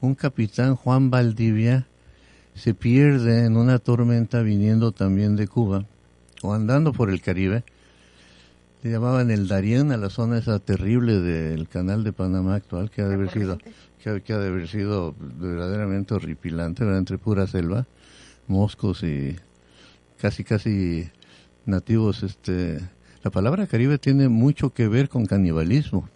un 0.00 0.14
capitán 0.14 0.76
Juan 0.76 1.10
Valdivia 1.10 1.86
se 2.54 2.74
pierde 2.74 3.44
en 3.46 3.56
una 3.56 3.78
tormenta 3.78 4.42
viniendo 4.42 4.92
también 4.92 5.36
de 5.36 5.48
Cuba 5.48 5.84
o 6.42 6.52
andando 6.54 6.92
por 6.92 7.10
el 7.10 7.20
Caribe. 7.20 7.64
Le 8.82 8.90
llamaban 8.90 9.30
el 9.30 9.48
Darién 9.48 9.92
a 9.92 9.96
la 9.96 10.10
zona 10.10 10.38
esa 10.38 10.58
terrible 10.58 11.20
del 11.20 11.68
canal 11.68 12.04
de 12.04 12.12
Panamá 12.12 12.56
actual 12.56 12.90
que 12.90 13.00
ha 13.02 13.08
de 13.08 13.14
haber 13.14 13.30
sido 13.30 13.58
que, 14.02 14.10
ha- 14.10 14.20
que 14.20 14.32
ha 14.34 14.38
de 14.38 14.48
haber 14.48 14.68
sido 14.68 15.14
verdaderamente 15.18 16.12
horripilante, 16.14 16.84
¿verdad? 16.84 16.98
entre 16.98 17.16
pura 17.18 17.46
selva, 17.46 17.86
moscos 18.46 19.02
y 19.02 19.36
casi 20.18 20.44
casi 20.44 21.08
nativos 21.64 22.22
este 22.22 22.78
la 23.22 23.30
palabra 23.30 23.66
Caribe 23.66 23.96
tiene 23.96 24.28
mucho 24.28 24.68
que 24.70 24.86
ver 24.86 25.08
con 25.08 25.24
canibalismo. 25.24 26.06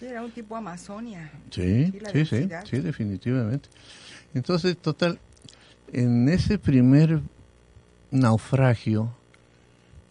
Sí, 0.00 0.06
era 0.06 0.22
un 0.24 0.30
tipo 0.30 0.56
Amazonia. 0.56 1.30
Sí, 1.50 1.92
sí, 2.12 2.24
sí, 2.24 2.48
sí, 2.64 2.78
definitivamente. 2.78 3.68
Entonces, 4.34 4.76
total, 4.76 5.18
en 5.92 6.28
ese 6.28 6.58
primer 6.58 7.20
naufragio, 8.10 9.12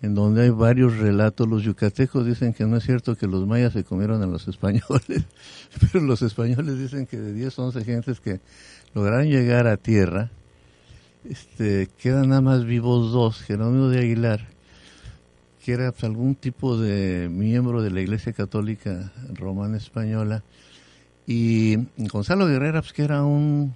en 0.01 0.13
donde 0.13 0.43
hay 0.43 0.49
varios 0.49 0.97
relatos, 0.97 1.47
los 1.47 1.63
yucatecos 1.63 2.25
dicen 2.25 2.53
que 2.53 2.65
no 2.65 2.77
es 2.77 2.83
cierto 2.83 3.15
que 3.15 3.27
los 3.27 3.47
mayas 3.47 3.73
se 3.73 3.83
comieron 3.83 4.21
a 4.21 4.27
los 4.27 4.47
españoles, 4.47 5.25
pero 5.91 6.05
los 6.05 6.21
españoles 6.21 6.77
dicen 6.77 7.05
que 7.07 7.17
de 7.17 7.33
10 7.33 7.57
11 7.57 7.83
gentes 7.83 8.19
que 8.19 8.39
lograron 8.93 9.27
llegar 9.27 9.67
a 9.67 9.77
tierra, 9.77 10.31
este, 11.27 11.89
quedan 11.97 12.29
nada 12.29 12.41
más 12.41 12.65
vivos 12.65 13.11
dos, 13.11 13.41
Jerónimo 13.41 13.89
de 13.89 13.99
Aguilar, 13.99 14.47
que 15.63 15.73
era 15.73 15.91
pues, 15.91 16.03
algún 16.03 16.35
tipo 16.35 16.77
de 16.77 17.27
miembro 17.29 17.81
de 17.81 17.91
la 17.91 18.01
Iglesia 18.01 18.33
Católica 18.33 19.11
Romana 19.33 19.77
Española, 19.77 20.43
y 21.25 21.75
Gonzalo 21.97 22.47
Guerrera, 22.47 22.81
pues, 22.81 22.93
que 22.93 23.03
era 23.03 23.23
un 23.23 23.75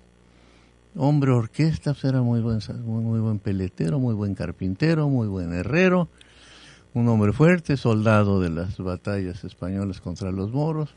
hombre 0.95 1.31
orquesta, 1.31 1.93
pues, 1.93 2.05
era 2.05 2.21
muy 2.21 2.41
buen, 2.41 2.59
muy, 2.83 3.19
buen 3.19 3.39
peletero, 3.39 3.99
muy 3.99 4.13
buen 4.13 4.35
carpintero, 4.35 5.09
muy 5.09 5.27
buen 5.27 5.53
herrero, 5.53 6.09
un 6.93 7.07
hombre 7.07 7.33
fuerte, 7.33 7.77
soldado 7.77 8.41
de 8.41 8.49
las 8.49 8.77
batallas 8.77 9.43
españolas 9.43 10.01
contra 10.01 10.31
los 10.31 10.51
moros. 10.51 10.89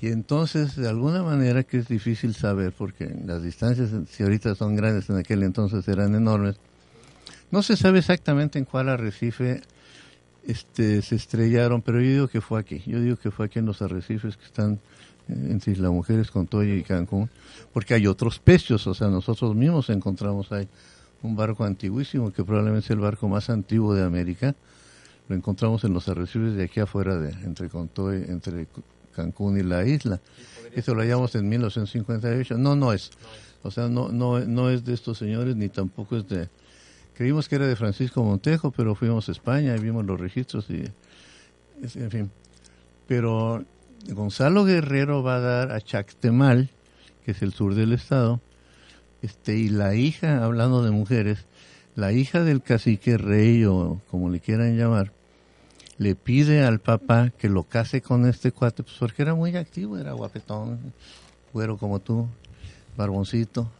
Y 0.00 0.08
entonces, 0.08 0.76
de 0.76 0.88
alguna 0.88 1.22
manera 1.22 1.62
que 1.62 1.76
es 1.76 1.88
difícil 1.88 2.34
saber, 2.34 2.72
porque 2.72 3.14
las 3.26 3.42
distancias, 3.42 3.90
si 4.08 4.22
ahorita 4.22 4.54
son 4.54 4.74
grandes, 4.74 5.10
en 5.10 5.18
aquel 5.18 5.42
entonces 5.42 5.86
eran 5.88 6.14
enormes, 6.14 6.56
no 7.50 7.62
se 7.62 7.76
sabe 7.76 7.98
exactamente 7.98 8.58
en 8.58 8.64
cuál 8.64 8.88
arrecife 8.88 9.60
este, 10.46 11.02
se 11.02 11.16
estrellaron, 11.16 11.82
pero 11.82 12.00
yo 12.00 12.08
digo 12.08 12.28
que 12.28 12.40
fue 12.40 12.60
aquí. 12.60 12.82
Yo 12.86 13.00
digo 13.00 13.16
que 13.16 13.30
fue 13.30 13.46
aquí 13.46 13.58
en 13.58 13.66
los 13.66 13.82
arrecifes 13.82 14.36
que 14.38 14.44
están 14.46 14.80
entre 15.48 15.72
Isla 15.72 15.90
Mujeres, 15.90 16.30
Contoya 16.30 16.74
y 16.74 16.82
Cancún, 16.82 17.30
porque 17.72 17.94
hay 17.94 18.06
otros 18.06 18.38
pecios, 18.38 18.86
o 18.86 18.94
sea, 18.94 19.08
nosotros 19.08 19.54
mismos 19.54 19.90
encontramos 19.90 20.50
ahí 20.52 20.68
un 21.22 21.36
barco 21.36 21.64
antiguísimo, 21.64 22.32
que 22.32 22.44
probablemente 22.44 22.86
es 22.86 22.90
el 22.90 23.00
barco 23.00 23.28
más 23.28 23.50
antiguo 23.50 23.94
de 23.94 24.02
América. 24.02 24.54
Lo 25.28 25.36
encontramos 25.36 25.84
en 25.84 25.92
los 25.92 26.08
arrecifes 26.08 26.54
de 26.54 26.64
aquí 26.64 26.80
afuera, 26.80 27.16
de 27.16 27.30
entre 27.44 27.68
Contoy, 27.68 28.24
entre 28.28 28.66
Cancún 29.14 29.58
y 29.58 29.62
la 29.62 29.84
isla. 29.84 30.20
Eso 30.74 30.94
lo 30.94 31.02
hallamos 31.02 31.34
en 31.34 31.48
1958. 31.48 32.58
No, 32.58 32.74
no 32.74 32.92
es. 32.92 33.10
O 33.62 33.70
sea, 33.70 33.88
no, 33.88 34.08
no, 34.08 34.40
no 34.40 34.70
es 34.70 34.84
de 34.84 34.94
estos 34.94 35.18
señores, 35.18 35.56
ni 35.56 35.68
tampoco 35.68 36.16
es 36.16 36.28
de... 36.28 36.48
Creímos 37.14 37.48
que 37.48 37.56
era 37.56 37.66
de 37.66 37.76
Francisco 37.76 38.24
Montejo, 38.24 38.70
pero 38.70 38.94
fuimos 38.94 39.28
a 39.28 39.32
España 39.32 39.76
y 39.76 39.80
vimos 39.80 40.04
los 40.06 40.18
registros 40.18 40.70
y... 40.70 40.84
En 41.82 42.10
fin. 42.10 42.30
Pero 43.06 43.64
Gonzalo 44.08 44.64
Guerrero 44.64 45.22
va 45.22 45.36
a 45.36 45.40
dar 45.40 45.72
a 45.72 45.80
Chactemal, 45.80 46.70
que 47.24 47.32
es 47.32 47.42
el 47.42 47.52
sur 47.52 47.74
del 47.74 47.92
estado, 47.92 48.40
este 49.22 49.56
y 49.56 49.68
la 49.68 49.94
hija, 49.94 50.42
hablando 50.42 50.82
de 50.82 50.90
mujeres, 50.90 51.46
la 51.94 52.12
hija 52.12 52.42
del 52.42 52.62
cacique 52.62 53.18
rey 53.18 53.64
o 53.64 54.00
como 54.10 54.30
le 54.30 54.40
quieran 54.40 54.76
llamar, 54.76 55.12
le 55.98 56.14
pide 56.14 56.64
al 56.64 56.80
papá 56.80 57.30
que 57.30 57.48
lo 57.48 57.64
case 57.64 58.00
con 58.00 58.26
este 58.26 58.52
cuate, 58.52 58.82
pues 58.82 58.96
porque 58.98 59.22
era 59.22 59.34
muy 59.34 59.54
activo, 59.56 59.98
era 59.98 60.12
guapetón, 60.12 60.78
güero 61.52 61.76
como 61.76 62.00
tú, 62.00 62.26
barboncito, 62.96 63.70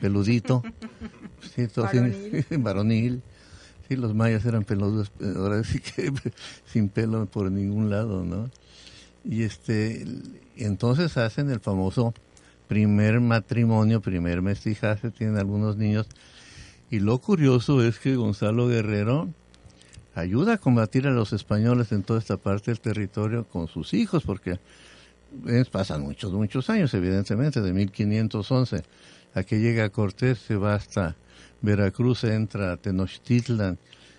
peludito, 0.00 0.62
sí, 1.54 1.66
Varonil. 1.76 2.46
varonil. 2.58 3.22
Sí, 3.88 3.94
los 3.94 4.14
mayas 4.14 4.44
eran 4.44 4.64
peludos, 4.64 5.12
ahora 5.36 5.62
sí 5.62 5.78
que 5.78 6.12
sin 6.66 6.88
pelo 6.88 7.26
por 7.26 7.52
ningún 7.52 7.88
lado, 7.88 8.24
¿no? 8.24 8.50
Y 9.28 9.42
este, 9.42 10.06
entonces 10.56 11.16
hacen 11.16 11.50
el 11.50 11.60
famoso 11.60 12.14
primer 12.68 13.20
matrimonio, 13.20 14.00
primer 14.00 14.40
mestizaje, 14.42 15.10
tienen 15.10 15.36
algunos 15.36 15.76
niños. 15.76 16.06
Y 16.90 17.00
lo 17.00 17.18
curioso 17.18 17.82
es 17.82 17.98
que 17.98 18.14
Gonzalo 18.14 18.68
Guerrero 18.68 19.28
ayuda 20.14 20.54
a 20.54 20.58
combatir 20.58 21.06
a 21.06 21.10
los 21.10 21.32
españoles 21.32 21.92
en 21.92 22.02
toda 22.02 22.20
esta 22.20 22.36
parte 22.36 22.70
del 22.70 22.80
territorio 22.80 23.44
con 23.44 23.68
sus 23.68 23.94
hijos, 23.94 24.22
porque 24.24 24.58
pasan 25.70 26.02
muchos, 26.02 26.32
muchos 26.32 26.70
años, 26.70 26.94
evidentemente, 26.94 27.60
de 27.60 27.72
1511 27.72 28.84
a 29.34 29.42
que 29.42 29.60
llega 29.60 29.90
Cortés, 29.90 30.38
se 30.38 30.56
va 30.56 30.74
hasta 30.74 31.16
Veracruz, 31.60 32.24
entra 32.24 32.72
a 32.72 32.76
Tenochtitlan, 32.76 33.78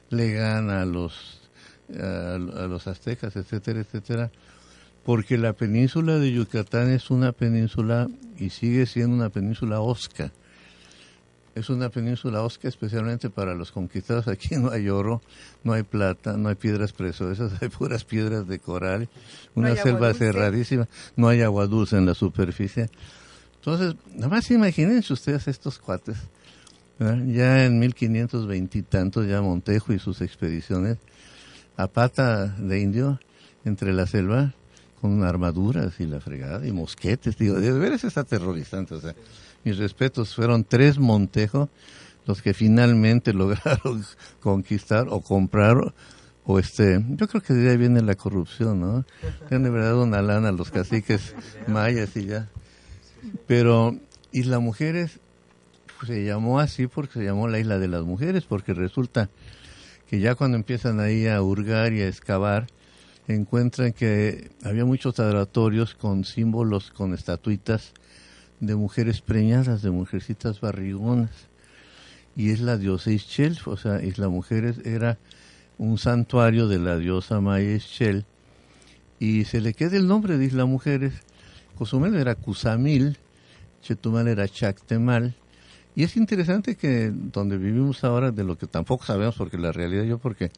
le 0.10 0.34
gana 0.34 0.82
a 0.84 0.86
los, 0.86 1.42
a 1.98 2.38
los 2.38 2.88
aztecas, 2.88 3.36
etcétera, 3.36 3.80
etcétera, 3.80 4.32
porque 5.08 5.38
la 5.38 5.54
península 5.54 6.20
de 6.20 6.34
Yucatán 6.34 6.92
es 6.92 7.10
una 7.12 7.32
península 7.32 8.10
y 8.38 8.50
sigue 8.50 8.86
siendo 8.86 9.16
una 9.16 9.30
península 9.30 9.80
osca. 9.80 10.34
Es 11.56 11.70
una 11.70 11.88
península 11.88 12.42
osca 12.42 12.68
especialmente 12.68 13.30
para 13.30 13.56
los 13.56 13.72
conquistados. 13.72 14.28
Aquí 14.28 14.58
no 14.58 14.70
hay 14.70 14.90
oro, 14.90 15.22
no 15.64 15.72
hay 15.72 15.84
plata, 15.84 16.36
no 16.36 16.50
hay 16.50 16.56
piedras 16.56 16.92
preciosas, 16.92 17.54
hay 17.62 17.70
puras 17.70 18.04
piedras 18.04 18.50
de 18.50 18.60
coral, 18.60 19.08
una 19.56 19.78
selva 19.78 20.14
cerradísima, 20.14 20.90
no 21.16 21.30
hay 21.30 21.42
agua 21.42 21.68
dulce 21.68 21.96
en 21.96 22.06
la 22.06 22.14
superficie. 22.14 22.90
Entonces, 23.56 23.96
nada 24.14 24.28
más 24.28 24.52
imagínense 24.52 25.14
ustedes 25.14 25.48
estos 25.48 25.80
cuates. 25.80 26.18
¿verdad? 27.00 27.24
Ya 27.28 27.64
en 27.64 27.80
1520 27.80 28.78
y 28.78 28.82
tantos, 28.82 29.26
ya 29.26 29.42
Montejo 29.42 29.94
y 29.94 30.00
sus 30.00 30.20
expediciones 30.20 30.98
a 31.78 31.88
pata 31.88 32.48
de 32.48 32.82
indio 32.82 33.22
entre 33.64 33.94
la 33.94 34.06
selva 34.06 34.54
con 35.02 35.24
armaduras 35.24 36.00
y 36.00 36.06
la 36.06 36.20
fregada 36.20 36.66
y 36.68 36.72
mosquetes. 36.72 37.38
Digo, 37.38 37.56
de 37.56 37.72
veras 37.72 38.04
está 38.04 38.22
aterrorizante. 38.22 38.96
O 38.96 39.02
sea, 39.02 39.16
mis 39.64 39.78
respetos, 39.78 40.36
fueron 40.36 40.64
tres 40.64 40.98
Montejo 40.98 41.70
los 42.26 42.42
que 42.42 42.54
finalmente 42.54 43.34
lograron 43.34 44.04
conquistar 44.42 45.08
o 45.10 45.22
comprar 45.22 45.94
o, 46.50 46.60
este, 46.60 47.04
yo 47.10 47.28
creo 47.28 47.42
que 47.42 47.54
de 47.54 47.72
ahí 47.72 47.78
viene 47.78 48.02
la 48.02 48.16
corrupción, 48.16 48.80
¿no? 48.80 49.04
Le 49.50 49.56
han 49.58 49.64
verdad 49.64 50.02
una 50.02 50.22
lana 50.22 50.54
los 50.54 50.72
caciques 50.72 51.36
mayas 51.68 52.16
y 52.16 52.26
ya. 52.26 52.48
Pero 53.48 53.98
Isla 54.32 54.60
Mujeres 54.60 55.20
se 56.06 56.24
llamó 56.24 56.62
así 56.62 56.88
porque 56.88 57.20
se 57.20 57.26
llamó 57.26 57.50
la 57.50 57.60
Isla 57.60 57.80
de 57.80 57.90
las 57.90 58.04
Mujeres, 58.04 58.46
porque 58.46 58.74
resulta 58.74 59.30
que 60.10 60.22
ya 60.22 60.36
cuando 60.36 60.56
empiezan 60.56 61.02
ahí 61.02 61.28
a 61.28 61.42
hurgar 61.42 61.92
y 61.92 62.02
a 62.02 62.08
excavar, 62.08 62.68
encuentran 63.28 63.94
que 63.94 64.52
había 64.64 64.86
muchos 64.86 65.20
adoratorios 65.20 65.96
con 65.96 66.24
símbolos, 66.24 66.92
con 66.92 67.14
estatuitas 67.14 67.94
de 68.60 68.76
mujeres 68.76 69.22
preñadas, 69.22 69.82
de 69.82 69.92
mujercitas 69.92 70.62
barrigonas. 70.62 71.32
Y 72.36 72.52
es 72.52 72.62
la 72.62 72.78
diosa 72.78 73.12
Ischel, 73.12 73.58
o 73.66 73.78
sea, 73.78 74.04
y 74.04 74.12
la 74.14 74.30
mujer 74.30 74.76
era 74.86 75.18
un 75.78 75.98
santuario 75.98 76.68
de 76.68 76.80
la 76.80 76.98
diosa 76.98 77.42
Maya 77.42 77.76
Ischel. 77.76 78.26
Y 79.20 79.46
se 79.46 79.62
le 79.62 79.74
queda 79.74 79.98
el 79.98 80.08
nombre 80.08 80.38
de 80.38 80.46
Isla 80.46 80.66
Mujeres. 80.66 81.14
Cozumel 81.78 82.16
era 82.16 82.36
Cusamil, 82.36 83.18
Chetumal 83.82 84.28
era 84.28 84.48
Chactemal. 84.48 85.36
Y 85.96 86.04
es 86.04 86.16
interesante 86.16 86.76
que 86.76 87.12
donde 87.12 87.58
vivimos 87.58 88.04
ahora, 88.04 88.32
de 88.32 88.44
lo 88.44 88.58
que 88.58 88.68
tampoco 88.68 89.06
sabemos, 89.06 89.36
porque 89.36 89.58
la 89.58 89.72
realidad 89.72 90.04
yo, 90.04 90.20
porque 90.20 90.52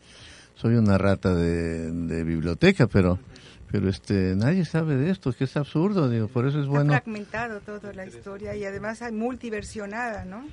soy 0.59 0.75
una 0.75 0.97
rata 0.97 1.35
de, 1.35 1.91
de 1.91 2.23
biblioteca, 2.23 2.87
pero 2.87 3.19
pero 3.71 3.87
este 3.89 4.35
nadie 4.35 4.65
sabe 4.65 4.95
de 4.95 5.11
esto, 5.11 5.31
que 5.31 5.43
es 5.43 5.55
absurdo, 5.55 6.09
digo, 6.09 6.27
por 6.27 6.47
eso 6.47 6.57
es 6.57 6.63
Está 6.63 6.71
bueno. 6.75 6.93
fragmentado 6.93 7.59
toda 7.59 7.93
la 7.93 8.03
historia 8.05 8.55
y 8.55 8.65
además 8.65 9.01
hay 9.03 9.11
multiversionada, 9.11 10.25
¿no? 10.25 10.43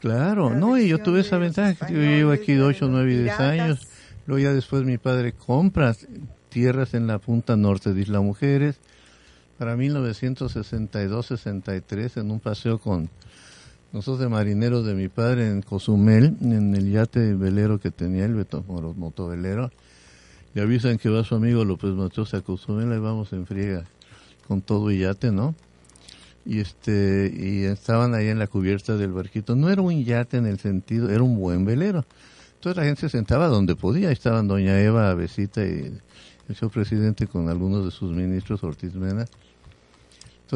Claro, 0.00 0.50
la 0.50 0.56
no, 0.56 0.78
y 0.78 0.86
yo 0.88 0.98
tuve 0.98 1.20
esa 1.20 1.38
ventaja, 1.38 1.86
que 1.86 1.92
yo 1.92 2.00
llevo 2.00 2.30
aquí 2.32 2.52
de 2.54 2.70
españoles, 2.70 2.76
8, 2.76 2.86
de 2.86 2.92
los 2.92 3.00
9 3.00 3.12
y 3.12 3.16
10 3.16 3.24
piratas. 3.24 3.60
años. 3.60 3.88
Luego 4.26 4.44
ya 4.44 4.52
después 4.52 4.84
mi 4.84 4.98
padre 4.98 5.32
compra 5.32 5.96
tierras 6.48 6.94
en 6.94 7.08
la 7.08 7.18
punta 7.18 7.56
norte 7.56 7.92
de 7.92 8.00
Isla 8.00 8.20
Mujeres. 8.20 8.76
Para 9.58 9.76
1962-63, 9.76 12.20
en 12.20 12.30
un 12.30 12.38
paseo 12.40 12.78
con 12.78 13.10
nosotros 13.92 14.20
de 14.20 14.28
marineros 14.28 14.86
de 14.86 14.94
mi 14.94 15.08
padre 15.08 15.48
en 15.48 15.62
Cozumel, 15.62 16.36
en 16.40 16.74
el 16.74 16.90
yate 16.90 17.34
velero 17.34 17.78
que 17.78 17.90
tenía 17.90 18.24
el 18.24 18.46
motovelero, 18.96 19.70
le 20.54 20.62
avisan 20.62 20.98
que 20.98 21.08
va 21.08 21.24
su 21.24 21.34
amigo 21.34 21.64
López 21.64 21.90
Mateos 21.90 22.34
a 22.34 22.40
Cozumel, 22.40 22.92
ahí 22.92 22.98
vamos 22.98 23.32
en 23.32 23.46
friega 23.46 23.84
con 24.48 24.60
todo 24.60 24.90
y 24.90 25.00
yate, 25.00 25.30
¿no? 25.30 25.54
y 26.44 26.60
este 26.60 27.32
y 27.34 27.64
estaban 27.64 28.14
ahí 28.14 28.28
en 28.28 28.38
la 28.38 28.46
cubierta 28.46 28.96
del 28.96 29.12
barquito. 29.12 29.56
No 29.56 29.70
era 29.70 29.82
un 29.82 30.04
yate 30.04 30.36
en 30.36 30.46
el 30.46 30.58
sentido, 30.58 31.10
era 31.10 31.22
un 31.22 31.38
buen 31.38 31.64
velero. 31.64 32.04
Entonces 32.54 32.76
la 32.76 32.84
gente 32.84 33.02
se 33.02 33.08
sentaba 33.08 33.48
donde 33.48 33.76
podía. 33.76 34.08
Ahí 34.08 34.12
estaban 34.12 34.48
doña 34.48 34.80
Eva 34.80 35.10
Avesita 35.10 35.64
y 35.64 36.00
el 36.48 36.56
señor 36.56 36.72
presidente 36.72 37.26
con 37.26 37.48
algunos 37.48 37.84
de 37.84 37.90
sus 37.90 38.12
ministros, 38.12 38.62
Ortiz 38.64 38.94
Mena. 38.94 39.26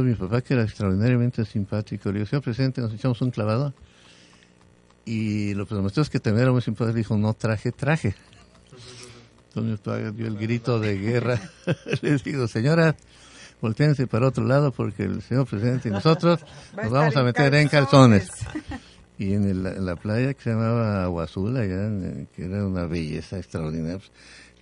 Mi 0.03 0.15
papá, 0.15 0.41
que 0.43 0.55
era 0.55 0.63
extraordinariamente 0.65 1.45
simpático, 1.45 2.11
le 2.13 2.21
dijo, 2.21 2.31
señor 2.31 2.43
presidente, 2.43 2.81
nos 2.81 2.93
echamos 2.93 3.21
un 3.23 3.31
clavado. 3.31 3.75
Y 5.05 5.55
lo 5.55 5.67
que 5.67 5.75
es 6.03 6.11
que 6.11 6.19
también 6.21 6.43
era 6.43 6.53
muy 6.53 6.63
simpático, 6.63 6.93
le 6.93 6.99
dijo, 6.99 7.17
no 7.17 7.33
traje, 7.35 7.73
traje. 7.73 8.15
Entonces 9.49 9.71
mi 9.73 9.77
papá 9.77 10.11
dio 10.11 10.27
el 10.27 10.37
grito 10.37 10.79
de 10.81 10.99
guerra. 10.99 11.41
Les 12.03 12.23
digo, 12.25 12.47
señora, 12.49 12.97
volteense 13.61 14.07
para 14.07 14.27
otro 14.29 14.45
lado 14.45 14.73
porque 14.73 15.05
el 15.05 15.23
señor 15.23 15.47
presidente 15.47 15.89
y 15.89 15.93
nosotros 15.93 16.45
Va 16.77 16.83
nos 16.85 16.93
vamos 16.93 17.17
a 17.17 17.23
meter 17.23 17.55
en 17.55 17.69
calzones. 17.69 18.29
calzones. 18.31 18.81
Y 19.19 19.33
en, 19.33 19.45
el- 19.49 19.67
en 19.67 19.87
la 19.87 19.97
playa 19.97 20.35
que 20.35 20.43
se 20.43 20.51
llamaba 20.51 21.05
Agua 21.05 21.25
Azul, 21.25 21.57
allá, 21.57 21.87
en- 21.87 22.29
que 22.37 22.45
era 22.45 22.67
una 22.67 22.85
belleza 22.87 23.39
extraordinaria. 23.39 23.99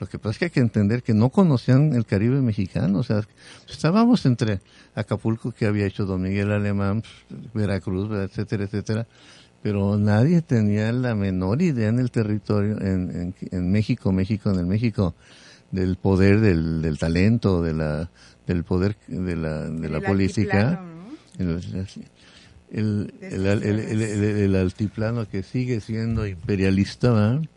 Lo 0.05 0.11
que 0.11 0.18
pasa 0.18 0.32
es 0.32 0.38
que 0.38 0.44
hay 0.44 0.50
que 0.50 0.61
entender 0.61 1.02
que 1.02 1.14
no 1.14 1.30
conocían 1.30 1.94
el 1.94 2.05
Caribe 2.05 2.42
mexicano. 2.42 2.98
O 2.98 3.02
sea, 3.02 3.22
estábamos 3.66 4.26
entre 4.26 4.61
Acapulco, 4.94 5.50
que 5.52 5.64
había 5.64 5.86
hecho 5.86 6.05
Don 6.05 6.20
Miguel 6.20 6.52
Alemán, 6.52 7.02
Veracruz, 7.55 8.11
etcétera, 8.12 8.64
etcétera. 8.64 9.07
Pero 9.62 9.96
nadie 9.96 10.42
tenía 10.42 10.92
la 10.92 11.14
menor 11.14 11.62
idea 11.62 11.88
en 11.88 12.00
el 12.00 12.11
territorio, 12.11 12.78
en, 12.82 13.32
en, 13.32 13.34
en 13.50 13.72
México, 13.72 14.12
México, 14.12 14.50
en 14.50 14.59
el 14.59 14.66
México, 14.66 15.14
del 15.70 15.96
poder, 15.96 16.40
del, 16.40 16.82
del 16.82 16.98
talento, 16.98 17.62
de 17.62 17.72
la, 17.72 18.11
del 18.46 18.62
poder 18.62 18.98
de 19.09 19.36
la, 19.36 19.70
de 19.70 19.88
la 19.88 20.02
política. 20.02 20.84
el 22.70 24.55
altiplano 24.55 25.26
que 25.30 25.42
sigue 25.42 25.80
siendo 25.80 26.26
imperialista, 26.26 27.11
¿verdad? 27.11 27.48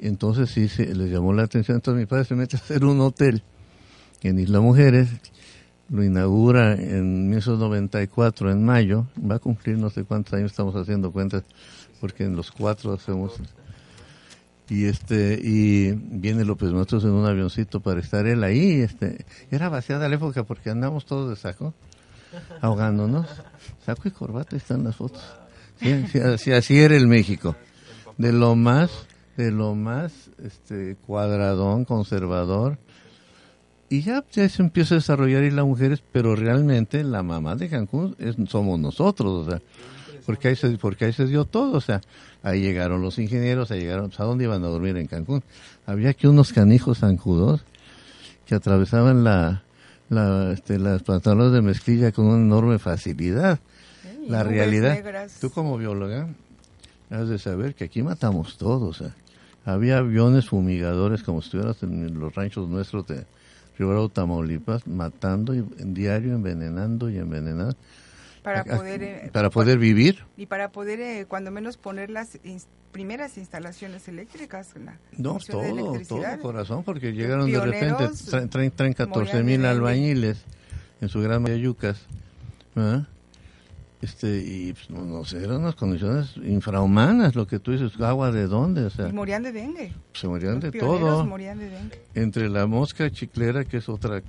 Entonces 0.00 0.50
sí 0.50 0.68
se 0.68 0.94
les 0.94 1.10
llamó 1.10 1.32
la 1.32 1.42
atención. 1.42 1.76
Entonces 1.76 2.00
mi 2.00 2.06
padre 2.06 2.24
se 2.24 2.34
mete 2.34 2.56
a 2.56 2.60
hacer 2.60 2.84
un 2.84 3.00
hotel 3.00 3.42
en 4.22 4.38
Isla 4.38 4.60
Mujeres, 4.60 5.08
lo 5.90 6.04
inaugura 6.04 6.74
en 6.74 7.30
1994, 7.30 8.50
en 8.50 8.64
mayo, 8.64 9.06
va 9.18 9.36
a 9.36 9.38
cumplir 9.38 9.78
no 9.78 9.90
sé 9.90 10.04
cuántos 10.04 10.34
años 10.34 10.50
estamos 10.50 10.74
haciendo 10.76 11.12
cuentas, 11.12 11.44
porque 12.00 12.24
en 12.24 12.36
los 12.36 12.50
cuatro 12.50 12.92
hacemos... 12.92 13.34
Y 14.70 14.84
este 14.84 15.40
y 15.42 15.92
viene 15.92 16.44
López 16.44 16.70
Matos 16.72 17.02
en 17.04 17.12
un 17.12 17.24
avioncito 17.24 17.80
para 17.80 18.00
estar 18.00 18.26
él 18.26 18.44
ahí. 18.44 18.82
Este, 18.82 19.24
era 19.50 19.70
vaciada 19.70 20.10
la 20.10 20.16
época 20.16 20.44
porque 20.44 20.68
andamos 20.68 21.06
todos 21.06 21.30
de 21.30 21.36
saco, 21.36 21.72
ahogándonos. 22.60 23.26
Saco 23.86 24.08
y 24.08 24.10
corbata, 24.10 24.56
están 24.56 24.84
las 24.84 24.96
fotos. 24.96 25.24
Sí, 25.80 26.04
sí, 26.12 26.18
así, 26.18 26.52
así 26.52 26.78
era 26.78 26.96
el 26.96 27.06
México. 27.06 27.56
De 28.18 28.30
lo 28.30 28.56
más, 28.56 28.90
de 29.38 29.52
lo 29.52 29.76
más 29.76 30.12
este, 30.44 30.96
cuadradón, 31.06 31.84
conservador. 31.84 32.76
Y 33.88 34.02
ya, 34.02 34.24
ya 34.32 34.48
se 34.48 34.62
empieza 34.62 34.96
a 34.96 34.98
desarrollar 34.98 35.44
y 35.44 35.52
las 35.52 35.64
mujeres, 35.64 36.02
pero 36.12 36.34
realmente 36.34 37.04
la 37.04 37.22
mamá 37.22 37.54
de 37.54 37.68
Cancún 37.68 38.16
es, 38.18 38.34
somos 38.50 38.80
nosotros, 38.80 39.46
o 39.46 39.50
sea, 39.50 39.62
porque 40.26 40.48
ahí, 40.48 40.56
se, 40.56 40.76
porque 40.76 41.06
ahí 41.06 41.12
se 41.12 41.26
dio 41.26 41.44
todo, 41.44 41.76
o 41.76 41.80
sea, 41.80 42.00
ahí 42.42 42.60
llegaron 42.60 43.00
los 43.00 43.18
ingenieros, 43.18 43.70
ahí 43.70 43.80
llegaron, 43.80 44.08
pues, 44.08 44.20
¿a 44.20 44.24
dónde 44.24 44.44
iban 44.44 44.62
a 44.64 44.66
dormir 44.66 44.96
en 44.96 45.06
Cancún? 45.06 45.42
Había 45.86 46.10
aquí 46.10 46.26
unos 46.26 46.52
canijos 46.52 46.98
zancudos 46.98 47.62
que 48.44 48.56
atravesaban 48.56 49.22
la, 49.22 49.62
la, 50.10 50.52
este, 50.52 50.80
las 50.80 51.04
pantalones 51.04 51.52
de 51.52 51.62
mezclilla 51.62 52.10
con 52.10 52.26
una 52.26 52.42
enorme 52.42 52.78
facilidad. 52.80 53.60
La 54.26 54.42
realidad, 54.42 54.94
negras. 54.94 55.38
tú 55.40 55.48
como 55.50 55.78
bióloga, 55.78 56.28
has 57.08 57.28
de 57.28 57.38
saber 57.38 57.74
que 57.74 57.84
aquí 57.84 58.02
matamos 58.02 58.58
todos, 58.58 59.00
o 59.00 59.04
sea, 59.04 59.14
había 59.72 59.98
aviones 59.98 60.48
fumigadores 60.48 61.22
como 61.22 61.42
si 61.42 61.46
estuvieras 61.48 61.82
en 61.82 62.18
los 62.18 62.34
ranchos 62.34 62.68
nuestros 62.68 63.06
de 63.06 63.24
Río 63.78 63.88
Bravo, 63.88 64.08
Tamaulipas, 64.08 64.86
matando 64.86 65.54
y, 65.54 65.58
en 65.58 65.94
diario, 65.94 66.34
envenenando 66.34 67.10
y 67.10 67.18
envenenando. 67.18 67.76
Para 68.42 68.64
poder, 68.64 69.02
eh, 69.02 69.30
para 69.32 69.50
poder 69.50 69.78
vivir. 69.78 70.24
Y 70.36 70.46
para 70.46 70.70
poder, 70.70 71.00
eh, 71.00 71.26
cuando 71.28 71.50
menos, 71.50 71.76
poner 71.76 72.08
las 72.08 72.42
ins- 72.44 72.66
primeras 72.92 73.36
instalaciones 73.36 74.08
eléctricas. 74.08 74.72
La 74.84 74.96
No, 75.18 75.38
todo, 75.46 76.00
todo, 76.08 76.22
corazón, 76.40 76.82
porque 76.82 77.12
llegaron 77.12 77.50
de 77.52 77.60
repente, 77.60 78.08
traen, 78.30 78.48
traen, 78.48 78.70
traen 78.70 78.92
14 78.94 79.18
morían 79.18 79.36
de 79.36 79.42
mil 79.44 79.66
albañiles 79.66 80.38
en 81.00 81.08
su 81.10 81.20
gran 81.20 81.42
mayoría 81.42 81.64
yucas. 81.64 82.06
Este, 84.00 84.38
y 84.46 84.72
pues, 84.74 84.90
no, 84.90 85.04
no 85.04 85.24
sé, 85.24 85.42
eran 85.42 85.56
unas 85.62 85.74
condiciones 85.74 86.36
infrahumanas, 86.36 87.34
lo 87.34 87.48
que 87.48 87.58
tú 87.58 87.72
dices, 87.72 88.00
agua 88.00 88.30
de 88.30 88.46
dónde, 88.46 88.84
o 88.84 88.90
sea, 88.90 89.08
Y 89.08 89.12
morían 89.12 89.42
de 89.42 89.50
dengue. 89.50 89.92
se 90.12 90.28
morían 90.28 90.60
de 90.60 90.70
todo. 90.70 91.26
morían 91.26 91.58
de 91.58 91.68
dengue. 91.68 92.02
Entre 92.14 92.48
la 92.48 92.66
mosca 92.66 93.10
chiclera, 93.10 93.64
que 93.64 93.78
es 93.78 93.88
otra, 93.88 94.22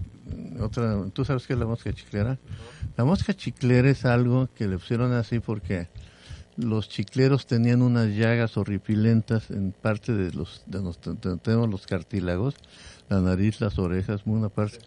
otra, 0.59 0.97
¿tú 1.13 1.23
sabes 1.23 1.45
qué 1.45 1.53
es 1.53 1.59
la 1.59 1.67
mosca 1.67 1.93
chiclera? 1.93 2.39
La 2.97 3.05
mosca 3.05 3.33
chiclera 3.35 3.89
es 3.91 4.05
algo 4.05 4.49
que 4.55 4.67
le 4.67 4.79
pusieron 4.79 5.13
así 5.13 5.39
porque 5.39 5.87
los 6.57 6.89
chicleros 6.89 7.45
tenían 7.45 7.83
unas 7.83 8.07
llagas 8.07 8.57
horripilentas 8.57 9.51
en 9.51 9.71
parte 9.71 10.13
de 10.13 10.31
los, 10.33 10.63
de 10.65 10.81
los 10.81 10.99
tenemos 10.99 11.69
los 11.69 11.85
cartílagos, 11.85 12.55
la 13.07 13.21
nariz, 13.21 13.61
las 13.61 13.77
orejas, 13.77 14.21
una 14.25 14.49
parte. 14.49 14.79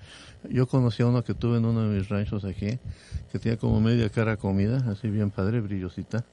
Yo 0.50 0.66
conocí 0.66 1.02
a 1.02 1.06
uno 1.06 1.22
que 1.22 1.34
tuve 1.34 1.58
en 1.58 1.64
uno 1.64 1.88
de 1.88 1.98
mis 1.98 2.08
ranchos 2.08 2.44
aquí, 2.44 2.78
que 3.30 3.38
tenía 3.38 3.58
como 3.58 3.80
media 3.80 4.08
cara 4.10 4.36
comida, 4.36 4.78
así 4.90 5.08
bien 5.08 5.30
padre, 5.30 5.60
brillosita. 5.60 6.24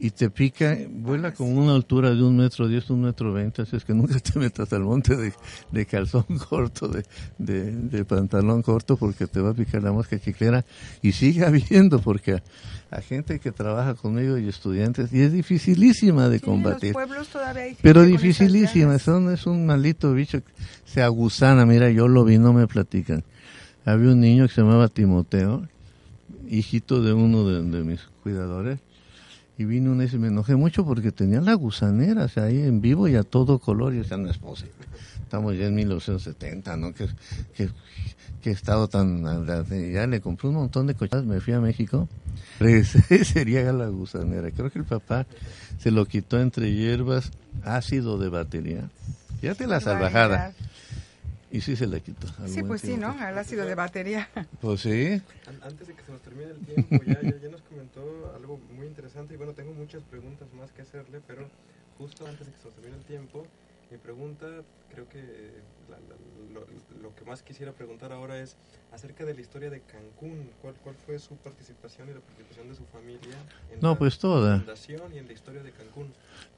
Y 0.00 0.10
te 0.10 0.30
pica, 0.30 0.78
vuela 0.88 1.34
con 1.34 1.58
una 1.58 1.74
altura 1.74 2.14
de 2.14 2.22
un 2.22 2.36
metro 2.36 2.68
diez, 2.68 2.88
un 2.88 3.02
metro 3.02 3.32
veinte, 3.32 3.62
así 3.62 3.74
es 3.74 3.84
que 3.84 3.94
nunca 3.94 4.20
te 4.20 4.38
metas 4.38 4.72
al 4.72 4.82
monte 4.84 5.16
de, 5.16 5.32
de 5.72 5.86
calzón 5.86 6.24
corto, 6.48 6.86
de, 6.86 7.04
de, 7.38 7.72
de 7.72 8.04
pantalón 8.04 8.62
corto, 8.62 8.96
porque 8.96 9.26
te 9.26 9.40
va 9.40 9.50
a 9.50 9.54
picar 9.54 9.82
la 9.82 9.90
mosca 9.90 10.16
chiclera. 10.20 10.64
Y 11.02 11.10
sigue 11.12 11.44
habiendo, 11.46 11.98
porque 11.98 12.40
a, 12.92 13.00
gente 13.00 13.40
que 13.40 13.50
trabaja 13.50 13.94
conmigo 13.94 14.38
y 14.38 14.48
estudiantes, 14.48 15.12
y 15.12 15.20
es 15.20 15.32
dificilísima 15.32 16.28
de 16.28 16.38
Sí, 16.38 16.44
en 16.46 16.50
los 16.52 16.62
combatir. 16.62 16.92
pueblos 16.92 17.26
todavía 17.28 17.62
hay 17.62 17.68
gente 17.70 17.82
Pero 17.82 18.02
dificilísima, 18.02 19.00
son, 19.00 19.32
es 19.32 19.46
un 19.46 19.66
maldito 19.66 20.12
bicho, 20.14 20.44
que 20.44 20.52
se 20.84 21.02
agusana, 21.02 21.66
mira, 21.66 21.90
yo 21.90 22.06
lo 22.06 22.24
vi, 22.24 22.38
no 22.38 22.52
me 22.52 22.68
platican. 22.68 23.24
Había 23.84 24.12
un 24.12 24.20
niño 24.20 24.46
que 24.46 24.54
se 24.54 24.60
llamaba 24.60 24.86
Timoteo, 24.86 25.66
hijito 26.48 27.02
de 27.02 27.12
uno 27.12 27.48
de, 27.48 27.62
de 27.62 27.82
mis 27.84 28.00
cuidadores, 28.22 28.78
y 29.58 29.64
vino 29.64 29.90
una 29.90 30.04
y 30.04 30.18
me 30.18 30.28
enojé 30.28 30.54
mucho 30.54 30.84
porque 30.84 31.10
tenía 31.10 31.40
la 31.40 31.54
gusanera, 31.54 32.24
o 32.24 32.28
sea, 32.28 32.44
ahí 32.44 32.62
en 32.62 32.80
vivo 32.80 33.08
y 33.08 33.16
a 33.16 33.24
todo 33.24 33.58
color, 33.58 33.92
y 33.92 33.98
o 33.98 34.04
sea, 34.04 34.16
no 34.16 34.30
es 34.30 34.38
posible. 34.38 34.72
Estamos 35.20 35.56
ya 35.56 35.66
en 35.66 35.74
1970, 35.74 36.76
¿no? 36.76 36.94
Que, 36.94 37.08
que, 37.56 37.68
que 38.40 38.50
he 38.50 38.52
estado 38.52 38.86
tan... 38.86 39.24
Ya 39.92 40.06
le 40.06 40.20
compré 40.20 40.48
un 40.48 40.54
montón 40.54 40.86
de 40.86 40.94
cochadas, 40.94 41.26
me 41.26 41.40
fui 41.40 41.54
a 41.54 41.60
México, 41.60 42.08
regresé, 42.60 43.24
sería 43.24 43.72
la 43.72 43.88
gusanera. 43.88 44.52
Creo 44.52 44.70
que 44.70 44.78
el 44.78 44.84
papá 44.84 45.26
se 45.80 45.90
lo 45.90 46.06
quitó 46.06 46.40
entre 46.40 46.72
hierbas, 46.72 47.32
ácido 47.64 48.16
de 48.16 48.28
batería. 48.28 48.88
Fíjate 49.40 49.66
la 49.66 49.80
salvajada. 49.80 50.52
Y 51.50 51.60
sí 51.62 51.76
se 51.76 51.86
la 51.86 51.98
quitó. 52.00 52.26
Sí, 52.46 52.62
pues 52.62 52.82
sí. 52.82 52.96
¿no? 52.96 53.08
Al 53.18 53.38
ácido 53.38 53.64
de 53.64 53.74
batería. 53.74 54.28
Pues 54.60 54.80
sí. 54.82 55.22
An- 55.46 55.60
Antes 55.62 55.88
de 55.88 55.94
que 55.94 56.02
se 56.02 56.12
nos 56.12 56.20
termine 56.20 56.50
el 56.50 56.58
tiempo, 56.58 57.02
ya, 57.06 57.20
ya, 57.22 57.36
ya 57.40 57.48
nos 57.48 57.62
comentó 57.62 58.32
algo 58.34 58.58
muy 58.76 58.86
interesante 58.86 59.34
y 59.34 59.36
bueno, 59.36 59.52
tengo 59.54 59.72
muchas 59.72 60.02
preguntas 60.04 60.48
más 60.52 60.72
que 60.72 60.82
hacerle, 60.82 61.20
pero 61.26 61.48
justo 61.96 62.26
antes 62.26 62.46
de 62.46 62.52
que 62.52 62.58
se 62.58 62.64
nos 62.66 62.74
termine 62.74 62.96
el 62.96 63.04
tiempo, 63.04 63.46
mi 63.90 63.96
pregunta, 63.96 64.46
creo 64.92 65.08
que 65.08 65.20
eh, 65.20 65.62
la- 65.88 65.96
la- 66.00 66.54
lo, 66.54 66.66
lo 67.02 67.14
que 67.14 67.24
más 67.24 67.42
quisiera 67.42 67.72
preguntar 67.72 68.12
ahora 68.12 68.38
es 68.38 68.56
acerca 68.92 69.24
de 69.24 69.32
la 69.34 69.40
historia 69.40 69.70
de 69.70 69.80
Cancún. 69.80 70.50
¿Cuál, 70.60 70.74
cuál 70.84 70.96
fue 71.06 71.18
su 71.18 71.36
participación 71.36 72.08
y 72.10 72.14
la 72.14 72.20
participación 72.20 72.68
de 72.68 72.74
su 72.74 72.84
familia 72.86 73.36
en 73.72 73.80
No, 73.80 73.92
la 73.92 73.98
pues 73.98 74.18
toda. 74.18 74.58
fundación 74.58 75.14
y 75.14 75.18
en 75.18 75.26
la 75.26 75.32
historia 75.32 75.62
de 75.62 75.70
Cancún? 75.70 76.08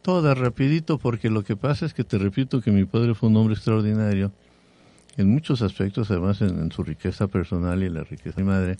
Toda 0.02 0.34
rapidito, 0.34 0.98
porque 0.98 1.28
lo 1.30 1.44
que 1.44 1.54
pasa 1.56 1.86
es 1.86 1.94
que 1.94 2.02
te 2.02 2.18
repito 2.18 2.60
que 2.60 2.70
mi 2.72 2.84
padre 2.86 3.14
fue 3.14 3.28
un 3.28 3.36
hombre 3.36 3.54
extraordinario 3.54 4.32
en 5.20 5.30
muchos 5.30 5.62
aspectos, 5.62 6.10
además 6.10 6.40
en, 6.42 6.58
en 6.58 6.72
su 6.72 6.82
riqueza 6.82 7.26
personal 7.28 7.82
y 7.82 7.88
la 7.88 8.04
riqueza 8.04 8.36
de 8.36 8.42
mi 8.42 8.48
madre. 8.48 8.76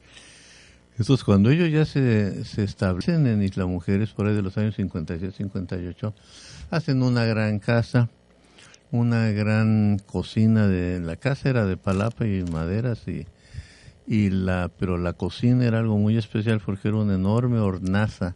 Entonces, 0.99 1.25
cuando 1.25 1.51
ellos 1.51 1.71
ya 1.71 1.85
se, 1.85 2.45
se 2.45 2.65
establecen 2.65 3.27
en 3.27 3.43
Isla 3.43 3.67
Mujeres, 3.67 4.11
por 4.11 4.27
ahí 4.27 4.35
de 4.35 4.43
los 4.43 4.59
años 4.59 4.79
57-58, 4.79 6.13
hacen 6.71 7.03
una 7.03 7.25
gran 7.25 7.59
casa, 7.59 8.11
una 8.91 9.31
gran 9.31 9.99
cocina 10.05 10.67
de 10.67 11.01
la 11.01 11.17
casa 11.17 11.49
era 11.49 11.65
de 11.65 11.77
palapa 11.77 12.27
y 12.27 12.43
maderas 12.43 13.07
y 13.07 13.27
y 14.11 14.29
la 14.31 14.69
pero 14.77 14.99
la 14.99 15.13
cocina 15.13 15.65
era 15.65 15.79
algo 15.79 15.97
muy 15.97 16.17
especial 16.19 16.61
porque 16.67 16.89
era 16.89 16.97
una 16.97 17.15
enorme 17.15 17.61
hornaza 17.61 18.35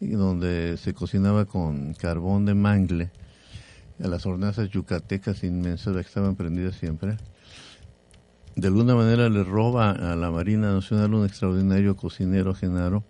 donde 0.00 0.76
se 0.78 0.94
cocinaba 0.94 1.44
con 1.44 1.94
carbón 1.94 2.44
de 2.44 2.54
mangle 2.54 3.10
a 4.02 4.08
las 4.08 4.26
hornazas 4.26 4.70
yucatecas 4.70 5.44
inmensas 5.44 5.94
que 5.94 6.00
estaban 6.00 6.36
prendidas 6.36 6.74
siempre 6.76 7.16
de 8.56 8.66
alguna 8.68 8.94
manera 8.94 9.28
le 9.28 9.44
roba 9.44 9.90
a 9.90 10.16
la 10.16 10.30
Marina 10.30 10.72
Nacional 10.72 11.14
un 11.14 11.26
extraordinario 11.26 11.96
cocinero 11.96 12.54
Genaro 12.54 13.04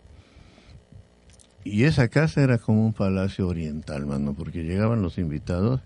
y 1.64 1.84
esa 1.84 2.08
casa 2.08 2.42
era 2.42 2.58
como 2.58 2.86
un 2.86 2.92
palacio 2.94 3.46
oriental, 3.46 4.06
mano, 4.06 4.32
porque 4.34 4.64
llegaban 4.64 5.02
los 5.02 5.18
invitados 5.18 5.80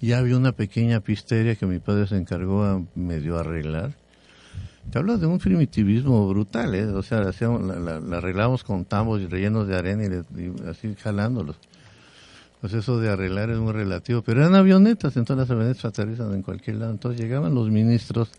y 0.00 0.12
había 0.12 0.36
una 0.36 0.52
pequeña 0.52 1.00
pisteria 1.00 1.54
que 1.54 1.66
mi 1.66 1.78
padre 1.78 2.06
se 2.08 2.16
encargó 2.16 2.64
a 2.64 2.82
medio 2.96 3.38
arreglar. 3.38 3.92
Te 4.90 4.98
hablo 4.98 5.16
de 5.16 5.26
un 5.26 5.38
primitivismo 5.38 6.28
brutal, 6.28 6.74
¿eh? 6.74 6.84
O 6.86 7.02
sea, 7.02 7.20
la, 7.20 7.32
la- 7.78 8.00
la 8.00 8.16
arreglamos 8.18 8.64
con 8.64 8.84
tambos 8.84 9.22
rellenos 9.30 9.66
de 9.68 9.76
arena 9.76 10.04
y, 10.04 10.08
le- 10.08 10.24
y 10.36 10.68
así 10.68 10.94
jalándolos. 10.96 11.56
Pues 12.64 12.72
eso 12.72 12.98
de 12.98 13.10
arreglar 13.10 13.50
es 13.50 13.58
muy 13.58 13.74
relativo. 13.74 14.22
Pero 14.22 14.40
eran 14.40 14.54
avionetas, 14.54 15.18
entonces 15.18 15.46
las 15.46 15.50
avionetas 15.50 15.84
aterrizan 15.84 16.32
en 16.32 16.40
cualquier 16.40 16.76
lado. 16.76 16.92
Entonces 16.92 17.20
llegaban 17.20 17.54
los 17.54 17.68
ministros 17.68 18.30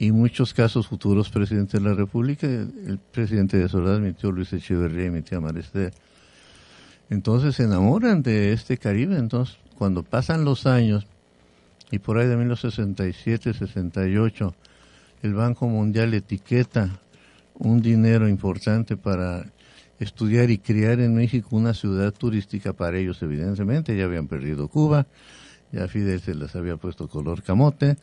y 0.00 0.10
muchos 0.10 0.52
casos 0.52 0.88
futuros 0.88 1.30
presidentes 1.30 1.80
de 1.80 1.88
la 1.88 1.94
República, 1.94 2.48
el 2.48 2.98
presidente 3.12 3.56
de 3.56 3.68
Soledad, 3.68 4.00
mi 4.00 4.14
tío 4.14 4.32
Luis 4.32 4.52
Echeverría 4.52 5.06
y 5.06 5.10
mi 5.10 5.22
tía 5.22 5.38
Maristé. 5.38 5.92
Entonces 7.08 7.54
se 7.54 7.62
enamoran 7.62 8.24
de 8.24 8.52
este 8.52 8.78
Caribe. 8.78 9.16
Entonces, 9.16 9.58
cuando 9.78 10.02
pasan 10.02 10.44
los 10.44 10.66
años, 10.66 11.06
y 11.92 12.00
por 12.00 12.18
ahí 12.18 12.26
de 12.26 12.34
1967, 12.34 13.54
68, 13.54 14.54
el 15.22 15.34
Banco 15.34 15.68
Mundial 15.68 16.14
etiqueta 16.14 16.98
un 17.54 17.80
dinero 17.80 18.28
importante 18.28 18.96
para 18.96 19.46
estudiar 20.00 20.50
y 20.50 20.58
crear 20.58 20.98
en 20.98 21.14
México 21.14 21.48
una 21.52 21.74
ciudad 21.74 22.12
turística 22.12 22.72
para 22.72 22.98
ellos, 22.98 23.22
evidentemente. 23.22 23.96
Ya 23.96 24.04
habían 24.04 24.26
perdido 24.26 24.68
Cuba, 24.68 25.06
ya 25.70 25.86
Fidel 25.86 26.20
se 26.20 26.34
les 26.34 26.56
había 26.56 26.76
puesto 26.76 27.06
color 27.06 27.42
camote, 27.42 27.96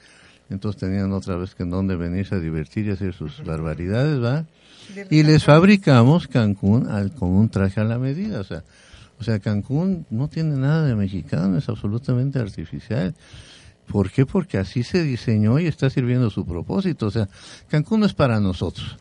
entonces 0.49 0.79
tenían 0.79 1.11
otra 1.11 1.35
vez 1.35 1.55
que 1.55 1.63
en 1.63 1.71
dónde 1.71 1.95
venirse 1.95 2.35
a 2.35 2.39
divertir 2.39 2.85
y 2.85 2.91
hacer 2.91 3.13
sus 3.13 3.43
barbaridades, 3.43 4.23
¿va? 4.23 4.45
Y 5.09 5.23
les 5.23 5.43
fabricamos 5.43 6.27
Cancún 6.27 6.87
al, 6.87 7.11
con 7.11 7.29
un 7.29 7.49
traje 7.49 7.81
a 7.81 7.83
la 7.83 7.99
medida, 7.99 8.39
o 8.39 8.43
sea, 8.45 8.63
o 9.19 9.23
sea, 9.23 9.39
Cancún 9.39 10.05
no 10.09 10.27
tiene 10.27 10.55
nada 10.55 10.85
de 10.85 10.95
mexicano, 10.95 11.57
es 11.57 11.67
absolutamente 11.67 12.39
artificial. 12.39 13.15
¿Por 13.87 14.11
qué? 14.11 14.25
Porque 14.25 14.57
así 14.57 14.83
se 14.83 15.01
diseñó 15.01 15.59
y 15.59 15.65
está 15.65 15.89
sirviendo 15.89 16.29
su 16.29 16.45
propósito. 16.45 17.07
O 17.07 17.11
sea, 17.11 17.27
Cancún 17.67 18.01
no 18.01 18.05
es 18.05 18.13
para 18.13 18.39
nosotros. 18.39 18.97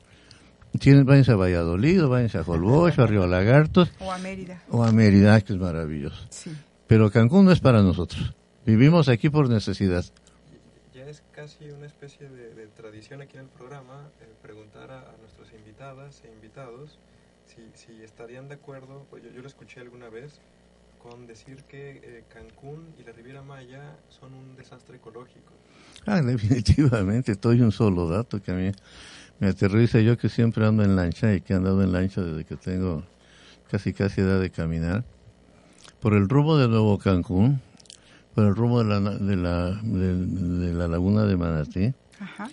Tienen, 0.78 1.04
váyanse 1.04 1.32
a 1.32 1.36
Valladolid, 1.36 2.04
o 2.04 2.08
váyanse 2.08 2.38
a 2.38 2.42
Holbox, 2.42 2.98
a 2.98 3.06
Río 3.06 3.26
Lagartos, 3.26 3.90
O 4.00 4.10
a 4.12 4.18
Mérida. 4.18 4.62
o 4.70 4.84
a 4.84 4.92
Mérida, 4.92 5.40
que 5.40 5.52
es 5.52 5.58
maravilloso. 5.58 6.26
Sí. 6.30 6.50
Pero 6.86 7.10
Cancún 7.10 7.44
no 7.46 7.52
es 7.52 7.60
para 7.60 7.82
nosotros. 7.82 8.34
Vivimos 8.64 9.08
aquí 9.08 9.28
por 9.30 9.48
necesidad. 9.48 10.04
Ya 10.94 11.04
es 11.06 11.22
casi 11.34 11.70
una 11.70 11.86
especie 11.86 12.28
de, 12.28 12.54
de 12.54 12.66
tradición 12.68 13.22
aquí 13.22 13.36
en 13.36 13.44
el 13.44 13.48
programa 13.48 14.08
eh, 14.20 14.26
preguntar 14.42 14.90
a, 14.90 15.00
a 15.00 15.14
nuestras 15.20 15.52
invitadas 15.52 16.22
e 16.24 16.32
invitados 16.32 16.98
si, 17.46 17.62
si 17.74 18.02
estarían 18.02 18.48
de 18.48 18.54
acuerdo, 18.54 19.06
pues 19.10 19.22
yo, 19.22 19.30
yo 19.30 19.40
lo 19.42 19.46
escuché 19.48 19.80
alguna 19.80 20.08
vez, 20.08 20.40
con 21.02 21.26
decir 21.26 21.62
que 21.64 22.00
eh, 22.02 22.24
Cancún 22.32 22.86
y 22.98 23.04
la 23.04 23.12
Riviera 23.12 23.42
Maya 23.42 23.96
son 24.08 24.34
un 24.34 24.56
desastre 24.56 24.96
ecológico. 24.96 25.52
Ah, 26.06 26.20
definitivamente, 26.22 27.32
estoy 27.32 27.60
un 27.60 27.72
solo 27.72 28.08
dato 28.08 28.40
que 28.42 28.50
a 28.50 28.54
mí 28.54 28.70
me 29.38 29.48
aterriza. 29.48 30.00
Yo 30.00 30.16
que 30.16 30.28
siempre 30.28 30.66
ando 30.66 30.82
en 30.84 30.96
lancha 30.96 31.32
y 31.34 31.40
que 31.40 31.52
he 31.52 31.56
andado 31.56 31.82
en 31.82 31.92
lancha 31.92 32.22
desde 32.22 32.44
que 32.44 32.56
tengo 32.56 33.04
casi 33.70 33.92
casi 33.92 34.20
edad 34.20 34.40
de 34.40 34.50
caminar. 34.50 35.04
Por 36.00 36.14
el 36.14 36.28
rumbo 36.28 36.56
de 36.58 36.68
Nuevo 36.68 36.98
Cancún, 36.98 37.60
por 38.34 38.44
el 38.44 38.54
rumbo 38.54 38.82
de 38.84 39.00
la, 39.00 39.00
de 39.00 39.36
la, 39.36 39.70
de, 39.82 40.14
de 40.16 40.72
la 40.74 40.88
laguna 40.88 41.24
de 41.24 41.36
Manatí, 41.36 41.94
Ajá. 42.20 42.48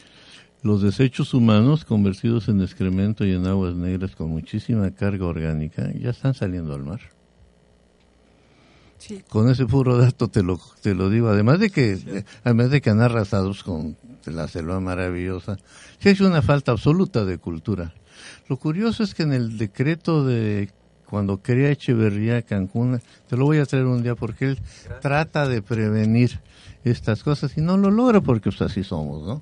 los 0.64 0.82
desechos 0.82 1.34
humanos 1.34 1.84
convertidos 1.86 2.48
en 2.48 2.62
excremento 2.62 3.26
y 3.26 3.34
en 3.34 3.46
aguas 3.46 3.76
negras 3.76 4.16
con 4.16 4.30
muchísima 4.30 4.90
carga 4.92 5.26
orgánica 5.26 5.92
ya 5.94 6.10
están 6.12 6.34
saliendo 6.34 6.74
al 6.74 6.84
mar. 6.84 7.02
Sí. 9.06 9.22
Con 9.28 9.50
ese 9.50 9.66
puro 9.66 9.98
dato 9.98 10.30
te 10.30 10.44
lo, 10.44 10.58
te 10.82 10.96
lo 10.96 11.10
digo. 11.10 11.28
Además 11.28 11.60
de 11.60 11.70
que, 11.70 12.24
además 12.46 12.70
de 12.70 12.80
que 12.80 12.90
han 12.90 13.02
arrasados 13.02 13.62
con 13.62 13.98
la 14.26 14.48
selva 14.48 14.80
maravillosa, 14.80 15.58
sí 16.00 16.08
es 16.10 16.22
una 16.22 16.42
falta 16.42 16.72
absoluta 16.72 17.26
de 17.26 17.38
cultura. 17.38 17.94
Lo 18.48 18.56
curioso 18.56 19.04
es 19.04 19.14
que 19.14 19.24
en 19.24 19.34
el 19.34 19.58
decreto 19.58 20.24
de 20.26 20.70
cuando 21.10 21.42
crea 21.42 21.70
Echeverría 21.72 22.44
Cancún, 22.44 23.02
te 23.28 23.36
lo 23.36 23.44
voy 23.44 23.58
a 23.58 23.66
traer 23.66 23.86
un 23.88 24.04
día 24.04 24.16
porque 24.16 24.46
él 24.46 24.60
trata 25.02 25.50
de 25.50 25.62
prevenir 25.62 26.40
estas 26.86 27.24
cosas 27.24 27.58
y 27.58 27.62
no 27.62 27.76
lo 27.76 27.92
logra 27.92 28.22
porque 28.22 28.52
pues 28.52 28.62
así 28.62 28.86
somos, 28.86 29.28
¿no? 29.28 29.42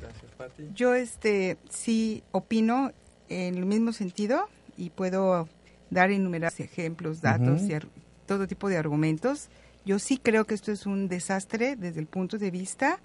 Gracias, 0.00 0.32
Pati. 0.36 0.64
Yo 0.74 0.94
este 0.94 1.56
sí 1.70 2.24
opino 2.32 2.90
en 3.28 3.54
el 3.54 3.64
mismo 3.64 3.92
sentido 3.92 4.48
y 4.76 4.90
puedo 4.90 5.48
dar 5.90 6.10
innumerables 6.10 6.58
ejemplos, 6.60 7.20
datos 7.20 7.62
y 7.62 7.74
ar- 7.74 7.86
todo 8.26 8.46
tipo 8.46 8.68
de 8.68 8.76
argumentos. 8.76 9.48
Yo 9.84 9.98
sí 9.98 10.18
creo 10.18 10.46
que 10.46 10.54
esto 10.54 10.72
es 10.72 10.86
un 10.86 11.08
desastre 11.08 11.76
desde 11.76 12.00
el 12.00 12.06
punto 12.06 12.38
de 12.38 12.50
vista 12.50 12.98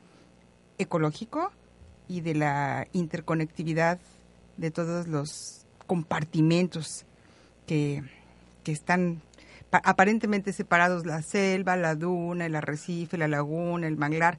ecológico 0.78 1.52
y 2.08 2.22
de 2.22 2.36
la 2.36 2.88
interconectividad 2.94 4.00
de 4.58 4.72
todos 4.72 5.08
los 5.08 5.66
compartimentos 5.88 7.06
que, 7.68 8.04
que 8.64 8.72
están 8.72 9.22
pa- 9.70 9.82
aparentemente 9.84 10.54
separados, 10.54 11.06
la 11.06 11.22
selva, 11.22 11.76
la 11.76 11.96
duna, 11.96 12.46
el 12.46 12.56
arrecife, 12.56 13.18
la 13.18 13.28
laguna, 13.28 13.88
el 13.88 13.98
manglar, 13.98 14.38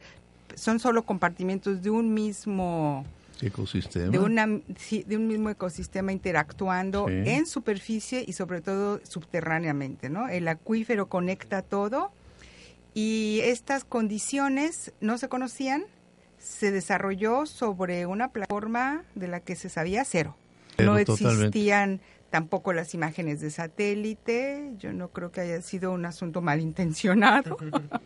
son 0.54 0.80
solo 0.80 1.04
compartimentos 1.04 1.82
de 1.82 1.90
un 1.90 2.12
mismo 2.14 3.04
Ecosistema. 3.42 4.10
de 4.10 4.18
una 4.18 4.46
sí, 4.76 5.04
de 5.06 5.16
un 5.16 5.26
mismo 5.26 5.50
ecosistema 5.50 6.12
interactuando 6.12 7.06
Sí. 7.08 7.14
en 7.26 7.46
superficie 7.46 8.24
y 8.26 8.32
sobre 8.34 8.60
todo 8.60 9.00
subterráneamente, 9.04 10.08
¿no? 10.10 10.28
El 10.28 10.46
acuífero 10.48 11.06
conecta 11.08 11.62
todo 11.62 12.12
y 12.94 13.40
estas 13.44 13.84
condiciones 13.84 14.92
no 15.00 15.16
se 15.18 15.28
conocían, 15.28 15.84
se 16.38 16.70
desarrolló 16.72 17.46
sobre 17.46 18.06
una 18.06 18.28
plataforma 18.32 19.04
de 19.14 19.28
la 19.28 19.40
que 19.40 19.56
se 19.56 19.68
sabía 19.68 20.04
cero. 20.04 20.36
Cero, 20.76 20.94
no 20.94 21.04
totalmente. 21.04 21.46
existían 21.46 22.00
tampoco 22.30 22.72
las 22.72 22.94
imágenes 22.94 23.40
de 23.40 23.50
satélite, 23.50 24.72
yo 24.78 24.92
no 24.92 25.08
creo 25.08 25.32
que 25.32 25.40
haya 25.40 25.60
sido 25.62 25.90
un 25.92 26.04
asunto 26.06 26.40
malintencionado. 26.42 27.56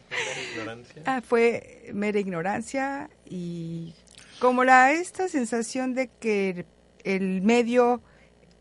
Ignorancia. 0.55 1.03
Ah, 1.07 1.20
fue 1.22 1.91
mera 1.93 2.18
ignorancia 2.18 3.11
y 3.28 3.95
como 4.39 4.64
la 4.64 4.93
esta 4.93 5.28
sensación 5.28 5.95
de 5.95 6.09
que 6.20 6.66
el 7.05 7.43
medio 7.43 8.03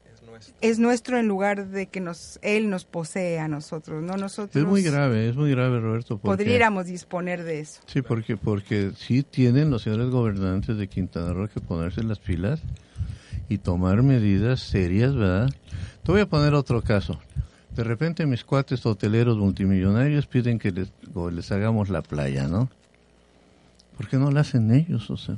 Es 0.05 0.21
nuestro. 0.23 0.55
es 0.61 0.79
nuestro 0.79 1.17
en 1.17 1.27
lugar 1.27 1.67
de 1.67 1.87
que 1.87 1.99
nos 1.99 2.39
él 2.41 2.69
nos 2.69 2.85
posee 2.85 3.39
a 3.39 3.47
nosotros, 3.47 4.03
no 4.03 4.17
nosotros 4.17 4.55
Es 4.55 4.67
muy 4.67 4.83
grave, 4.83 5.29
es 5.29 5.35
muy 5.35 5.51
grave, 5.51 5.79
Roberto. 5.79 6.17
Porque, 6.17 6.43
podríamos 6.43 6.85
disponer 6.85 7.43
de 7.43 7.59
eso. 7.61 7.81
Sí, 7.87 8.01
porque, 8.01 8.37
porque 8.37 8.91
sí 8.97 9.23
tienen 9.23 9.69
los 9.69 9.83
señores 9.83 10.09
gobernantes 10.09 10.77
de 10.77 10.87
Quintana 10.87 11.33
Roo 11.33 11.47
que 11.47 11.59
ponerse 11.61 12.03
las 12.03 12.19
pilas 12.19 12.61
y 13.49 13.57
tomar 13.57 14.03
medidas 14.03 14.61
serias, 14.61 15.15
¿verdad? 15.15 15.49
Te 16.03 16.11
voy 16.11 16.21
a 16.21 16.25
poner 16.27 16.53
otro 16.53 16.81
caso. 16.81 17.19
De 17.75 17.83
repente 17.83 18.25
mis 18.25 18.43
cuates 18.43 18.85
hoteleros 18.85 19.37
multimillonarios 19.37 20.27
piden 20.27 20.59
que 20.59 20.71
les, 20.71 20.91
les 21.31 21.51
hagamos 21.51 21.89
la 21.89 22.01
playa, 22.03 22.47
¿no? 22.47 22.69
¿Por 23.97 24.07
qué 24.07 24.17
no 24.17 24.31
la 24.31 24.41
hacen 24.41 24.71
ellos? 24.71 25.09
O 25.09 25.17
sea, 25.17 25.37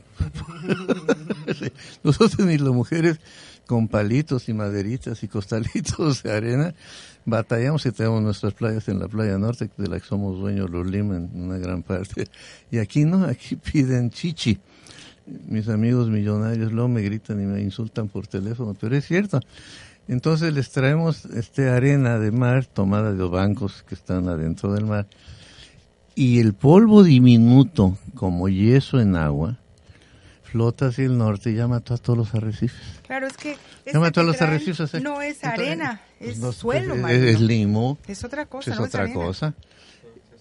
nosotros 2.04 2.46
ni 2.48 2.58
las 2.58 2.74
mujeres 2.74 3.20
con 3.66 3.88
palitos 3.88 4.48
y 4.48 4.54
maderitas 4.54 5.24
y 5.24 5.28
costalitos 5.28 6.24
de 6.24 6.32
arena 6.32 6.76
batallamos 7.26 7.86
y 7.86 7.92
tenemos 7.92 8.22
nuestras 8.22 8.54
playas 8.54 8.88
en 8.88 9.00
la 9.00 9.08
playa 9.08 9.38
norte, 9.38 9.70
de 9.76 9.88
la 9.88 10.00
que 10.00 10.06
somos 10.06 10.40
dueños 10.40 10.70
los 10.70 10.86
Lima 10.86 11.18
en 11.18 11.30
una 11.34 11.58
gran 11.58 11.82
parte. 11.82 12.28
Y 12.72 12.78
aquí 12.78 13.04
no, 13.06 13.26
aquí 13.26 13.56
piden 13.56 14.12
chichi. 14.12 14.60
Mis 15.48 15.68
amigos 15.70 16.10
millonarios 16.10 16.72
luego 16.72 16.88
me 16.88 17.02
gritan 17.02 17.42
y 17.42 17.46
me 17.46 17.62
insultan 17.62 18.08
por 18.08 18.28
teléfono, 18.28 18.76
pero 18.80 18.96
es 18.96 19.06
cierto. 19.06 19.40
Entonces 20.08 20.54
les 20.54 20.70
traemos 20.70 21.26
este 21.26 21.68
arena 21.68 22.20
de 22.20 22.32
mar 22.32 22.68
tomada 22.68 23.12
de 23.12 23.18
los 23.18 23.32
bancos 23.32 23.84
que 23.90 23.96
están 23.96 24.30
adentro 24.30 24.72
del 24.72 24.86
mar 24.86 25.08
y 26.16 26.40
el 26.40 26.54
polvo 26.54 27.04
diminuto 27.04 27.98
como 28.16 28.48
yeso 28.50 29.00
en 29.00 29.16
agua 29.16 29.58
flota 30.44 30.88
hacia 30.88 31.06
el 31.06 31.18
norte 31.18 31.52
y 31.52 31.56
ya 31.56 31.68
mató 31.68 31.94
a 31.94 31.98
todos 31.98 32.18
los 32.18 32.34
arrecifes. 32.34 32.82
Claro, 33.06 33.28
es 33.28 33.36
que 33.36 33.58
Ya 33.92 34.00
mató 34.00 34.22
a 34.22 34.24
los 34.24 34.42
arrecifes. 34.42 34.94
¿eh? 34.94 35.02
no 35.02 35.22
es 35.22 35.44
arena, 35.44 36.02
pues 36.18 36.32
es 36.32 36.38
no, 36.40 36.52
suelo 36.54 36.96
es, 36.96 37.02
marino. 37.02 37.26
es 37.26 37.42
limo. 37.42 37.98
Es 38.08 38.24
otra 38.24 38.46
cosa, 38.46 38.72
es 38.72 38.78
no 38.80 38.86
otra 38.86 39.04
arena. 39.04 39.16
cosa. 39.16 39.54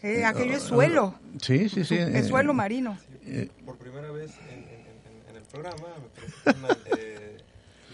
Eh, 0.03 0.25
aquello 0.25 0.55
es 0.57 0.64
Ah, 0.64 0.68
suelo. 0.68 1.14
Sí, 1.43 1.68
sí, 1.68 1.83
sí. 1.85 1.97
Es 1.97 2.09
eh, 2.14 2.29
suelo 2.29 2.55
marino. 2.55 2.97
eh, 3.27 3.49
Por 3.64 3.77
primera 3.79 4.11
vez 4.12 4.31
en, 4.51 4.59
en- 4.59 4.64
en- 4.68 5.31
en 5.31 5.37
el 5.37 5.43
programa, 5.51 5.77
me 5.99 6.09
parece 6.45 6.59
una, 6.61 6.68
eh, 6.99 7.39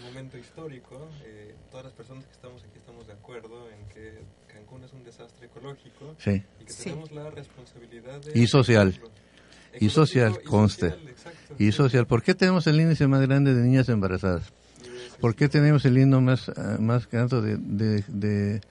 momento 0.11 0.37
histórico. 0.37 1.09
eh, 1.25 1.55
todas 1.69 1.85
las 1.85 1.93
personas 1.93 2.25
que 2.25 2.31
estamos 2.33 2.61
aquí 2.63 2.77
estamos 2.77 3.07
de 3.07 3.13
acuerdo 3.13 3.69
en 3.69 3.87
que 3.93 4.19
Cancún 4.53 4.83
es 4.83 4.91
un 4.93 5.03
desastre 5.03 5.45
ecológico 5.47 6.15
Sí. 6.17 6.43
y 6.59 6.65
que 6.65 6.73
Sí. 6.73 6.83
tenemos 6.85 7.11
la 7.11 7.29
responsabilidad 7.29 8.21
de... 8.21 8.37
Y 8.39 8.47
social. 8.47 8.99
Y 9.79 9.89
social, 9.89 10.27
Ecológico 10.31 10.47
y 10.47 10.51
conste. 10.51 10.89
social, 10.89 11.07
exacto, 11.09 11.55
Y 11.57 11.65
sí. 11.65 11.71
social. 11.71 12.07
¿Por 12.07 12.23
qué 12.23 12.35
tenemos 12.35 12.67
el 12.67 12.79
índice 12.81 13.07
más 13.07 13.21
grande 13.21 13.53
de 13.53 13.63
niñas 13.63 13.87
embarazadas? 13.89 14.51
¿Por 15.21 15.35
qué 15.35 15.47
tenemos 15.47 15.85
el 15.85 15.97
índice 15.97 16.21
más, 16.21 16.49
ah, 16.49 16.77
más 16.79 17.07
alto 17.13 17.41
de, 17.41 17.55
de, 17.57 18.03
de, 18.07 18.61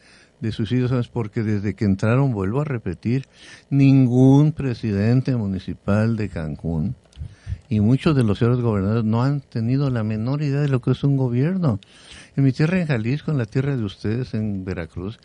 de 0.40 0.52
suicidios? 0.52 0.92
Es 0.92 1.08
porque 1.08 1.42
desde 1.42 1.74
que 1.74 1.84
entraron, 1.86 2.32
vuelvo 2.32 2.60
a 2.60 2.64
repetir, 2.64 3.26
ningún 3.70 4.52
presidente 4.52 5.34
municipal 5.36 6.16
de 6.16 6.28
Cancún 6.28 6.96
y 7.70 7.80
muchos 7.80 8.16
de 8.16 8.24
los 8.24 8.38
señores 8.38 8.60
gobernadores 8.60 9.04
no 9.04 9.22
han 9.22 9.40
tenido 9.40 9.88
la 9.90 10.02
menor 10.02 10.42
idea 10.42 10.60
de 10.60 10.68
lo 10.68 10.80
que 10.80 10.90
es 10.90 11.04
un 11.04 11.16
gobierno. 11.16 11.78
En 12.36 12.44
mi 12.44 12.52
tierra, 12.52 12.80
en 12.80 12.86
Jalisco, 12.88 13.30
en 13.30 13.38
la 13.38 13.46
tierra 13.46 13.76
de 13.76 13.84
ustedes, 13.84 14.34
en 14.34 14.64
Veracruz, 14.64 15.20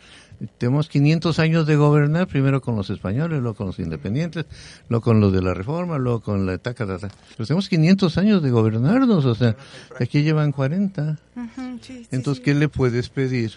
tenemos 0.58 0.88
500 0.88 1.38
años 1.40 1.66
de 1.66 1.74
gobernar, 1.76 2.28
primero 2.28 2.60
con 2.60 2.76
los 2.76 2.88
españoles, 2.88 3.40
luego 3.40 3.56
con 3.56 3.66
los 3.66 3.78
independientes, 3.80 4.46
luego 4.88 5.02
con 5.02 5.20
los 5.20 5.32
de 5.32 5.42
la 5.42 5.54
reforma, 5.54 5.98
luego 5.98 6.20
con 6.20 6.46
la 6.46 6.56
taca, 6.58 6.86
taca. 6.86 7.08
Pero 7.36 7.46
tenemos 7.46 7.68
500 7.68 8.16
años 8.18 8.42
de 8.42 8.50
gobernarnos, 8.50 9.24
o 9.24 9.34
sea, 9.34 9.56
aquí 9.98 10.22
llevan 10.22 10.52
40. 10.52 11.18
Ujú, 11.34 11.78
sí, 11.80 11.98
sí, 12.04 12.08
Entonces. 12.12 12.44
¿qué 12.44 12.54
le 12.54 12.68
puedes 12.68 13.08
pedir? 13.08 13.54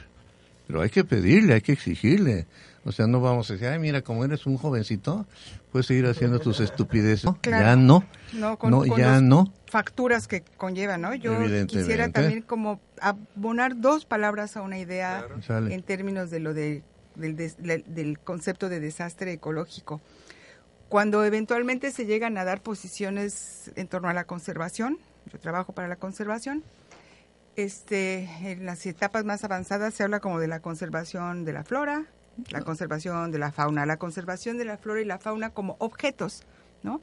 Pero 0.65 0.81
hay 0.81 0.89
que 0.89 1.03
pedirle, 1.03 1.53
hay 1.53 1.61
que 1.61 1.73
exigirle. 1.73 2.47
O 2.85 2.91
sea, 2.91 3.07
no 3.07 3.19
vamos 3.19 3.49
a 3.49 3.53
decir, 3.53 3.67
ay, 3.67 3.77
mira, 3.79 4.01
como 4.01 4.23
eres 4.23 4.45
un 4.45 4.57
jovencito, 4.57 5.25
puedes 5.71 5.85
seguir 5.85 6.05
haciendo 6.07 6.39
tus 6.39 6.59
estupideces. 6.59 7.25
No, 7.25 7.37
Claro. 7.41 7.65
Ya 7.65 7.75
no. 7.75 8.03
No, 8.33 8.57
con, 8.57 8.71
no, 8.71 8.79
con 8.85 8.97
ya 8.97 9.19
no. 9.21 9.53
facturas 9.67 10.27
que 10.27 10.41
conlleva, 10.57 10.97
¿no? 10.97 11.13
Yo 11.13 11.37
quisiera 11.67 12.09
también 12.09 12.41
como 12.41 12.79
abonar 13.01 13.79
dos 13.79 14.05
palabras 14.05 14.55
a 14.57 14.61
una 14.61 14.77
idea 14.79 15.25
en 15.49 15.83
términos 15.83 16.29
de 16.31 16.39
lo 16.39 16.53
de, 16.53 16.83
del, 17.15 17.35
des- 17.35 17.57
le- 17.61 17.83
del 17.87 18.17
concepto 18.19 18.69
de 18.69 18.79
desastre 18.79 19.33
ecológico. 19.33 19.99
Cuando 20.87 21.23
eventualmente 21.25 21.91
se 21.91 22.05
llegan 22.05 22.37
a 22.37 22.45
dar 22.45 22.61
posiciones 22.61 23.71
en 23.75 23.87
torno 23.87 24.07
a 24.09 24.13
la 24.13 24.23
conservación, 24.23 24.97
yo 25.31 25.37
trabajo 25.37 25.73
para 25.73 25.87
la 25.87 25.97
conservación, 25.97 26.63
este, 27.55 28.23
en 28.41 28.65
las 28.65 28.85
etapas 28.85 29.25
más 29.25 29.43
avanzadas 29.43 29.93
se 29.93 30.03
habla 30.03 30.19
como 30.19 30.39
de 30.39 30.47
la 30.47 30.61
conservación 30.61 31.43
de 31.45 31.53
la 31.53 31.63
flora, 31.63 32.05
la 32.49 32.61
conservación 32.61 33.31
de 33.31 33.39
la 33.39 33.51
fauna, 33.51 33.85
la 33.85 33.97
conservación 33.97 34.57
de 34.57 34.65
la 34.65 34.77
flora 34.77 35.01
y 35.01 35.05
la 35.05 35.19
fauna 35.19 35.51
como 35.51 35.75
objetos, 35.79 36.43
¿no? 36.83 37.01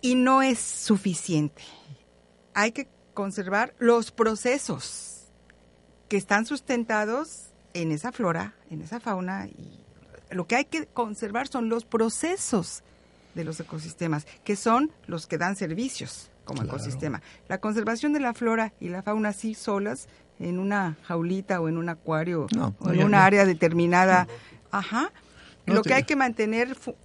Y 0.00 0.14
no 0.14 0.42
es 0.42 0.58
suficiente. 0.58 1.62
Hay 2.54 2.72
que 2.72 2.88
conservar 3.14 3.74
los 3.78 4.10
procesos 4.10 5.28
que 6.08 6.16
están 6.16 6.46
sustentados 6.46 7.50
en 7.74 7.92
esa 7.92 8.12
flora, 8.12 8.54
en 8.70 8.82
esa 8.82 9.00
fauna 9.00 9.46
y 9.46 9.82
lo 10.30 10.46
que 10.46 10.56
hay 10.56 10.64
que 10.64 10.86
conservar 10.86 11.48
son 11.48 11.68
los 11.68 11.84
procesos 11.84 12.82
de 13.34 13.44
los 13.44 13.60
ecosistemas, 13.60 14.26
que 14.44 14.56
son 14.56 14.92
los 15.06 15.26
que 15.26 15.38
dan 15.38 15.56
servicios 15.56 16.30
como 16.44 16.62
ecosistema. 16.62 17.22
La 17.48 17.58
conservación 17.58 18.12
de 18.12 18.20
la 18.20 18.34
flora 18.34 18.72
y 18.80 18.88
la 18.88 19.02
fauna 19.02 19.32
sí 19.32 19.54
solas 19.54 20.08
en 20.40 20.58
una 20.58 20.96
jaulita 21.04 21.60
o 21.60 21.68
en 21.68 21.76
un 21.78 21.88
acuario 21.88 22.46
No, 22.54 22.74
o 22.80 22.90
en 22.92 23.02
una 23.04 23.18
no. 23.18 23.22
área 23.24 23.44
determinada. 23.44 24.26
Ajá. 24.70 25.10
Lo 25.66 25.82
que 25.82 25.94
hay 25.94 26.02
que 26.02 26.16
mantener 26.16 26.74
fu- 26.74 26.96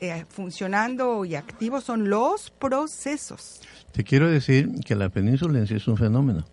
eh, 0.00 0.24
funcionando 0.30 1.24
y 1.24 1.34
activos 1.34 1.84
son 1.84 2.08
los 2.08 2.50
procesos. 2.50 3.60
Te 3.92 4.04
quiero 4.04 4.30
decir 4.30 4.70
que 4.84 4.94
la 4.94 5.08
península 5.10 5.58
en 5.58 5.66
sí 5.66 5.74
es 5.74 5.86
un 5.88 5.96
fenómeno. 5.98 6.44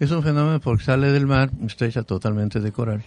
Es 0.00 0.10
un 0.10 0.22
fenómeno 0.24 0.60
porque 0.60 0.82
sale 0.84 1.12
del 1.12 1.26
mar, 1.26 1.50
está 1.66 1.86
hecha 1.86 2.02
totalmente 2.02 2.58
de 2.60 2.72
coral. 2.72 3.04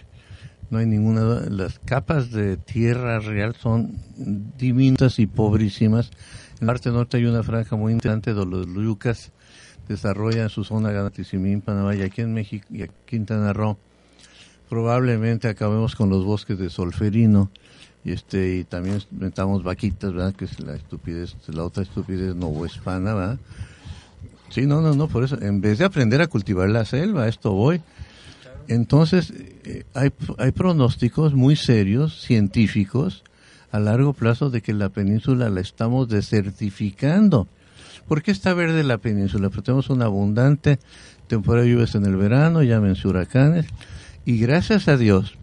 No 0.70 0.78
hay 0.78 0.86
ninguna. 0.86 1.40
Las 1.50 1.78
capas 1.80 2.30
de 2.30 2.56
tierra 2.56 3.18
real 3.20 3.54
son 3.56 3.98
diminutas 4.16 5.18
y 5.18 5.26
pobrísimas. 5.26 6.10
En 6.60 6.66
la 6.66 6.72
parte 6.72 6.90
norte 6.90 7.16
hay 7.18 7.26
una 7.26 7.42
franja 7.42 7.76
muy 7.76 7.92
interesante 7.92 8.32
donde 8.32 8.58
los 8.58 8.66
yucas 9.88 10.02
desarrollan 10.02 10.48
su 10.50 10.64
zona 10.64 10.92
Ganaticimín, 10.92 11.60
Panamá 11.60 11.94
y 11.94 12.02
aquí 12.02 12.20
en 12.20 12.34
México 12.34 12.66
y 12.70 12.82
aquí 12.82 12.92
en 13.12 13.26
Quintana. 13.26 13.54
Probablemente 14.68 15.48
acabemos 15.48 15.96
con 15.96 16.10
los 16.10 16.24
bosques 16.24 16.58
de 16.58 16.68
solferino 16.68 17.50
y 18.04 18.12
este 18.12 18.56
y 18.56 18.64
también 18.64 19.02
metamos 19.10 19.62
vaquitas, 19.62 20.12
¿verdad? 20.12 20.34
Que 20.34 20.44
es 20.44 20.60
la 20.60 20.74
estupidez, 20.74 21.36
la 21.48 21.64
otra 21.64 21.82
estupidez 21.82 22.34
novohispana, 22.34 23.14
¿verdad? 23.14 23.38
Sí, 24.50 24.66
no, 24.66 24.80
no, 24.80 24.94
no, 24.94 25.08
por 25.08 25.24
eso, 25.24 25.40
en 25.40 25.60
vez 25.60 25.78
de 25.78 25.84
aprender 25.84 26.20
a 26.22 26.26
cultivar 26.26 26.68
la 26.70 26.84
selva, 26.84 27.28
esto 27.28 27.52
voy. 27.52 27.82
Entonces, 28.66 29.32
eh, 29.64 29.84
hay, 29.94 30.10
hay 30.38 30.52
pronósticos 30.52 31.34
muy 31.34 31.56
serios, 31.56 32.20
científicos, 32.20 33.24
a 33.72 33.78
largo 33.78 34.14
plazo 34.14 34.48
de 34.48 34.62
que 34.62 34.72
la 34.72 34.88
península 34.88 35.50
la 35.50 35.60
estamos 35.60 36.08
desertificando. 36.08 37.46
¿Por 38.08 38.22
qué 38.22 38.30
está 38.30 38.54
verde 38.54 38.82
la 38.84 38.96
península? 38.96 39.50
Porque 39.50 39.66
tenemos 39.66 39.90
una 39.90 40.06
abundante 40.06 40.78
temporada 41.26 41.66
de 41.66 41.72
lluvias 41.72 41.94
en 41.94 42.06
el 42.06 42.16
verano, 42.16 42.62
llámense 42.62 43.06
huracanes, 43.06 43.66
y 44.24 44.38
gracias 44.38 44.88
a 44.88 44.96
Dios 44.96 45.36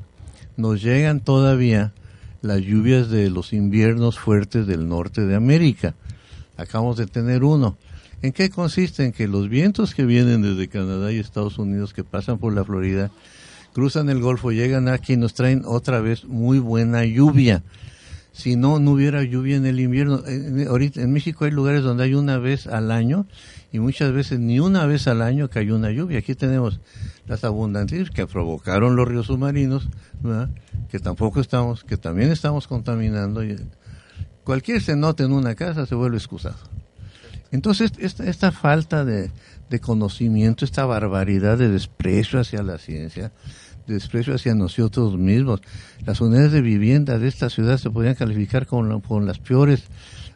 nos 0.58 0.82
llegan 0.82 1.20
todavía 1.20 1.94
las 2.42 2.62
lluvias 2.62 3.10
de 3.10 3.30
los 3.30 3.54
inviernos 3.54 4.18
fuertes 4.18 4.66
del 4.66 4.88
norte 4.88 5.22
de 5.22 5.36
América. 5.36 5.94
Acabamos 6.58 6.98
de 6.98 7.06
tener 7.06 7.44
uno. 7.44 7.78
¿En 8.24 8.32
qué 8.32 8.50
consiste? 8.50 9.06
En 9.06 9.12
que 9.12 9.28
los 9.28 9.48
vientos 9.48 9.94
que 9.94 10.06
vienen 10.06 10.42
desde 10.42 10.68
Canadá 10.68 11.12
y 11.12 11.20
Estados 11.20 11.60
Unidos, 11.60 11.94
que 11.94 12.04
pasan 12.04 12.40
por 12.40 12.54
la 12.54 12.66
Florida, 12.66 13.12
cruzan 13.74 14.10
el 14.10 14.22
Golfo, 14.22 14.52
llegan 14.52 14.88
aquí 14.88 15.14
y 15.14 15.18
nos 15.18 15.36
traen 15.36 15.64
otra 15.66 16.00
vez 16.00 16.26
muy 16.26 16.58
buena 16.58 17.06
lluvia. 17.06 17.62
Si 18.38 18.58
no, 18.58 18.80
no 18.82 18.92
hubiera 18.92 19.24
lluvia 19.24 19.56
en 19.56 19.66
el 19.66 19.80
invierno. 19.80 20.22
En, 20.28 20.60
en- 20.60 20.68
ahorita 20.68 21.02
en 21.02 21.14
México 21.14 21.46
hay 21.46 21.52
lugares 21.52 21.84
donde 21.84 22.04
hay 22.04 22.16
una 22.16 22.38
vez 22.38 22.68
al 22.68 22.92
año 22.92 23.28
y 23.72 23.80
muchas 23.80 24.12
veces 24.12 24.40
ni 24.42 24.60
una 24.60 24.86
vez 24.86 25.08
al 25.08 25.22
año 25.22 25.50
cayó 25.50 25.78
una 25.78 25.90
lluvia. 25.92 26.20
Aquí 26.20 26.36
tenemos 26.36 26.82
las 27.28 27.46
abundantes 27.46 28.10
que 28.10 28.28
provocaron 28.28 28.98
los 28.98 29.08
ríos 29.08 29.28
submarinos, 29.28 29.88
¿verdad? 30.22 30.50
que 30.90 31.00
tampoco 31.00 31.40
estamos, 31.40 31.86
que 31.86 31.96
también 31.96 32.30
estamos 32.30 32.68
contaminando. 32.68 33.42
Y 33.42 33.56
cualquier 34.44 34.82
cenote 34.82 35.24
en 35.24 35.32
una 35.32 35.56
casa 35.56 35.86
se 35.86 35.96
vuelve 35.96 36.18
excusado. 36.18 36.58
Entonces, 37.52 37.94
esta, 38.00 38.26
esta 38.26 38.52
falta 38.52 39.06
de, 39.06 39.32
de 39.70 39.80
conocimiento, 39.80 40.66
esta 40.66 40.86
barbaridad 40.86 41.58
de 41.58 41.70
desprecio 41.70 42.42
hacia 42.42 42.62
la 42.64 42.78
ciencia, 42.80 43.32
desprecio 43.88 44.34
hacia 44.36 44.56
nosotros 44.56 45.18
mismos, 45.18 45.62
las 46.06 46.22
unidades 46.22 46.52
de 46.52 46.62
vivienda 46.62 47.18
de 47.20 47.28
esta 47.28 47.50
ciudad 47.50 47.78
se 47.78 47.90
podrían 47.90 48.16
calificar 48.16 48.68
la- 48.72 49.00
como 49.00 49.22
las 49.22 49.40
peores 49.40 49.84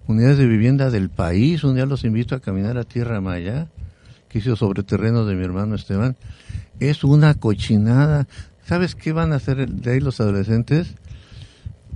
unidades 0.07 0.37
de 0.37 0.45
vivienda 0.47 0.89
del 0.89 1.09
país. 1.09 1.63
Un 1.63 1.75
día 1.75 1.85
los 1.85 2.03
invito 2.03 2.35
a 2.35 2.39
caminar 2.39 2.77
a 2.77 2.83
Tierra 2.83 3.21
Maya, 3.21 3.67
que 4.27 4.39
hizo 4.39 4.55
sobre 4.55 4.83
terreno 4.83 5.25
de 5.25 5.35
mi 5.35 5.43
hermano 5.43 5.75
Esteban. 5.75 6.15
Es 6.79 7.03
una 7.03 7.33
cochinada. 7.33 8.27
¿Sabes 8.65 8.95
qué 8.95 9.11
van 9.13 9.33
a 9.33 9.37
hacer 9.37 9.67
de 9.69 9.91
ahí 9.91 9.99
los 9.99 10.19
adolescentes? 10.19 10.95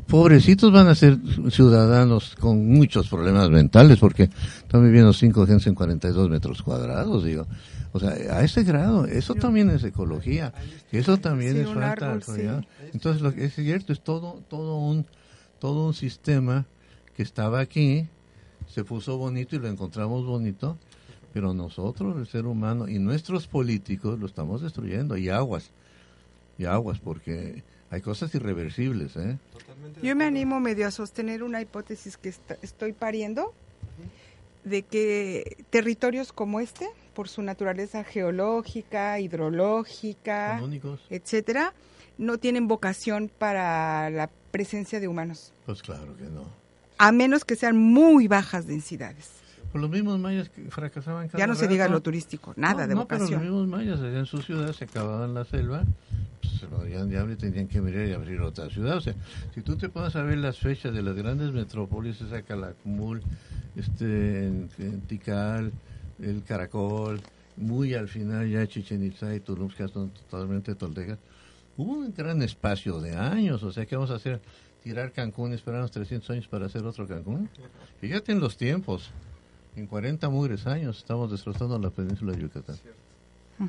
pobrecitos 0.07 0.71
van 0.71 0.87
a 0.87 0.95
ser 0.95 1.17
ciudadanos 1.49 2.35
con 2.39 2.67
muchos 2.67 3.07
problemas 3.07 3.49
mentales 3.49 3.97
porque 3.99 4.29
están 4.57 4.83
viviendo 4.83 5.13
cinco 5.13 5.47
gente 5.47 5.69
en 5.69 5.75
42 5.75 6.29
metros 6.29 6.61
cuadrados, 6.61 7.23
digo. 7.23 7.47
O 7.93 7.99
sea, 7.99 8.09
a 8.09 8.43
ese 8.43 8.63
grado, 8.63 9.05
eso 9.05 9.35
también 9.35 9.69
es 9.69 9.83
ecología, 9.83 10.51
eso 10.91 11.17
también 11.19 11.53
Sí, 11.53 11.59
es 11.59 11.67
falta 11.67 11.91
árbol, 11.91 12.07
de 12.07 12.13
autoridad. 12.15 12.61
sí. 12.61 12.89
Entonces, 12.93 13.21
lo 13.21 13.33
que 13.33 13.45
es 13.45 13.53
cierto, 13.55 13.93
es 13.93 14.01
todo, 14.01 14.41
todo 14.49 14.77
un, 14.77 15.05
todo 15.59 15.85
un 15.87 15.93
sistema 15.93 16.65
que 17.15 17.21
estaba 17.21 17.59
aquí, 17.59 18.07
se 18.67 18.83
puso 18.83 19.17
bonito 19.17 19.55
y 19.55 19.59
lo 19.59 19.67
encontramos 19.67 20.25
bonito, 20.25 20.77
pero 21.33 21.53
nosotros, 21.53 22.17
el 22.17 22.25
ser 22.27 22.47
humano 22.47 22.87
y 22.87 22.97
nuestros 22.97 23.47
políticos 23.47 24.19
lo 24.19 24.25
estamos 24.25 24.61
destruyendo 24.61 25.15
y 25.15 25.29
aguas, 25.29 25.69
y 26.57 26.65
aguas, 26.65 26.99
porque 26.99 27.63
hay 27.91 28.01
cosas 28.01 28.33
irreversibles, 28.33 29.15
¿eh? 29.17 29.37
Yo 30.01 30.15
me 30.15 30.25
animo 30.25 30.59
medio 30.59 30.87
a 30.87 30.91
sostener 30.91 31.43
una 31.43 31.61
hipótesis 31.61 32.17
que 32.17 32.29
está- 32.29 32.57
estoy 32.63 32.93
pariendo, 32.93 33.53
de 34.63 34.83
que 34.83 35.57
territorios 35.69 36.31
como 36.33 36.59
este, 36.59 36.87
por 37.13 37.27
su 37.29 37.41
naturaleza 37.41 38.03
geológica, 38.03 39.19
hidrológica, 39.19 40.59
etcétera, 41.09 41.73
no 42.17 42.37
tienen 42.37 42.67
vocación 42.67 43.29
para 43.37 44.09
la 44.09 44.29
presencia 44.51 44.99
de 44.99 45.07
humanos, 45.07 45.51
Pues 45.65 45.81
claro 45.81 46.15
que 46.15 46.23
no. 46.25 46.45
a 46.97 47.11
menos 47.11 47.43
que 47.45 47.55
sean 47.55 47.75
muy 47.77 48.27
bajas 48.27 48.67
densidades. 48.67 49.31
Por 49.71 49.81
los 49.81 49.89
mismos 49.89 50.19
mayas 50.19 50.49
que 50.49 50.69
fracasaban 50.69 51.27
cada 51.27 51.39
Ya 51.39 51.47
no 51.47 51.55
se 51.55 51.67
diga 51.67 51.85
rato. 51.85 51.93
lo 51.93 52.01
turístico, 52.01 52.53
nada 52.55 52.83
No, 52.83 52.87
de 52.89 52.95
no, 52.95 53.07
pero 53.07 53.21
los 53.21 53.29
vocación. 53.31 53.41
mismos 53.51 53.67
mayas 53.67 53.99
en 54.01 54.25
su 54.27 54.41
ciudad 54.43 54.71
se 54.73 54.83
acababan 54.85 55.33
la 55.33 55.45
selva, 55.45 55.83
pues, 55.83 56.21
se 56.63 56.69
lo 56.69 56.81
habían 56.81 57.09
de 57.09 57.35
tenían 57.35 57.67
que 57.67 57.81
venir 57.81 58.09
y 58.09 58.13
abrir 58.13 58.39
otra 58.41 58.69
ciudad. 58.69 58.97
O 58.97 59.01
sea, 59.01 59.13
si 59.53 59.61
tú 59.61 59.75
te 59.75 59.89
pones 59.89 60.15
a 60.15 60.23
ver 60.23 60.37
las 60.37 60.57
fechas 60.57 60.93
de 60.93 61.01
las 61.01 61.15
grandes 61.15 61.51
metrópolis, 61.51 62.21
esa 62.21 62.41
Calakmul, 62.41 63.21
este, 63.75 64.47
en, 64.47 64.69
en 64.79 65.01
Tikal, 65.01 65.71
el 66.21 66.43
Caracol, 66.43 67.21
muy 67.57 67.93
al 67.93 68.07
final 68.07 68.49
ya 68.49 68.65
Chichen 68.67 69.03
Itza 69.03 69.33
y 69.35 69.39
Tulum, 69.39 69.69
que 69.69 69.87
son 69.87 70.09
totalmente 70.09 70.75
toltecas, 70.75 71.19
hubo 71.77 71.93
un 71.93 72.13
gran 72.13 72.41
espacio 72.41 72.99
de 72.99 73.15
años. 73.15 73.63
O 73.63 73.71
sea, 73.71 73.85
¿qué 73.85 73.95
vamos 73.95 74.11
a 74.11 74.15
hacer? 74.15 74.41
¿Tirar 74.83 75.11
Cancún 75.11 75.53
esperarnos 75.53 75.91
300 75.91 76.29
años 76.31 76.47
para 76.47 76.65
hacer 76.65 76.85
otro 76.85 77.07
Cancún? 77.07 77.49
Fíjate 78.01 78.31
en 78.31 78.39
los 78.39 78.57
tiempos. 78.57 79.11
En 79.75 79.87
40 79.87 80.29
mugres 80.29 80.67
años 80.67 80.99
estamos 80.99 81.31
destrozando 81.31 81.79
la 81.79 81.89
península 81.89 82.33
de 82.33 82.41
Yucatán. 82.41 82.75
Eh, 83.59 83.67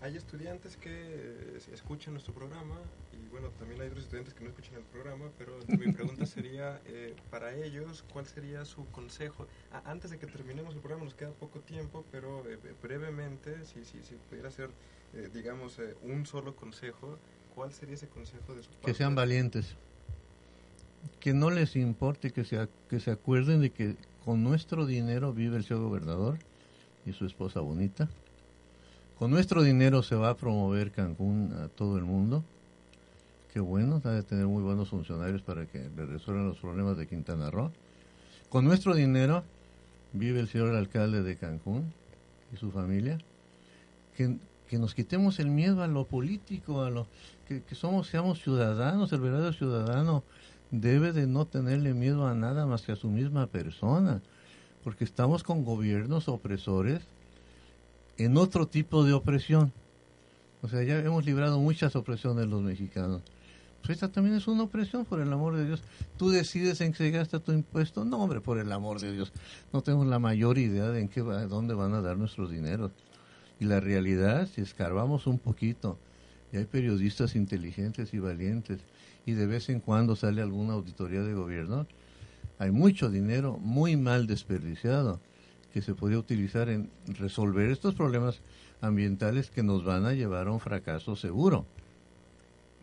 Hay 0.00 0.16
estudiantes 0.16 0.76
que 0.76 0.90
eh, 0.90 1.58
escuchan 1.72 2.14
nuestro 2.14 2.34
programa 2.34 2.76
y 3.12 3.28
bueno, 3.28 3.50
también 3.50 3.80
hay 3.80 3.88
otros 3.88 4.04
estudiantes 4.04 4.34
que 4.34 4.42
no 4.42 4.50
escuchan 4.50 4.74
el 4.76 4.84
programa, 4.84 5.30
pero 5.38 5.58
mi 5.78 5.92
pregunta 5.92 6.26
sería, 6.26 6.80
eh, 6.86 7.14
para 7.30 7.54
ellos, 7.54 8.04
¿cuál 8.12 8.26
sería 8.26 8.64
su 8.64 8.86
consejo? 8.90 9.46
Ah, 9.70 9.82
antes 9.84 10.10
de 10.10 10.18
que 10.18 10.26
terminemos 10.26 10.74
el 10.74 10.80
programa, 10.80 11.04
nos 11.04 11.14
queda 11.14 11.30
poco 11.32 11.60
tiempo, 11.60 12.04
pero 12.10 12.48
eh, 12.48 12.58
brevemente, 12.82 13.64
si, 13.64 13.84
si, 13.84 14.02
si 14.02 14.16
pudiera 14.16 14.50
ser, 14.50 14.70
eh, 15.12 15.30
digamos, 15.32 15.78
eh, 15.78 15.96
un 16.02 16.26
solo 16.26 16.56
consejo, 16.56 17.18
¿cuál 17.54 17.72
sería 17.72 17.94
ese 17.94 18.08
consejo 18.08 18.54
de 18.54 18.62
su 18.62 18.70
parte? 18.70 18.86
Que 18.86 18.94
sean 18.94 19.14
valientes. 19.14 19.76
Que 21.20 21.32
no 21.34 21.50
les 21.50 21.76
importe, 21.76 22.32
que 22.32 22.44
se, 22.44 22.68
que 22.88 22.98
se 23.00 23.10
acuerden 23.10 23.60
de 23.60 23.72
que 23.72 23.96
con 24.24 24.42
nuestro 24.42 24.86
dinero 24.86 25.32
vive 25.32 25.56
el 25.56 25.64
señor 25.64 25.84
gobernador 25.84 26.38
y 27.04 27.12
su 27.12 27.26
esposa 27.26 27.60
bonita. 27.60 28.08
Con 29.18 29.32
nuestro 29.32 29.64
dinero 29.64 30.04
se 30.04 30.14
va 30.14 30.30
a 30.30 30.36
promover 30.36 30.92
Cancún 30.92 31.52
a 31.52 31.66
todo 31.66 31.98
el 31.98 32.04
mundo. 32.04 32.44
Qué 33.52 33.58
bueno, 33.58 34.00
ha 34.04 34.10
de 34.10 34.22
tener 34.22 34.46
muy 34.46 34.62
buenos 34.62 34.90
funcionarios 34.90 35.42
para 35.42 35.66
que 35.66 35.90
le 35.96 36.06
resuelvan 36.06 36.46
los 36.46 36.58
problemas 36.58 36.96
de 36.96 37.08
Quintana 37.08 37.50
Roo. 37.50 37.72
Con 38.48 38.64
nuestro 38.64 38.94
dinero 38.94 39.42
vive 40.12 40.38
el 40.38 40.46
señor 40.46 40.72
alcalde 40.76 41.24
de 41.24 41.34
Cancún 41.34 41.92
y 42.52 42.58
su 42.58 42.70
familia. 42.70 43.18
Que, 44.16 44.36
que 44.68 44.78
nos 44.78 44.94
quitemos 44.94 45.40
el 45.40 45.50
miedo 45.50 45.82
a 45.82 45.88
lo 45.88 46.04
político, 46.04 46.82
a 46.82 46.90
lo 46.90 47.08
que, 47.48 47.64
que 47.64 47.74
somos 47.74 48.06
seamos 48.06 48.40
ciudadanos. 48.40 49.12
El 49.12 49.20
verdadero 49.20 49.52
ciudadano 49.52 50.22
debe 50.70 51.12
de 51.12 51.26
no 51.26 51.44
tenerle 51.44 51.92
miedo 51.92 52.28
a 52.28 52.34
nada 52.34 52.66
más 52.66 52.82
que 52.82 52.92
a 52.92 52.96
su 52.96 53.08
misma 53.08 53.48
persona, 53.48 54.22
porque 54.84 55.02
estamos 55.02 55.42
con 55.42 55.64
gobiernos 55.64 56.28
opresores 56.28 57.00
en 58.18 58.36
otro 58.36 58.66
tipo 58.66 59.04
de 59.04 59.12
opresión. 59.12 59.72
O 60.60 60.68
sea, 60.68 60.82
ya 60.82 60.98
hemos 60.98 61.24
librado 61.24 61.58
muchas 61.60 61.94
opresiones 61.96 62.46
los 62.46 62.62
mexicanos. 62.62 63.22
Pues 63.80 63.90
esta 63.90 64.08
también 64.08 64.36
es 64.36 64.48
una 64.48 64.64
opresión, 64.64 65.04
por 65.04 65.20
el 65.20 65.32
amor 65.32 65.56
de 65.56 65.64
Dios. 65.64 65.82
Tú 66.16 66.30
decides 66.30 66.80
en 66.80 66.92
qué 66.92 67.10
gasta 67.12 67.38
tu 67.38 67.52
impuesto. 67.52 68.04
No, 68.04 68.18
hombre, 68.18 68.40
por 68.40 68.58
el 68.58 68.70
amor 68.72 69.00
de 69.00 69.12
Dios. 69.12 69.32
No 69.72 69.82
tenemos 69.82 70.08
la 70.08 70.18
mayor 70.18 70.58
idea 70.58 70.88
de 70.88 71.08
qué 71.08 71.22
va, 71.22 71.46
dónde 71.46 71.74
van 71.74 71.94
a 71.94 72.02
dar 72.02 72.18
nuestros 72.18 72.50
dineros. 72.50 72.90
Y 73.60 73.66
la 73.66 73.78
realidad, 73.78 74.48
si 74.52 74.60
escarbamos 74.60 75.26
un 75.26 75.38
poquito, 75.38 75.96
y 76.52 76.56
hay 76.56 76.64
periodistas 76.64 77.36
inteligentes 77.36 78.12
y 78.14 78.18
valientes, 78.18 78.80
y 79.26 79.32
de 79.32 79.46
vez 79.46 79.68
en 79.68 79.80
cuando 79.80 80.16
sale 80.16 80.42
alguna 80.42 80.74
auditoría 80.74 81.22
de 81.22 81.34
gobierno, 81.34 81.86
hay 82.58 82.72
mucho 82.72 83.10
dinero 83.10 83.58
muy 83.58 83.96
mal 83.96 84.26
desperdiciado 84.26 85.20
que 85.72 85.82
se 85.82 85.94
podría 85.94 86.18
utilizar 86.18 86.68
en 86.68 86.90
resolver 87.06 87.70
estos 87.70 87.94
problemas 87.94 88.40
ambientales 88.80 89.50
que 89.50 89.62
nos 89.62 89.84
van 89.84 90.06
a 90.06 90.12
llevar 90.12 90.46
a 90.48 90.52
un 90.52 90.60
fracaso 90.60 91.16
seguro. 91.16 91.66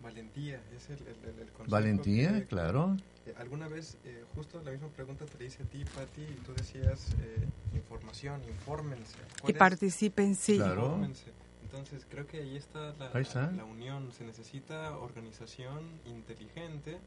Valentía, 0.04 0.62
es 0.76 0.90
el, 0.90 0.98
el, 1.00 1.48
consejo 1.52 1.72
Valentía, 1.72 2.34
que- 2.42 2.46
claro. 2.46 2.96
Eh, 3.26 3.34
alguna 3.40 3.68
vez, 3.68 3.98
eh, 4.06 4.24
justo 4.36 4.62
la 4.64 4.70
misma 4.70 4.88
pregunta 4.90 5.26
te 5.26 5.38
la 5.40 5.46
hice 5.46 5.64
a 5.64 5.66
ti, 5.66 5.84
Pati, 5.84 6.22
y 6.22 6.36
tú 6.46 6.54
decías 6.54 7.12
eh, 7.22 7.48
información, 7.76 8.40
infórmense. 8.48 9.16
Y 9.48 9.54
participen, 9.54 10.36
sí. 10.36 10.58
Claro. 10.58 10.84
Infórmense. 10.84 11.32
Entonces, 11.64 12.06
creo 12.08 12.28
que 12.28 12.38
ahí 12.38 12.56
está 12.56 12.94
la, 13.00 13.10
Ahí 13.14 13.24
está. 13.24 13.52
la 13.52 13.66
unión. 13.66 14.12
Se 14.16 14.24
necesita 14.24 14.96
organización 14.98 15.80
inteligente, 16.06 17.00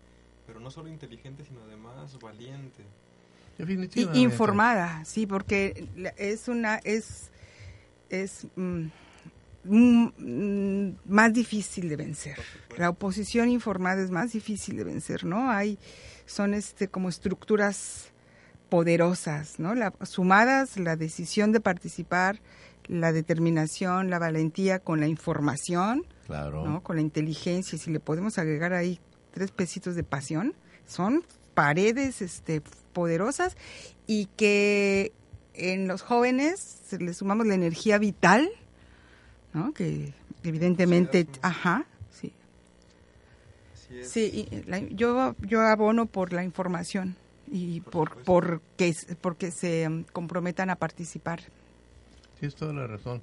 pero 0.47 0.59
no 0.59 0.71
solo 0.73 0.89
inteligente, 0.89 1.45
sino 1.45 1.63
además 1.63 2.19
valiente. 2.19 2.83
Definitivamente. 3.59 4.21
informada, 4.21 5.05
sí, 5.05 5.27
porque 5.27 5.89
es 6.17 6.49
una 6.49 6.77
es 6.85 7.31
es 8.09 8.47
mm, 8.57 8.87
mm, 9.65 10.07
mm, 10.17 10.97
más 11.07 11.33
difícil 11.33 11.89
de 11.89 11.97
vencer. 11.97 12.39
La 12.77 12.89
oposición 12.91 13.51
informada 13.51 14.03
es 14.03 14.11
más 14.11 14.33
difícil 14.33 14.77
de 14.77 14.85
vencer, 14.85 15.25
¿no? 15.25 15.51
Hay 15.51 15.79
son 16.25 16.55
este 16.55 16.89
como 16.89 17.09
estructuras 17.09 18.13
poderosas, 18.69 19.59
¿no? 19.59 19.75
La, 19.75 19.93
sumadas 20.03 20.77
la 20.79 20.97
decisión 20.97 21.53
de 21.53 21.61
participar, 21.61 22.41
la 22.87 23.13
determinación, 23.13 24.11
la 24.11 24.19
valentía 24.19 24.79
con 24.79 25.01
la 25.01 25.09
información, 25.09 26.07
Claro. 26.27 26.65
¿no? 26.67 26.83
Con 26.83 26.97
la 26.97 27.03
inteligencia, 27.03 27.77
y 27.77 27.79
si 27.79 27.91
le 27.91 28.01
podemos 28.01 28.37
agregar 28.39 28.75
ahí 28.75 29.01
tres 29.33 29.51
pesitos 29.51 29.95
de 29.95 30.05
pasión, 30.05 30.55
son 30.87 31.25
paredes 31.59 32.23
este, 32.23 32.63
poderosas 32.93 33.57
y 34.07 34.27
que 34.37 35.11
en 35.55 35.89
los 35.89 36.03
jóvenes 36.03 36.61
se 36.87 36.99
le 37.01 37.13
sumamos 37.13 37.49
la 37.49 37.55
energía 37.55 37.99
vital, 37.99 38.49
¿no? 39.53 39.73
Que 39.73 40.13
evidentemente, 40.45 41.27
ajá, 41.43 41.85
sí. 42.13 42.33
Así 43.75 43.99
es. 43.99 44.09
Sí, 44.09 44.49
y 44.53 44.71
la- 44.71 44.79
yo, 44.79 45.35
yo 45.41 45.63
abono 45.63 46.07
por 46.07 46.33
la 46.33 46.45
información 46.45 47.17
y 47.51 47.81
por, 47.81 48.23
por 48.23 48.61
que, 48.77 48.95
porque 49.21 49.51
se 49.51 49.89
mm, 49.89 50.05
comprometan 50.13 50.71
a 50.71 50.77
participar. 50.77 51.41
Tienes 52.39 52.55
toda 52.55 52.73
la 52.73 52.87
razón. 52.87 53.21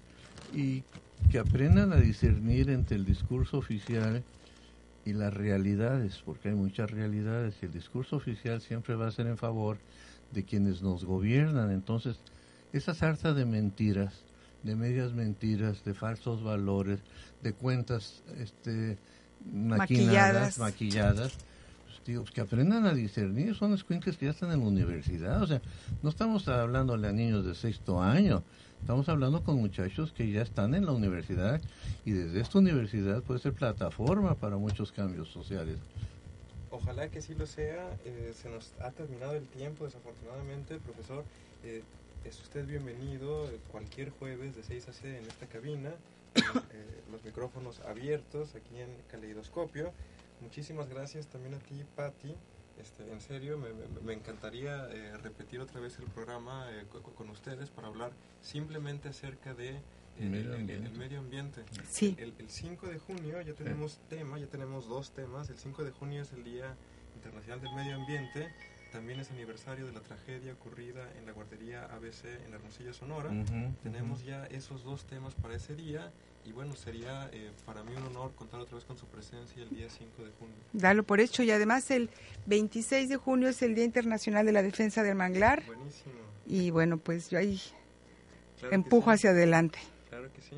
Y 0.54 0.84
que 1.32 1.40
aprendan 1.40 1.94
a 1.94 2.02
discernir 2.02 2.70
entre 2.70 2.98
el 2.98 3.06
discurso 3.06 3.60
oficial 3.60 4.24
y 5.06 5.14
las 5.14 5.34
realidades, 5.34 6.22
porque 6.26 6.50
hay 6.50 6.56
muchas 6.56 6.90
realidades 6.90 7.56
y 7.62 7.68
el 7.68 7.72
discurso 7.72 8.16
oficial 8.16 8.60
siempre 8.62 8.96
va 8.96 9.08
a 9.08 9.12
ser 9.12 9.28
en 9.28 9.38
favor 9.38 9.78
de 10.32 10.44
quienes 10.44 10.82
nos 10.82 11.06
gobiernan. 11.06 11.72
Entonces, 11.72 12.18
esa 12.74 12.94
sarta 12.94 13.34
de 13.34 13.46
mentiras, 13.46 14.14
de 14.64 14.76
medias 14.76 15.14
mentiras, 15.14 15.86
de 15.86 15.94
falsos 15.94 16.44
valores, 16.44 17.00
de 17.44 17.54
cuentas 17.54 18.24
este, 18.40 18.98
Maquilladas. 19.54 20.58
maquilladas, 20.58 21.34
pues, 21.86 22.18
pues, 22.18 22.32
que 22.32 22.42
aprendan 22.42 22.86
a 22.86 22.94
discernir, 22.94 23.56
son 23.56 23.74
escuincles 23.74 24.18
que 24.18 24.26
ya 24.26 24.32
están 24.32 24.52
en 24.52 24.62
la 24.62 24.66
universidad, 24.66 25.42
o 25.42 25.48
sea, 25.48 25.62
no 26.02 26.10
estamos 26.10 26.48
hablándole 26.48 27.08
a 27.08 27.12
niños 27.12 27.46
de 27.46 27.54
sexto 27.54 28.02
año, 28.02 28.44
estamos 28.86 29.10
hablando 29.10 29.44
con 29.44 29.56
muchachos 29.56 30.12
que 30.12 30.30
ya 30.30 30.44
están 30.44 30.76
en 30.76 30.86
la 30.86 30.92
universidad 30.92 31.60
y 32.06 32.12
desde 32.12 32.40
esta 32.40 32.60
universidad 32.60 33.24
puede 33.24 33.40
ser 33.40 33.54
plataforma 33.54 34.36
para 34.36 34.58
muchos 34.58 34.92
cambios 34.92 35.28
sociales. 35.30 35.78
Ojalá 36.70 37.10
que 37.10 37.20
sí 37.20 37.34
lo 37.34 37.48
sea. 37.48 37.90
Eh, 38.06 38.32
se 38.40 38.48
nos 38.48 38.74
ha 38.82 38.92
terminado 38.92 39.34
el 39.34 39.48
tiempo, 39.48 39.86
desafortunadamente. 39.86 40.78
Profesor, 40.78 41.24
eh, 41.64 41.82
es 42.26 42.40
usted 42.40 42.68
bienvenido 42.68 43.48
eh, 43.48 43.58
cualquier 43.72 44.12
jueves 44.12 44.56
de 44.56 44.62
6 44.62 44.90
a 44.90 44.94
6 44.94 45.16
en 45.16 45.26
esta 45.26 45.48
cabina. 45.48 45.90
eh, 46.36 47.02
los 47.12 47.24
micrófonos 47.24 47.80
abiertos 47.90 48.54
aquí 48.54 48.78
en 48.78 48.90
Caleidoscopio. 49.10 49.94
Muchísimas 50.42 50.90
gracias 50.90 51.26
también 51.26 51.56
a 51.56 51.58
ti, 51.58 51.84
Patti. 51.96 52.36
Este, 52.80 53.10
en 53.12 53.22
serio, 53.22 53.58
me, 53.58 53.70
me- 53.74 53.88
me 54.04 54.14
encantaría 54.14 54.88
eh, 54.92 55.16
repetir 55.18 55.60
otra 55.62 55.80
vez 55.80 55.98
el 56.00 56.06
programa 56.06 56.68
eh, 56.72 56.86
co- 56.90 57.02
con 57.02 57.30
ustedes 57.30 57.70
para 57.70 57.88
hablar 57.88 58.12
simplemente 58.42 59.08
acerca 59.10 59.54
de 59.54 59.70
eh, 59.70 59.82
El 60.20 60.30
medio 60.30 60.44
el- 60.44 60.50
el- 60.54 60.60
ambiente. 60.62 60.90
el 60.90 60.98
medio 60.98 61.20
ambiente. 61.20 61.64
Sí. 61.90 62.16
El, 62.20 62.34
el 62.38 62.50
5 62.50 62.88
de 62.88 63.00
junio 63.00 63.42
ya 63.42 63.54
tenemos 63.54 64.00
tema, 64.10 64.38
ya 64.40 64.48
tenemos 64.48 64.88
dos 64.88 65.12
temas. 65.12 65.50
El 65.50 65.58
5 65.58 65.84
de 65.84 65.92
junio 65.92 66.22
es 66.22 66.32
el 66.34 66.44
Día 66.44 66.76
Internacional 67.16 67.62
del 67.62 67.74
Medio 67.76 67.96
Ambiente. 67.96 68.54
también 68.92 69.20
es 69.20 69.30
aniversario 69.32 69.86
de 69.86 69.92
la 69.92 70.00
tragedia 70.00 70.54
ocurrida 70.54 71.12
en 71.18 71.26
la 71.26 71.34
guardería 71.34 71.84
ABC 71.86 72.26
en 72.46 72.54
Hermosillo, 72.54 72.94
Sonora. 72.94 73.30
Ujú, 73.30 73.74
Tenemos 73.84 74.24
ya 74.24 74.46
esos 74.48 74.84
dos 74.86 75.06
temas 75.06 75.34
para 75.36 75.56
ese 75.56 75.76
día 75.76 76.12
y 76.46 76.52
bueno, 76.52 76.76
sería 76.76 77.30
eh, 77.34 77.52
para 77.66 77.84
mí 77.84 77.92
un 77.96 78.04
honor 78.04 78.32
contar 78.36 78.60
otra 78.60 78.76
vez 78.76 78.86
con 78.86 78.98
su 78.98 79.06
presencia 79.08 79.64
el 79.64 79.70
día 79.70 79.88
5 79.90 80.24
de 80.24 80.32
junio. 80.40 80.56
Dalo 80.74 81.04
por 81.04 81.20
hecho. 81.20 81.42
Y 81.44 81.52
además 81.52 81.90
el 81.92 82.10
26 82.46 83.10
de 83.10 83.18
junio 83.18 83.50
es 83.50 83.62
el 83.64 83.74
Día 83.76 83.84
Internacional 83.84 84.46
de 84.46 84.52
la 84.52 84.62
Defensa 84.62 85.02
del 85.04 85.16
Manglar. 85.16 85.64
Buenísimo. 85.66 86.14
Y 86.46 86.70
bueno, 86.70 86.98
pues 86.98 87.30
yo 87.32 87.40
ahí 87.40 87.60
Claro 88.60 88.76
empujo 88.76 89.10
sí. 89.12 89.16
hacia 89.16 89.30
adelante. 89.32 89.80
Claro 90.10 90.32
que 90.34 90.42
sí. 90.42 90.56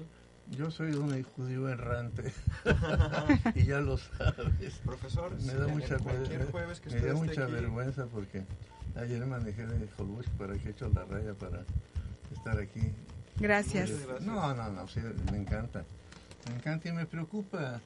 Yo 0.52 0.72
soy 0.72 0.94
un 0.94 1.24
judío 1.24 1.68
errante 1.68 2.32
y 3.56 3.66
ya 3.66 3.80
lo 3.80 3.98
sabes. 3.98 4.76
Profesor, 4.86 5.32
me 5.42 5.54
da 5.54 5.68
mucha, 5.68 5.96
en 5.96 6.04
cualquier 6.04 6.40
me- 6.40 6.46
jueves 6.52 6.80
que 6.80 6.90
me 6.90 6.96
usted 6.98 7.08
da 7.10 7.14
esté 7.16 7.28
mucha 7.28 7.44
aquí. 7.44 7.52
vergüenza 7.54 8.06
porque 8.06 8.44
ayer 8.96 9.26
manejé 9.26 9.66
de 9.66 9.88
Holbush 9.98 10.28
para 10.38 10.58
que 10.58 10.70
he 10.70 10.72
hecho 10.72 10.90
la 10.90 11.04
raya 11.06 11.34
para 11.34 11.64
estar 12.34 12.58
aquí. 12.60 12.80
Gracias. 13.40 13.92
No, 14.22 14.54
no, 14.54 14.70
no, 14.72 14.88
sí, 14.88 15.00
me 15.32 15.38
encanta. 15.38 15.86
Me 16.50 16.56
encanta 16.56 16.90
y 16.90 16.92
me 16.94 17.06
preocupa 17.06 17.80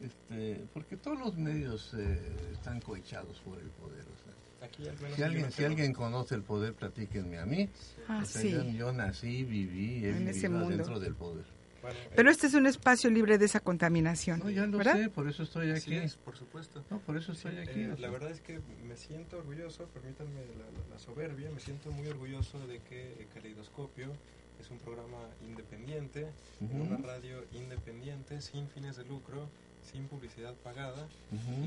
este, 0.00 0.64
porque 0.72 0.96
todos 0.96 1.18
los 1.18 1.36
medios 1.36 1.94
eh, 1.96 2.18
están 2.52 2.80
cohechados 2.80 3.38
por 3.40 3.58
el 3.58 3.68
poder. 3.70 4.02
o 4.02 4.24
sea. 4.24 4.66
Aquí 4.66 4.86
al 4.88 4.96
menos 5.00 5.16
si 5.16 5.22
alguien, 5.22 5.52
si 5.52 5.64
alguien 5.64 5.92
conoce 5.92 6.34
el 6.34 6.42
poder, 6.42 6.74
platíquenme 6.74 7.38
a 7.38 7.46
mí. 7.46 7.68
Ah, 8.08 8.20
O 8.22 8.26
sea, 8.26 8.42
sí. 8.42 8.50
yo, 8.50 8.62
yo 8.64 8.92
nací, 8.92 9.44
viví, 9.44 10.04
he 10.04 10.10
En 10.10 10.28
ese 10.28 10.48
mundo. 10.48 10.68
dentro 10.68 10.98
del 11.00 11.14
poder. 11.14 11.44
Bueno, 11.80 11.96
Pero 12.14 12.28
eh, 12.28 12.32
este 12.32 12.46
es 12.48 12.52
un 12.52 12.66
espacio 12.66 13.08
libre 13.08 13.38
de 13.38 13.46
esa 13.46 13.60
contaminación. 13.60 14.40
No, 14.40 14.50
ya 14.50 14.66
lo 14.66 14.76
¿verdad? 14.76 14.96
sé, 14.98 15.08
por 15.08 15.26
eso 15.28 15.44
estoy 15.44 15.70
aquí. 15.70 15.94
es, 15.94 16.14
por 16.16 16.36
supuesto. 16.36 16.84
No, 16.90 16.98
por 16.98 17.16
eso 17.16 17.32
estoy 17.32 17.52
Sí, 17.52 17.58
aquí. 17.58 17.80
eh, 17.80 17.94
la 17.98 18.10
verdad 18.10 18.30
es 18.30 18.42
que 18.42 18.60
me 18.86 18.96
siento 18.98 19.38
orgulloso, 19.38 19.86
permítanme 19.86 20.40
la, 20.58 20.92
la- 20.94 20.98
soberbia, 20.98 21.48
me 21.50 21.58
siento 21.60 21.90
muy 21.90 22.06
orgulloso 22.08 22.58
de 22.66 22.80
que 22.82 23.12
eh, 23.12 23.28
Caleidoscopio 23.32 24.12
es 24.60 24.70
un 24.70 24.78
programa 24.78 25.18
independiente, 25.40 26.32
en 26.60 26.80
una 26.82 26.96
radio 26.98 27.44
independiente, 27.52 28.40
sin 28.40 28.68
fines 28.68 28.96
de 28.96 29.04
lucro, 29.04 29.48
sin 29.82 30.06
publicidad 30.08 30.54
pagada, 30.62 31.08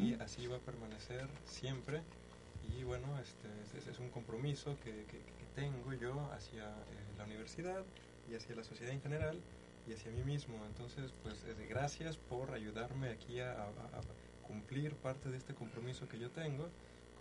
y 0.04 0.14
así 0.22 0.48
va 0.48 0.58
a 0.58 0.60
permanecer 0.60 1.28
siempre. 1.46 2.02
Y 2.78 2.84
bueno, 2.84 3.08
este 3.20 3.48
es, 3.78 3.88
es 3.88 4.00
un 4.00 4.10
compromiso 4.10 4.78
que, 4.84 4.92
que- 5.06 5.20
que 5.20 5.46
tengo 5.56 5.94
yo 5.94 6.14
hacia 6.32 6.64
eh, 6.70 7.14
la 7.18 7.26
universidad 7.26 7.84
y 8.30 8.36
hacia 8.36 8.56
la 8.56 8.64
sociedad 8.64 8.94
en 8.94 9.02
general 9.02 9.38
y 9.88 9.94
hacia 9.94 10.12
mí 10.12 10.24
mismo. 10.24 10.56
Entonces, 10.66 11.12
pues 11.24 11.44
eh, 11.44 11.56
gracias 11.68 12.18
por 12.18 12.52
ayudarme 12.54 13.10
aquí 13.10 13.40
a, 13.42 13.52
a- 13.64 13.68
a 13.68 14.02
cumplir 14.48 14.96
parte 14.96 15.30
de 15.30 15.38
este 15.38 15.54
compromiso 15.54 16.08
que 16.08 16.20
yo 16.20 16.30
tengo. 16.32 16.70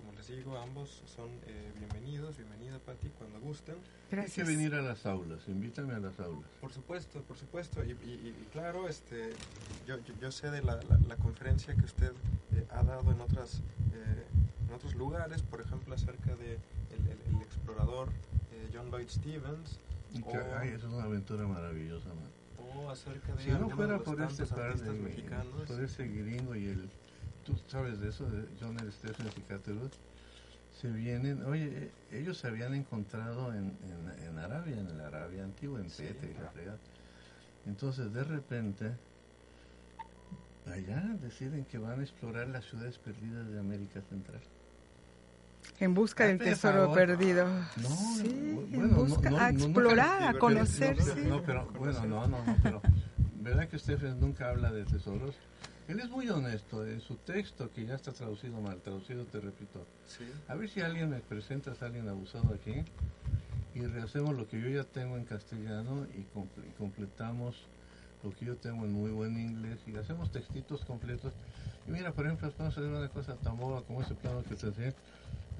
Como 0.03 0.13
les 0.19 0.27
digo, 0.29 0.57
ambos 0.59 1.03
son 1.07 1.31
eh, 1.47 1.73
bienvenidos, 1.79 2.37
bienvenida 2.37 2.79
Patti, 2.81 3.09
cuando 3.19 3.39
gusten. 3.41 3.77
Hay 4.11 4.29
que 4.29 4.43
venir 4.43 4.75
a 4.75 4.83
las 4.83 5.07
aulas, 5.07 5.47
invítame 5.47 5.95
a 5.95 6.01
las 6.01 6.19
aulas. 6.19 6.51
Por 6.61 6.73
supuesto, 6.73 7.21
por 7.23 7.37
supuesto. 7.37 7.85
Y, 7.85 7.93
y- 7.93 8.35
y 8.37 8.49
claro, 8.53 8.89
este, 8.89 9.31
yo, 9.87 9.99
yo, 10.05 10.15
yo 10.21 10.33
sé 10.33 10.51
de 10.51 10.63
la, 10.63 10.77
la- 10.77 10.99
la 11.07 11.17
conferencia 11.17 11.75
que 11.75 11.85
usted 11.85 12.13
eh, 12.53 12.67
ha 12.71 12.83
dado 12.83 13.13
en 13.13 13.21
otras 13.21 13.61
eh, 13.95 14.25
en 14.69 14.75
otros 14.75 14.95
lugares, 14.97 15.43
por 15.43 15.61
ejemplo, 15.61 15.95
acerca 15.95 16.35
de 16.35 16.55
el, 16.55 17.07
el- 17.07 17.37
el 17.37 17.43
explorador 17.43 18.09
eh, 18.53 18.71
John 18.75 18.91
Lloyd 18.91 19.09
Stevens. 19.09 19.79
Y 20.13 20.23
que, 20.23 20.37
o- 20.37 20.59
ay, 20.59 20.71
eso 20.71 20.89
es 20.89 20.93
una 20.95 21.05
aventura 21.05 21.47
maravillosa, 21.47 22.09
man. 22.09 22.31
o 22.75 22.91
acerca 22.91 23.35
de 23.35 23.43
Si 23.45 23.51
no 23.51 23.71
fuera 23.71 23.93
de 23.93 23.99
los 23.99 24.03
por 24.03 24.21
este 24.21 24.37
tantos 24.45 24.51
par 24.59 24.67
artistas 24.67 24.95
de 24.95 25.01
mexicanos. 25.01 25.63
por 25.69 25.81
ese 25.83 26.09
gringo 26.09 26.55
y 26.57 26.67
el, 26.67 26.89
tú 27.45 27.55
sabes 27.69 28.01
de 28.01 28.09
eso, 28.09 28.25
de 28.29 28.45
John 28.61 28.77
L. 28.81 28.91
Stephens 28.93 29.33
y 29.37 29.41
Catherwood, 29.43 29.91
se 30.81 30.89
vienen, 30.91 31.45
oye, 31.45 31.67
eh, 31.67 31.91
ellos 32.13 32.39
se 32.39 32.49
habían 32.49 32.75
encontrado 32.75 33.53
en, 33.53 33.77
en, 33.85 34.25
en 34.29 34.39
Arabia, 34.39 34.77
en 34.79 34.99
la 34.99 35.07
Arabia 35.09 35.45
antigua, 35.45 35.81
en 35.81 35.91
Sí. 35.91 36.03
Petra 36.05 36.29
y 36.31 36.35
la 36.43 36.51
fregada. 36.51 36.79
Entonces, 37.67 38.13
de 38.13 38.25
repente, 38.25 38.93
allá 40.67 41.03
deciden 41.23 41.65
que 41.65 41.79
van 41.79 42.01
a 42.01 42.03
explorar 42.03 42.49
las 42.49 42.65
ciudades 42.65 42.99
perdidas 42.99 43.49
de 43.49 43.59
América 43.59 44.01
Central. 44.09 44.41
En 45.79 45.95
busca 45.95 46.25
del 46.27 46.37
Hazme 46.37 46.45
tesoro 46.51 46.79
favor. 46.83 46.97
perdido. 46.99 47.47
No, 47.47 47.89
sí, 48.17 48.25
bu- 48.25 48.65
en 48.65 48.73
bueno, 48.73 48.87
no- 48.89 49.05
busca, 49.05 49.31
no- 49.31 49.39
a 49.39 49.53
no- 49.53 49.59
nunca- 49.59 49.65
explorar, 49.65 50.23
a 50.23 50.27
pero- 50.29 50.39
conocer, 50.41 50.97
no, 50.97 51.05
sí. 51.05 51.11
pero- 51.15 51.29
no, 51.29 51.43
pero, 51.43 51.67
bueno, 51.79 52.07
no, 52.07 52.27
no, 52.29 52.45
no, 52.45 52.57
pero 52.63 52.83
¿verdad 53.41 53.69
que 53.69 53.79
Stephens 53.79 54.17
nunca 54.17 54.49
habla 54.51 54.73
de 54.73 54.85
tesoros? 54.85 55.35
Él 55.93 56.01
es 56.01 56.09
muy 56.09 56.27
honesto 56.31 56.87
en 56.87 57.03
su 57.03 57.17
texto, 57.17 57.71
que 57.71 57.85
ya 57.85 57.97
está 57.97 58.13
traducido 58.13 58.59
mal, 58.63 58.81
traducido, 58.81 59.27
te 59.27 59.39
repito. 59.41 59.85
Sí. 60.07 60.25
A 60.49 60.55
ver 60.55 60.71
si 60.71 60.81
alguien 60.81 61.11
me 61.11 61.21
presenta 61.21 61.73
a 61.79 61.85
alguien 61.85 62.09
abusado 62.09 62.55
aquí 62.55 62.83
y 63.75 63.81
rehacemos 63.85 64.35
lo 64.35 64.49
que 64.49 64.59
yo 64.59 64.71
ya 64.71 64.85
tengo 64.85 65.19
en 65.19 65.27
castellano 65.27 66.07
y, 66.15 66.21
comple- 66.35 66.67
y 66.67 66.73
completamos 66.79 67.57
lo 68.23 68.31
que 68.31 68.47
yo 68.47 68.57
tengo 68.57 68.87
en 68.87 68.93
muy 68.95 69.11
buen 69.11 69.39
inglés 69.39 69.81
y 69.87 69.95
hacemos 69.97 70.33
textitos 70.33 70.83
completos. 70.87 71.35
Y 71.87 71.91
mira, 71.91 72.11
por 72.13 72.25
ejemplo, 72.25 72.51
vamos 72.57 72.75
a 72.75 72.81
hacer 72.81 72.91
una 72.91 73.09
cosa 73.11 73.35
tan 73.37 73.59
boba 73.59 73.83
como 73.83 74.01
ese 74.01 74.15
plano 74.15 74.43
que 74.45 74.55
te 74.55 74.69
enseñé. 74.69 74.95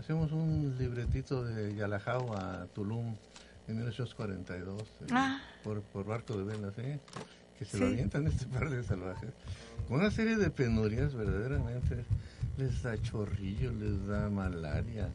Hacemos 0.01 0.33
un 0.33 0.77
libretito 0.79 1.45
de 1.45 1.75
Yalajao 1.75 2.35
a 2.39 2.67
Tulum 2.75 3.15
en 3.69 3.77
1842 3.77 4.81
eh, 4.81 4.87
Ah. 5.11 5.43
por, 5.63 5.83
por 5.83 6.07
barco 6.07 6.39
de 6.39 6.45
velas, 6.45 6.73
¿eh? 6.79 6.99
Que 7.65 7.71
se 7.71 7.77
Sí. 7.79 7.83
lo 7.83 7.89
avientan 7.91 8.27
este 8.27 8.47
par 8.47 8.69
de 8.71 8.83
salvajes. 8.83 9.31
Con 9.89 10.01
una 10.01 10.11
serie 10.11 10.37
de 10.37 10.51
penurias 10.51 11.15
verdaderamente. 11.15 12.05
Les 12.59 12.83
da 12.83 13.01
chorrillo, 13.01 13.73
les 13.73 14.07
da 14.07 14.29
malaria, 14.29 15.09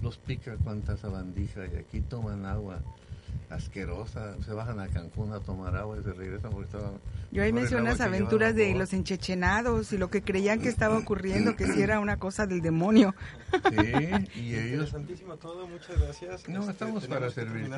los 0.00 0.16
pica 0.16 0.56
cuanta 0.62 0.96
sabandija 0.96 1.66
y 1.66 1.76
aquí 1.76 2.00
toman 2.00 2.46
agua 2.46 2.78
asquerosa. 3.50 4.36
Se 4.44 4.52
bajan 4.52 4.78
a 4.80 4.86
Cancún 4.88 5.32
a 5.32 5.40
tomar 5.40 5.76
agua 5.76 5.98
y 5.98 6.04
se 6.04 6.12
regresan 6.12 6.52
porque 6.52 6.66
estaba... 6.66 6.92
Yo 7.32 7.42
ahí 7.42 7.52
agua 7.52 7.84
las 7.84 8.00
aventuras 8.00 8.54
de 8.54 8.74
los 8.76 8.92
enchechenados 8.92 9.92
y 9.92 9.98
lo 9.98 10.08
que 10.08 10.22
creían 10.22 10.60
que 10.60 10.68
estaba 10.68 10.96
ocurriendo, 10.96 11.56
que 11.56 11.66
si 11.66 11.82
era 11.82 11.98
una 11.98 12.16
cosa 12.18 12.46
del 12.46 12.60
demonio. 12.60 13.14
Sí, 13.70 13.76
y 14.40 14.54
ellos... 14.54 14.72
Interesantísimo 14.90 15.36
todo, 15.36 15.66
muchas 15.66 16.00
gracias. 16.00 16.48
No, 16.48 16.60
estamos 16.70 16.76
tenemos 16.76 17.06
para 17.08 17.28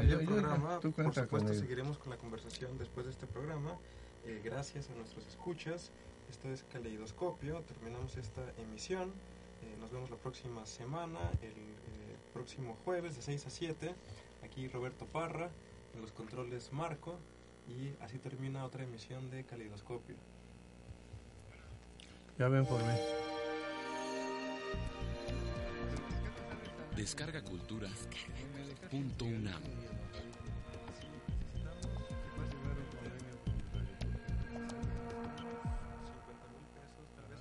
ya 0.03 0.09
Yo- 0.11 0.21
el 0.21 0.27
yo- 0.27 0.35
tú 0.81 0.93
Por 0.93 1.05
cuenta 1.05 1.23
supuesto, 1.23 1.49
con 1.49 1.59
seguiremos 1.59 1.97
con 1.99 2.11
la 2.11 2.17
conversación 2.19 2.77
después 2.79 3.07
de 3.07 3.13
este 3.13 3.27
programa. 3.27 3.71
Eh, 4.27 4.41
gracias 4.43 4.91
a 4.91 4.95
nuestros 4.95 5.25
escuchas. 5.29 5.93
Esto 6.29 6.51
es 6.51 6.65
Caleidoscopio. 6.73 7.61
Terminamos 7.61 8.17
esta 8.17 8.43
emisión. 8.59 9.13
Eh, 9.63 9.77
nos 9.79 9.93
vemos 9.93 10.11
la 10.11 10.17
próxima 10.17 10.67
semana, 10.67 11.21
el 11.43 11.51
eh, 11.51 12.17
próximo 12.33 12.77
jueves 12.85 13.15
de 13.15 13.23
6 13.23 13.47
a 13.47 13.51
7. 13.51 13.95
Aquí 14.43 14.67
Roberto 14.67 15.07
Parra, 15.07 15.49
en 15.95 16.03
los 16.03 16.11
controles 16.11 16.73
Marco. 16.73 17.19
Y 17.69 17.93
así 18.03 18.19
termina 18.19 18.65
otra 18.65 18.83
emisión 18.83 19.31
de 19.31 19.45
Caleidoscopio. 19.45 20.17
Ya 22.37 22.49
ven 22.49 22.67
por 22.67 22.83
mí. 22.83 22.95
Descarga 26.97 27.43
Cultura. 27.43 27.89
Punto 28.91 29.25
UNAM. 29.25 29.63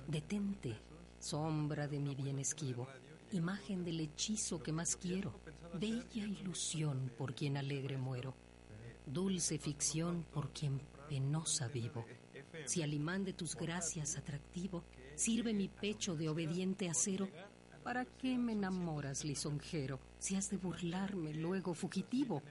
Detente, 0.08 0.72
sombra 1.18 1.88
de 1.88 1.98
mi 1.98 2.14
bien 2.14 2.38
esquivo, 2.38 2.86
imagen 3.32 3.84
del 3.84 3.98
hechizo 3.98 4.62
que 4.62 4.70
más 4.70 4.94
quiero, 4.94 5.40
bella 5.74 6.24
ilusión 6.24 7.10
por 7.18 7.34
quien 7.34 7.56
alegre 7.56 7.98
muero, 7.98 8.32
dulce 9.04 9.58
ficción 9.58 10.24
por 10.32 10.50
quien 10.52 10.80
penosa 11.08 11.66
vivo. 11.66 12.06
Si 12.66 12.82
al 12.82 12.94
imán 12.94 13.24
de 13.24 13.32
tus 13.32 13.56
gracias 13.56 14.16
atractivo 14.16 14.84
sirve 15.16 15.52
mi 15.52 15.66
pecho 15.66 16.14
de 16.14 16.28
obediente 16.28 16.88
acero, 16.88 17.28
¿para 17.82 18.04
qué 18.04 18.38
me 18.38 18.52
enamoras, 18.52 19.24
lisonjero, 19.24 19.98
si 20.20 20.36
has 20.36 20.50
de 20.50 20.56
burlarme 20.56 21.34
luego 21.34 21.74
fugitivo? 21.74 22.44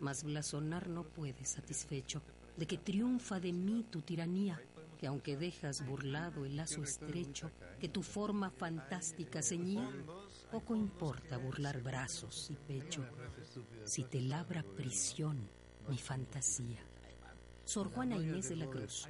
Mas 0.00 0.24
blasonar 0.24 0.88
no 0.88 1.04
puedes 1.04 1.50
satisfecho 1.50 2.22
de 2.56 2.66
que 2.66 2.78
triunfa 2.78 3.40
de 3.40 3.52
mí 3.52 3.84
tu 3.90 4.02
tiranía, 4.02 4.60
que 5.02 5.08
aunque 5.08 5.36
dejas 5.36 5.84
burlado 5.84 6.44
el 6.44 6.54
lazo 6.54 6.80
estrecho 6.80 7.50
que 7.80 7.88
tu 7.88 8.04
forma 8.04 8.50
fantástica 8.50 9.42
ceñía, 9.42 9.90
poco 10.52 10.76
importa 10.76 11.38
burlar 11.38 11.82
brazos 11.82 12.48
y 12.50 12.54
pecho 12.54 13.04
si 13.84 14.04
te 14.04 14.20
labra 14.20 14.62
prisión 14.62 15.50
mi 15.88 15.98
fantasía. 15.98 16.78
Sor 17.64 17.90
Juana 17.90 18.14
Inés 18.14 18.50
de 18.50 18.54
la 18.54 18.66
Cruz. 18.66 19.08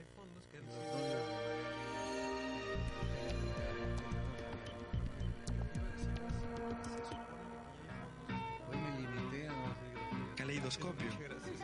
Caleidoscopio, 10.36 11.10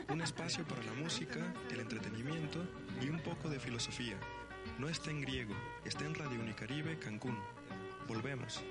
un 0.09 0.21
espacio 0.23 0.65
para 0.65 0.83
la 0.85 0.93
música, 0.95 1.39
el 1.71 1.81
entretenimiento 1.81 2.65
y 3.01 3.09
un 3.09 3.21
poco 3.21 3.49
de 3.49 3.61
filosofía. 3.61 4.17
No 4.79 4.89
está 4.89 5.11
en 5.11 5.21
griego, 5.21 5.55
está 5.85 6.05
en 6.05 6.15
Radio 6.15 6.41
Unicaribe 6.41 6.99
Cancún. 6.99 7.39
Volvemos. 8.07 8.63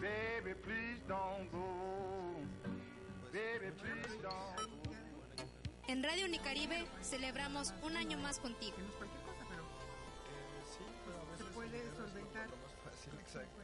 Baby, 0.00 0.54
please 0.62 1.00
don't 1.06 1.50
go. 1.52 2.34
Baby, 3.32 3.70
please 3.80 4.18
don't 4.20 4.84
go. 4.84 4.92
En 5.86 6.02
Radio 6.02 6.26
Unicaribe 6.26 6.86
celebramos 7.02 7.72
un 7.82 7.96
año 7.96 8.18
más 8.18 8.38
contigo. 8.38 8.76
Cualquier 8.98 9.22
cosa, 9.22 9.46
pero... 9.48 9.62
Eh, 9.62 10.62
sí, 10.76 10.84
pero 11.04 11.20
a 11.20 11.24
veces... 11.30 11.46
Se 11.46 11.52
puede 11.52 11.90
solventar. 11.96 12.48
Fácil, 12.84 13.12
exacto. 13.20 13.61